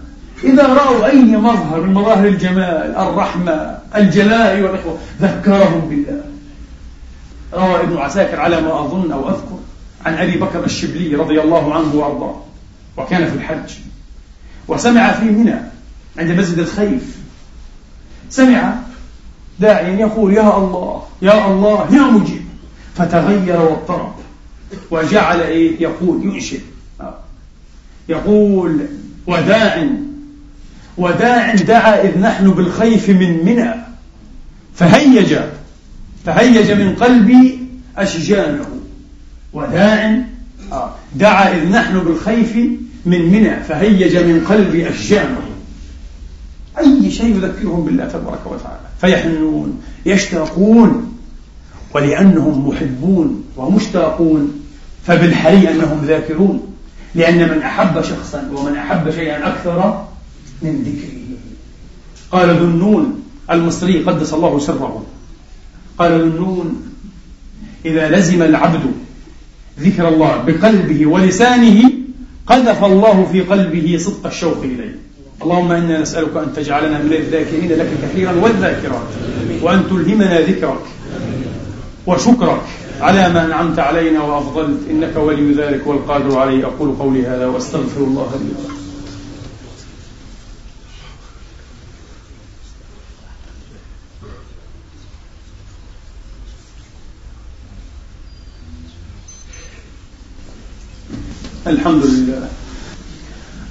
إذا 0.43 0.73
رأوا 0.73 1.05
أي 1.05 1.37
مظهر 1.37 1.81
من 1.81 1.93
مظاهر 1.93 2.27
الجمال 2.27 2.95
الرحمة 2.97 3.77
الجلال 3.95 4.63
والإخوة 4.63 4.97
ذكرهم 5.21 5.89
بالله. 5.89 6.23
روى 7.53 7.79
ابن 7.79 7.97
عساكر 7.97 8.39
على 8.39 8.61
ما 8.61 8.79
أظن 8.79 9.11
أو 9.11 9.29
أذكر 9.29 9.59
عن 10.05 10.13
أبي 10.13 10.37
بكر 10.37 10.65
الشبلي 10.65 11.15
رضي 11.15 11.41
الله 11.41 11.73
عنه 11.75 11.95
وأرضاه 11.95 12.35
وكان 12.97 13.29
في 13.29 13.35
الحج. 13.35 13.71
وسمع 14.67 15.11
في 15.11 15.25
منى 15.25 15.55
عند 16.17 16.31
مسجد 16.31 16.59
الخيف. 16.59 17.17
سمع 18.29 18.73
داعيا 19.59 19.99
يقول 19.99 20.33
يا 20.33 20.57
الله 20.57 21.03
يا 21.21 21.47
الله 21.47 21.87
يا 21.91 22.01
مجيب. 22.01 22.45
فتغير 22.95 23.61
واضطرب. 23.61 24.13
وجعل 24.91 25.41
إيه؟ 25.41 25.81
يقول 25.81 26.25
ينشد 26.25 26.61
يقول 28.09 28.85
وداع. 29.27 29.87
وداع 30.97 31.55
دعا 31.55 32.01
إذ 32.01 32.19
نحن 32.19 32.51
بالخيف 32.51 33.09
من 33.09 33.45
منى. 33.45 33.73
فهيج 34.75 35.35
فهيج 36.25 36.71
من 36.71 36.95
قلبي 36.95 37.59
أشجانه. 37.97 38.67
وداع 39.53 40.21
دعا 41.15 41.57
إذ 41.57 41.69
نحن 41.69 41.99
بالخيف 41.99 42.55
من 43.05 43.31
منى. 43.31 43.63
فهيج 43.63 44.17
من 44.17 44.45
قلبي 44.49 44.89
أشجانه. 44.89 45.41
أي 46.79 47.11
شيء 47.11 47.35
يذكرهم 47.35 47.85
بالله 47.85 48.05
تبارك 48.05 48.45
وتعالى. 48.45 48.87
فيحنون 49.01 49.81
يشتاقون 50.05 51.17
ولأنهم 51.93 52.67
محبون 52.67 53.43
ومشتاقون. 53.57 54.60
فبالحري 55.07 55.71
أنهم 55.71 56.05
ذاكرون 56.05 56.75
لأن 57.15 57.49
من 57.49 57.61
أحب 57.61 58.01
شخصا 58.01 58.51
ومن 58.55 58.75
أحب 58.75 59.11
شيئا 59.11 59.47
أكثر 59.47 60.05
من 60.61 60.83
ذكره. 60.83 61.21
قال 62.31 62.49
ذو 62.49 62.65
النون 62.65 63.23
المصري 63.51 64.03
قدس 64.03 64.33
الله 64.33 64.59
سره. 64.59 65.05
قال 65.97 66.11
ذو 66.11 66.27
النون 66.27 66.93
إذا 67.85 68.09
لزم 68.09 68.41
العبد 68.41 68.81
ذكر 69.79 70.07
الله 70.07 70.37
بقلبه 70.37 71.05
ولسانه 71.05 71.91
قذف 72.47 72.83
الله 72.83 73.29
في 73.31 73.41
قلبه 73.41 73.97
صدق 73.97 74.25
الشوق 74.25 74.63
إليه. 74.63 74.95
اللهم 75.41 75.71
إنا 75.71 76.01
نسألك 76.01 76.37
أن 76.37 76.53
تجعلنا 76.55 77.03
من 77.03 77.13
الذاكرين 77.13 77.71
لك 77.71 77.89
كثيرا 78.03 78.31
والذاكرات 78.31 79.07
وأن 79.61 79.83
تلهمنا 79.89 80.41
ذكرك 80.41 80.83
وشكرك. 82.07 82.61
على 83.01 83.29
ما 83.33 83.45
أنعمت 83.45 83.79
علينا 83.79 84.23
وأفضلت 84.23 84.79
إنك 84.89 85.15
ولي 85.15 85.53
ذلك 85.53 85.87
والقادر 85.87 86.37
عليه. 86.39 86.65
أقول 86.65 86.95
قولي 86.95 87.25
هذا 87.25 87.45
وأستغفر 87.45 88.01
الله 88.01 88.31
لي 88.35 88.51
الحمد 101.67 102.05
لله. 102.05 102.49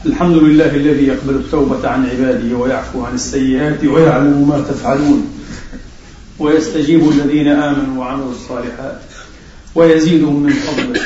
الحمد 0.06 0.36
لله 0.36 0.76
الذي 0.76 1.06
يقبل 1.06 1.34
التوبة 1.34 1.88
عن 1.88 2.06
عباده 2.06 2.56
ويعفو 2.56 3.04
عن 3.04 3.14
السيئات 3.14 3.84
ويعلم 3.84 4.48
ما 4.48 4.60
تفعلون. 4.60 5.26
ويستجيب 6.38 7.08
الذين 7.08 7.48
آمنوا 7.48 8.00
وعملوا 8.00 8.32
الصالحات. 8.32 9.09
ويزيدهم 9.74 10.42
من 10.42 10.52
فضله. 10.52 11.00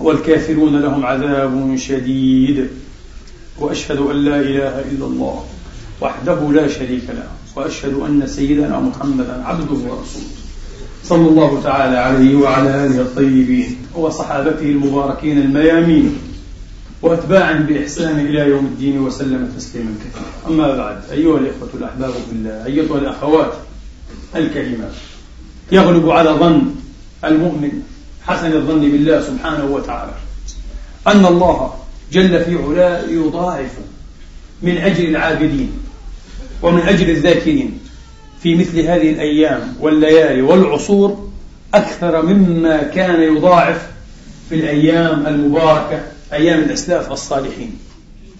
والكافرون 0.00 0.80
لهم 0.80 1.06
عذاب 1.06 1.76
شديد. 1.76 2.68
وأشهد 3.58 3.98
أن 3.98 4.16
لا 4.16 4.40
إله 4.40 4.80
إلا 4.80 5.06
الله 5.06 5.44
وحده 6.00 6.52
لا 6.52 6.68
شريك 6.68 7.04
له. 7.08 7.28
وأشهد 7.56 7.94
أن 7.94 8.26
سيدنا 8.26 8.80
محمدا 8.80 9.42
عبده 9.44 9.74
ورسوله. 9.74 10.38
صلى 11.04 11.28
الله 11.28 11.60
تعالى 11.62 11.96
عليه 11.96 12.36
وعلى 12.36 12.86
آله 12.86 13.00
الطيبين 13.00 13.76
وصحابته 13.94 14.66
المباركين 14.66 15.38
الميامين. 15.38 16.18
وأتباعا 17.02 17.52
بإحسان 17.52 18.20
إلى 18.20 18.50
يوم 18.50 18.64
الدين 18.64 18.98
وسلم 18.98 19.52
تسليما 19.56 19.94
كثيرا. 20.00 20.54
أما 20.54 20.76
بعد 20.76 20.96
أيها 21.12 21.38
الإخوة 21.38 21.68
الأحباب 21.74 22.10
في 22.10 22.32
الله 22.32 22.66
أيتها 22.66 22.98
الأخوات 22.98 23.52
الكريمات. 24.36 24.92
يغلب 25.72 26.10
على 26.10 26.30
ظن 26.30 26.77
المؤمن 27.24 27.82
حسن 28.26 28.52
الظن 28.52 28.80
بالله 28.80 29.20
سبحانه 29.20 29.64
وتعالى 29.64 30.12
أن 31.06 31.26
الله 31.26 31.74
جل 32.12 32.44
في 32.44 32.56
علاه 32.56 33.02
يضاعف 33.08 33.70
من 34.62 34.76
أجل 34.76 35.08
العابدين 35.08 35.72
ومن 36.62 36.80
أجل 36.80 37.10
الذاكرين 37.10 37.78
في 38.42 38.54
مثل 38.54 38.80
هذه 38.80 39.10
الأيام 39.10 39.74
والليالي 39.80 40.42
والعصور 40.42 41.28
أكثر 41.74 42.22
مما 42.22 42.82
كان 42.82 43.22
يضاعف 43.22 43.86
في 44.48 44.54
الأيام 44.54 45.26
المباركة 45.26 46.02
أيام 46.32 46.58
الأسلاف 46.58 47.12
الصالحين 47.12 47.78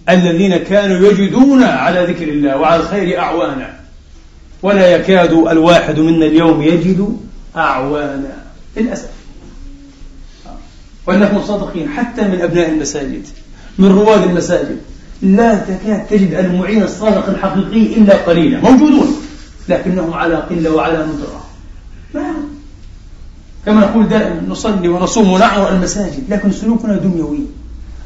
الذين 0.08 0.56
كانوا 0.56 1.08
يجدون 1.10 1.62
على 1.62 2.04
ذكر 2.04 2.28
الله 2.28 2.56
وعلى 2.56 2.82
الخير 2.82 3.18
أعوانا. 3.18 3.80
ولا 4.62 4.96
يكاد 4.96 5.32
الواحد 5.32 5.98
منا 5.98 6.26
اليوم 6.26 6.62
يجد 6.62 7.18
أعوانا. 7.56 8.37
للأسف. 8.78 9.08
ولنكن 11.06 11.42
صادقين 11.46 11.88
حتى 11.88 12.22
من 12.22 12.40
أبناء 12.40 12.70
المساجد 12.70 13.22
من 13.78 13.88
رواد 13.88 14.22
المساجد. 14.22 14.78
لا 15.22 15.54
تكاد 15.54 16.06
تجد 16.06 16.34
المعين 16.34 16.82
الصادق 16.82 17.28
الحقيقي 17.28 17.96
إلا 17.96 18.14
قليلا. 18.14 18.60
موجودون 18.60 19.16
لكنهم 19.68 20.12
على 20.12 20.34
قلة 20.34 20.70
وعلى 20.70 21.06
ندرة. 21.06 21.44
ما 22.14 22.34
كما 23.66 23.80
نقول 23.80 24.08
دائما 24.08 24.42
نصلي 24.48 24.88
ونصوم 24.88 25.32
ونعمر 25.32 25.72
المساجد 25.72 26.24
لكن 26.28 26.52
سلوكنا 26.52 26.96
دنيوي. 26.96 27.40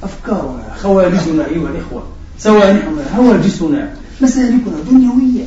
أفكارنا 0.02 0.74
خوارجنا 0.82 1.46
أيها 1.46 1.68
الإخوة 1.68 2.02
سوانحنا 2.38 3.16
هواجسنا 3.16 3.94
مسالكنا 4.20 4.74
دنيوية. 4.90 5.44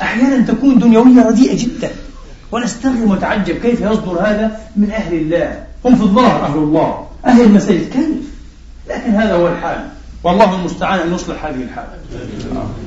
أحيانا 0.00 0.46
تكون 0.46 0.78
دنيوية 0.78 1.28
رديئة 1.28 1.56
جدا. 1.58 1.90
ونستغرب 2.54 3.10
ونتعجب 3.10 3.54
كيف 3.54 3.80
يصدر 3.80 4.20
هذا 4.20 4.60
من 4.76 4.90
أهل 4.90 5.14
الله. 5.14 5.64
هم 5.84 5.96
في 5.96 6.02
الظاهر 6.02 6.44
أهل 6.46 6.58
الله 6.58 7.06
أهل 7.26 7.42
المساجد 7.42 7.88
كيف 7.92 8.34
لكن 8.88 9.10
هذا 9.10 9.34
هو 9.34 9.48
الحال. 9.48 9.88
والله 10.22 10.54
المستعان 10.54 10.98
أن 10.98 11.14
يصلح 11.14 11.44
هذه 11.44 11.62
الحال. 11.62 11.86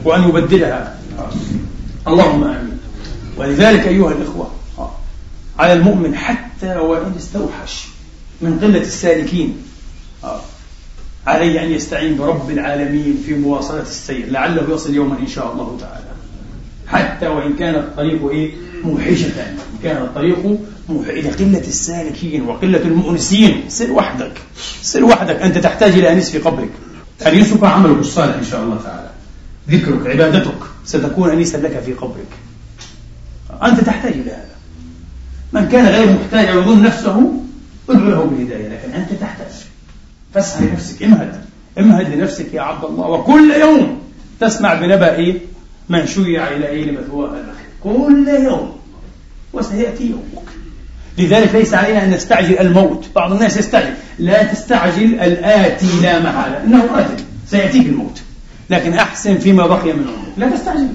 وأن 0.05 0.29
يبدلها. 0.29 0.97
اللهم 2.07 2.43
آمين. 2.43 2.79
ولذلك 3.37 3.87
أيها 3.87 4.11
الإخوة 4.11 4.51
على 5.59 5.73
المؤمن 5.73 6.15
حتى 6.15 6.75
وإن 6.75 7.13
استوحش 7.17 7.87
من 8.41 8.59
قلة 8.59 8.81
السالكين 8.81 9.57
عليه 11.27 11.63
أن 11.63 11.71
يستعين 11.71 12.17
برب 12.17 12.49
العالمين 12.49 13.23
في 13.25 13.33
مواصلة 13.33 13.81
السير. 13.81 14.31
لعله 14.31 14.73
يصل 14.73 14.95
يوما 14.95 15.19
إن 15.19 15.27
شاء 15.27 15.53
الله 15.53 15.77
تعالى. 15.79 16.16
حتى 16.87 17.27
وإن 17.27 17.53
كان 17.53 17.75
الطريق 17.75 18.29
إيه؟ 18.29 18.51
موحشة. 18.83 19.31
كان 19.83 19.97
الطريق 19.97 20.59
موحش. 20.89 21.09
إلى 21.09 21.29
قلة 21.29 21.67
السالكين 21.67 22.41
وقلة 22.41 22.81
المؤنسين. 22.81 23.63
سر 23.67 23.91
وحدك. 23.91 24.31
سر 24.81 25.03
وحدك. 25.03 25.35
أنت 25.35 25.57
تحتاج 25.57 25.91
إلى 25.91 26.11
أنيس 26.11 26.29
في 26.29 26.37
قبرك 26.37 26.69
أنيسك 27.27 27.63
عملك 27.63 27.99
الصالح 27.99 28.35
إن 28.35 28.43
شاء 28.43 28.63
الله 28.63 28.79
تعالى. 28.83 29.09
ذكرك 29.69 30.07
عبادتك 30.07 30.57
ستكون 30.85 31.29
أنيسا 31.29 31.57
لك 31.57 31.79
في 31.85 31.93
قبرك. 31.93 32.31
أنت 33.63 33.79
تحتاج 33.79 34.11
إلى 34.11 34.31
هذا. 34.31 34.55
من 35.53 35.69
كان 35.69 35.85
غير 35.85 36.13
محتاج 36.13 36.47
أو 36.47 36.59
يظن 36.59 36.83
نفسه 36.83 37.33
ادعو 37.89 38.09
له 38.09 38.23
بالهداية. 38.23 38.67
لكن 38.67 38.91
أنت 38.91 39.13
تحتاج. 39.21 39.51
فاسعى 40.33 40.67
لنفسك. 40.67 41.03
امهد. 41.03 41.41
امهد 41.79 42.13
لنفسك 42.13 42.53
يا 42.53 42.61
عبد 42.61 42.85
الله. 42.85 43.07
وكل 43.07 43.51
يوم 43.51 43.99
تسمع 44.39 44.73
بنبأ 44.73 45.15
إيه؟ 45.15 45.37
من 45.89 46.07
شيع 46.07 46.47
إلى 46.47 46.67
إيه 46.67 46.85
لمثواه 46.85 47.29
الأخير؟ 47.29 47.67
كل 47.83 48.27
يوم 48.27 48.77
وسيأتي 49.53 50.03
يومك. 50.09 50.47
لذلك 51.17 51.55
ليس 51.55 51.73
علينا 51.73 52.03
أن 52.03 52.09
نستعجل 52.09 52.59
الموت. 52.59 53.05
بعض 53.15 53.31
الناس 53.31 53.57
يستعجل 53.57 53.93
لا 54.19 54.43
تستعجل 54.43 55.19
الآتي 55.19 56.01
لا 56.01 56.19
محالة 56.19 56.63
إنه 56.63 56.99
آتي 56.99 57.23
سيأتيك 57.47 57.85
الموت. 57.85 58.21
لكن 58.69 58.93
أحسن 58.93 59.37
فيما 59.37 59.67
بقي 59.67 59.93
من 59.93 60.07
عمرك. 60.07 60.33
لا 60.37 60.49
تستعجل 60.57 60.87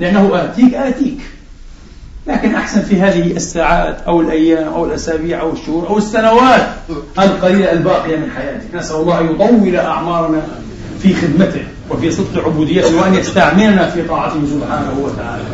لأنه 0.00 0.44
آتيك 0.44 0.74
آتيك. 0.74 1.18
لكن 2.26 2.54
أحسن 2.54 2.82
في 2.82 3.00
هذه 3.00 3.36
الساعات 3.36 4.00
أو 4.00 4.20
الأيام 4.20 4.72
أو 4.72 4.86
الأسابيع 4.86 5.40
أو 5.40 5.52
الشهور 5.52 5.88
أو 5.88 5.98
السنوات 5.98 6.68
القليلة 7.18 7.72
الباقية 7.72 8.16
من 8.16 8.30
حياتك. 8.30 8.74
نسأل 8.74 8.96
الله 8.96 9.20
أن 9.20 9.26
يطول 9.26 9.76
أعمارنا 9.76 10.42
في 11.02 11.14
خدمته. 11.14 11.64
وفي 11.90 12.10
صدق 12.10 12.44
عبوديته 12.44 13.00
وأن 13.00 13.14
يستعملنا 13.14 13.90
في 13.90 14.02
طاعته 14.02 14.40
سبحانه 14.46 14.94
وتعالى. 15.02 15.44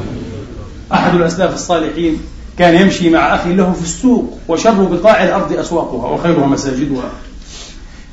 أحد 0.92 1.14
الأسلاف 1.14 1.54
الصالحين 1.54 2.16
كان 2.58 2.74
يمشي 2.82 3.10
مع 3.10 3.34
أخي 3.34 3.54
له 3.54 3.72
في 3.72 3.82
السوق 3.82 4.38
وشر 4.48 4.84
بقاع 4.84 5.24
الأرض 5.24 5.52
أسواقها 5.52 6.10
وخيرها 6.10 6.46
مساجدها. 6.46 7.10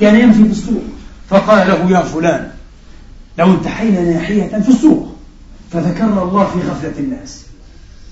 كان 0.01 0.15
يمشي 0.19 0.43
في 0.43 0.51
السوق 0.51 0.83
فقال 1.29 1.67
له 1.67 1.91
يا 1.91 2.03
فلان 2.03 2.51
لو 3.37 3.53
انتحينا 3.53 4.01
ناحية 4.01 4.59
في 4.59 4.69
السوق 4.69 5.07
فذكرنا 5.71 6.23
الله 6.23 6.43
في 6.43 6.59
غفلة 6.69 6.99
الناس. 6.99 7.41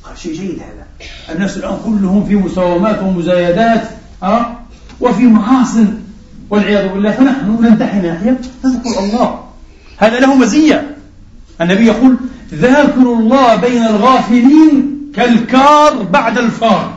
قال 0.04 0.18
شيء 0.18 0.34
جيد 0.34 0.60
هذا. 0.60 1.08
الناس 1.36 1.58
الآن 1.58 1.78
كلهم 1.86 2.26
في 2.26 2.36
مساومات 2.36 3.04
ومزايدات 3.04 3.84
أه؟ 4.24 4.46
وفي 5.02 5.24
محاصن 5.24 5.88
والعياذ 6.50 6.94
بالله 6.94 7.12
فنحن 7.12 7.58
ننتحي 7.62 8.00
ناحية 8.00 8.42
نذكر 8.66 9.00
الله. 9.00 9.44
هذا 10.04 10.20
له 10.20 10.36
مزية. 10.36 10.96
النبي 11.62 11.86
يقول 11.86 12.18
ذاكر 12.54 13.02
الله 13.02 13.56
بين 13.56 13.84
الغافلين 13.84 14.98
كالكار 15.16 16.04
بعد 16.04 16.38
الفار. 16.38 16.94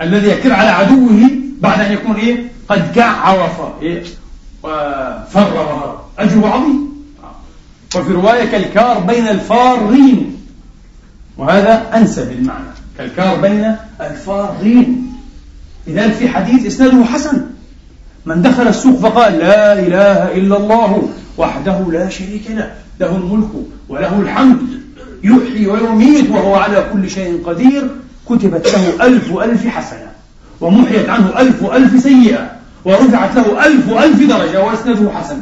الذي 0.00 0.28
يكر 0.28 0.52
على 0.52 0.68
عدوه 0.68 1.30
بعد 1.60 1.80
أن 1.80 1.92
يكون 1.92 2.16
إيه؟ 2.16 2.44
قد 2.68 2.92
كع 2.94 3.32
وفر 3.32 3.74
إيه؟ 3.82 4.02
وفر 4.62 6.00
أجر 6.18 6.46
عظيم. 6.46 6.88
وفي 7.96 8.12
رواية 8.12 8.44
كالكار 8.44 8.98
بين 8.98 9.28
الفارين. 9.28 10.36
وهذا 11.36 11.86
أنسب 11.94 12.32
المعنى. 12.32 12.64
كالكار 12.98 13.40
بين 13.40 13.76
الفارين. 14.00 15.12
لذلك 15.86 16.12
في 16.12 16.28
حديث 16.28 16.66
إسناده 16.66 17.04
حسن. 17.04 17.46
من 18.26 18.42
دخل 18.42 18.68
السوق 18.68 18.98
فقال 18.98 19.32
لا 19.32 19.72
إله 19.72 20.32
إلا 20.34 20.56
الله. 20.56 21.08
وحده 21.38 21.92
لا 21.92 22.08
شريك 22.08 22.50
له. 22.50 22.72
له 23.00 23.16
الملك 23.16 23.48
وله 23.88 24.20
الحمد. 24.20 24.58
يحيي 25.24 25.66
ويميت 25.66 26.30
وهو 26.30 26.54
على 26.54 26.90
كل 26.92 27.10
شيء 27.10 27.42
قدير. 27.46 27.90
كتبت 28.28 28.66
له 28.66 29.06
ألف 29.06 29.36
ألف 29.36 29.66
حسنة. 29.66 30.08
ومحيت 30.60 31.08
عنه 31.08 31.40
ألف 31.40 31.64
ألف 31.64 32.02
سيئة. 32.02 32.50
ورفعت 32.84 33.36
له 33.36 33.66
ألف 33.66 33.92
ألف 33.92 34.28
درجة 34.28 34.64
وإسناده 34.64 35.10
حسن. 35.10 35.40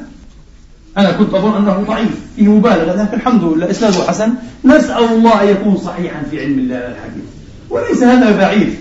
أنا 0.98 1.12
كنت 1.12 1.34
أظن 1.34 1.56
أنه 1.56 1.84
ضعيف. 1.88 2.08
في 2.36 2.42
مبالغة 2.42 3.02
لكن 3.02 3.16
الحمد 3.16 3.42
لله 3.44 3.70
إسناده 3.70 4.04
حسن. 4.08 4.32
نسأل 4.64 5.04
الله 5.04 5.42
أن 5.42 5.48
يكون 5.48 5.76
صحيحا 5.76 6.22
في 6.30 6.40
علم 6.40 6.58
الله 6.58 6.76
الحديث. 6.76 7.24
وليس 7.70 8.02
هذا 8.02 8.36
بعيد. 8.36 8.74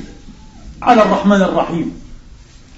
على 0.81 1.01
الرحمن 1.01 1.41
الرحيم. 1.41 1.91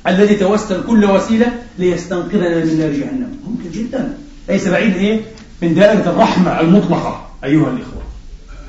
الذي 0.08 0.36
توسل 0.36 0.84
كل 0.88 1.06
وسيلة 1.06 1.52
ليستنقذنا 1.80 2.66
من 2.66 2.80
نار 2.80 2.92
جهنم. 2.92 3.32
ممكن 3.48 3.72
جدا. 3.72 4.18
ليس 4.50 4.68
بعيد 4.68 4.95
إيه؟ 4.95 5.22
من 5.62 5.76
دائرة 5.76 6.10
الرحمة 6.10 6.60
المطلقة 6.60 7.28
أيها 7.43 7.70
الإخوة. 7.70 8.02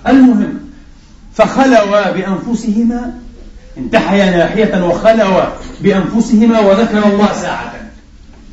المهم 0.07 0.59
فخلوا 1.35 2.11
بأنفسهما 2.11 3.13
انتحيا 3.79 4.37
ناحية 4.37 4.85
وخلوا 4.85 5.43
بأنفسهما 5.81 6.61
وذكر 6.61 7.07
الله 7.07 7.33
ساعة. 7.33 7.75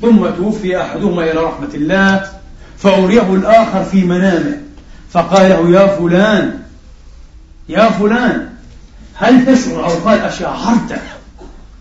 ثم 0.02 0.30
توفي 0.38 0.82
أحدهما 0.82 1.24
إلى 1.24 1.40
رحمة 1.40 1.74
الله 1.74 2.30
فأريه 2.78 3.34
الآخر 3.34 3.84
في 3.84 4.04
منامه. 4.04 4.58
فقال 5.12 5.50
له 5.50 5.70
يا 5.70 5.88
فلان 5.88 6.60
يا 7.70 7.90
فلان 7.90 8.50
هل 9.16 9.46
تشعر 9.46 9.86
أو 9.86 9.90
قال 9.90 10.20
أشعرت 10.20 11.00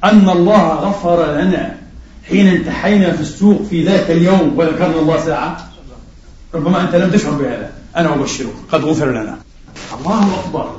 أن 0.04 0.28
الله 0.28 0.68
غفر 0.68 1.32
لنا؟ 1.32 1.76
حين 2.28 2.46
انتحينا 2.46 3.12
في 3.12 3.20
السوق 3.20 3.62
في 3.62 3.84
ذاك 3.84 4.10
اليوم 4.10 4.52
وذكرنا 4.56 5.00
الله 5.00 5.26
ساعة 5.26 5.68
ربما 6.54 6.80
أنت 6.80 6.94
لم 6.94 7.10
تشعر 7.10 7.32
بهذا. 7.32 7.70
أنا 7.96 8.14
أبشرك 8.14 8.54
قد 8.72 8.84
غفر 8.84 9.10
لنا. 9.10 9.38
الله 10.00 10.40
أكبر. 10.40 10.70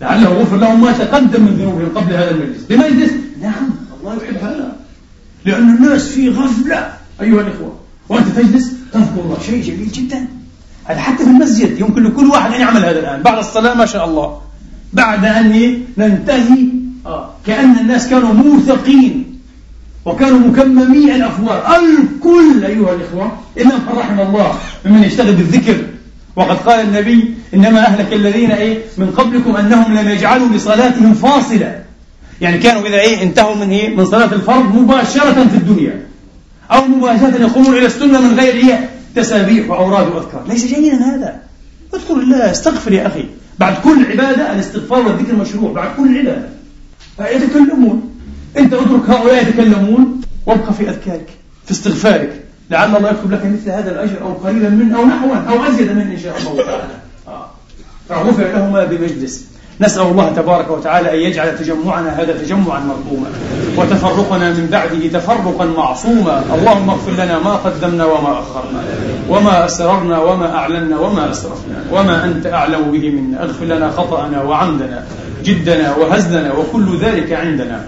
لعله 0.00 0.28
غفر 0.28 0.56
لهم 0.56 0.80
ما 0.80 0.92
تقدم 0.92 1.42
من 1.42 1.56
ذنوبهم 1.56 1.88
قبل 1.94 2.14
هذا 2.14 2.30
المجلس. 2.30 2.62
بمجلس 2.62 3.12
نعم 3.42 3.70
الله 4.00 4.16
يحب 4.16 4.36
هذا 4.36 4.76
لأن 5.44 5.76
الناس 5.76 6.08
في 6.08 6.28
غفلة. 6.28 6.92
أيها 7.20 7.40
الإخوة 7.40 7.76
وأنت 8.08 8.28
تجلس؟ 8.28 8.72
تذكر 8.92 9.20
الله 9.24 9.38
شيء 9.46 9.62
جميل 9.62 9.92
جدا. 9.92 10.28
هذا 10.84 10.98
حتى 11.00 11.24
في 11.24 11.30
المسجد 11.30 11.80
يمكن 11.80 12.02
لكل 12.02 12.26
واحد 12.26 12.52
أن 12.52 12.60
يعمل 12.60 12.84
هذا 12.84 13.00
الآن. 13.00 13.22
بعد 13.22 13.38
الصلاة 13.38 13.74
ما 13.74 13.86
شاء 13.86 14.04
الله. 14.04 14.40
بعد 14.92 15.24
أن 15.24 15.82
ننتهي. 15.98 16.68
آه. 17.06 17.30
كأن 17.46 17.78
الناس 17.78 18.08
كانوا 18.08 18.32
موثقين. 18.32 19.31
وكانوا 20.04 20.38
مكممي 20.38 21.14
الأفوار 21.14 21.76
الكل 21.76 22.64
أيها 22.64 22.94
الإخوة 22.94 23.32
إلا 23.56 23.76
من 23.76 23.98
رحم 23.98 24.20
الله 24.20 24.58
ممن 24.84 25.04
يشتغل 25.04 25.32
بالذكر. 25.32 25.76
وقد 26.36 26.56
قال 26.56 26.80
النبي 26.80 27.34
إنما 27.54 27.86
أهلك 27.86 28.12
الذين 28.12 28.50
إيه 28.50 28.78
من 28.98 29.10
قبلكم 29.10 29.56
أنهم 29.56 29.98
لم 29.98 30.08
يجعلوا 30.08 30.48
لصلاتهم 30.48 31.14
فاصلة. 31.14 31.82
يعني 32.40 32.58
كانوا 32.58 32.86
إذا 32.86 33.00
إيه 33.00 33.22
انتهوا 33.22 33.54
من 33.54 33.70
إيه 33.70 33.96
من 33.96 34.04
صلاة 34.04 34.32
الفرض 34.32 34.74
مباشرة 34.74 35.32
في 35.32 35.56
الدنيا. 35.56 36.06
أو 36.70 36.84
مباشرة 36.86 37.40
يقومون 37.40 37.76
إلى 37.76 37.86
السنة 37.86 38.20
من 38.20 38.38
غير 38.40 38.54
إيه 38.54 38.90
تسابيح 39.16 39.70
وأوراد 39.70 40.08
وأذكار. 40.08 40.44
ليس 40.48 40.66
جيدا 40.66 40.96
هذا. 40.96 41.40
اذكر 41.94 42.14
الله 42.14 42.50
استغفر 42.50 42.92
يا 42.92 43.06
أخي. 43.06 43.24
بعد 43.58 43.74
كل 43.84 44.06
عبادة 44.10 44.52
الاستغفار 44.52 45.06
والذكر 45.06 45.34
مشروع. 45.34 45.72
بعد 45.72 45.88
كل 45.96 46.18
عبادة. 46.18 46.48
فيتكلمون 47.16 48.11
أنت 48.58 48.74
اترك 48.74 49.10
هؤلاء 49.10 49.42
يتكلمون 49.42 50.20
وابقى 50.46 50.72
في 50.72 50.88
أذكارك 50.88 51.28
في 51.64 51.70
استغفارك. 51.70 52.32
لعل 52.70 52.96
الله 52.96 53.10
يكتب 53.10 53.32
لك 53.32 53.44
مثل 53.44 53.70
هذا 53.70 53.90
الأجر 53.90 54.22
أو 54.22 54.32
قليلا 54.32 54.68
منه 54.68 54.98
أو 54.98 55.04
نحوا 55.04 55.36
أو 55.36 55.64
أزيد 55.64 55.92
منه 55.92 56.12
إن 56.12 56.18
شاء 56.18 56.38
الله 56.38 56.64
تعالى. 56.64 56.82
آه. 57.28 57.46
فغفر 58.08 58.42
لهما 58.42 58.84
بمجلس. 58.84 59.46
نسأل 59.80 60.02
الله 60.02 60.32
تبارك 60.32 60.70
وتعالى 60.70 61.14
أن 61.14 61.30
يجعل 61.30 61.58
تجمعنا 61.58 62.08
هذا 62.08 62.32
تجمعا 62.32 62.80
مرحوما 62.80 63.26
وتفرقنا 63.76 64.50
من 64.50 64.68
بعده 64.72 65.18
تفرقا 65.18 65.64
معصوما. 65.64 66.44
اللهم 66.54 66.90
اغفر 66.90 67.12
لنا 67.12 67.38
ما 67.38 67.54
قدمنا 67.54 68.04
وما 68.04 68.32
أخرنا 68.40 68.82
وما 69.28 69.64
أسررنا 69.64 70.18
وما 70.18 70.54
أعلنا 70.54 70.98
وما 70.98 71.30
أسرفنا 71.30 71.84
وما 71.92 72.24
أنت 72.24 72.46
أعلم 72.46 72.90
به 72.92 73.10
منا. 73.10 73.42
اغفر 73.42 73.64
لنا 73.64 73.90
خطأنا 73.90 74.42
وعمدنا 74.42 75.04
جدنا 75.44 75.96
وهزلنا 75.96 76.52
وكل 76.52 76.98
ذلك 77.00 77.32
عندنا. 77.32 77.84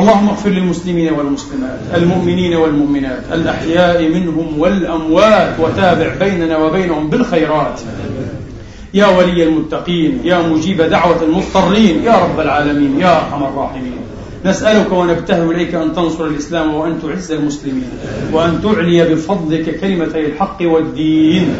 اللهم 0.00 0.28
اغفر 0.28 0.50
للمسلمين 0.50 1.12
والمسلمات 1.12 1.78
المؤمنين 1.94 2.56
والمؤمنات 2.56 3.22
الأحياء 3.32 4.08
منهم 4.08 4.58
والأموات 4.58 5.60
وتابع 5.60 6.14
بيننا 6.20 6.56
وبينهم 6.56 7.10
بالخيرات. 7.10 7.80
يا 8.94 9.06
ولي 9.06 9.42
المتقين 9.42 10.20
يا 10.24 10.42
مجيب 10.42 10.82
دعوة 10.82 11.22
المضطرين 11.22 12.04
يا 12.04 12.12
رب 12.12 12.40
العالمين 12.40 13.00
يا 13.00 13.16
أرحم 13.16 13.44
الراحمين. 13.44 14.00
نسألك 14.44 14.92
ونبتهل 14.92 15.50
إليك 15.50 15.74
أن 15.74 15.92
تنصر 15.92 16.24
الإسلام 16.24 16.74
وأن 16.74 17.02
تعز 17.02 17.32
المسلمين 17.32 17.88
وأن 18.32 18.62
تعلي 18.62 19.14
بفضلك 19.14 19.80
كلمتي 19.80 20.20
الحق 20.20 20.58
والدين. 20.62 21.54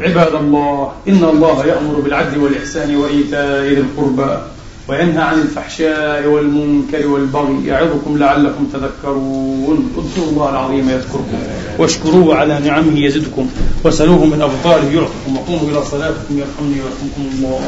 عباد 0.00 0.34
الله 0.34 0.92
إن 1.08 1.24
الله 1.24 1.66
يأمر 1.66 2.00
بالعدل 2.00 2.38
والإحسان 2.38 2.96
وإيتاء 2.96 3.62
ذي 3.62 3.80
القربى. 3.80 4.53
وينهى 4.88 5.22
عن 5.22 5.40
الفحشاء 5.40 6.26
والمنكر 6.26 7.06
والبغي 7.06 7.66
يعظكم 7.66 8.18
لعلكم 8.18 8.66
تذكرون. 8.72 9.92
اذكروا 9.98 10.30
الله 10.30 10.50
العظيم 10.50 10.90
يذكركم 10.90 11.38
واشكروه 11.78 12.36
على 12.36 12.60
نعمه 12.60 13.00
يزدكم 13.00 13.50
وسلوه 13.84 14.24
من 14.24 14.42
أبطاله 14.42 14.92
يعطكم 14.92 15.36
وقوموا 15.36 15.70
إلى 15.70 15.84
صلاتكم 15.84 16.38
يرحمني 16.38 16.76
ويرحمكم 16.80 17.22
الله. 17.34 17.60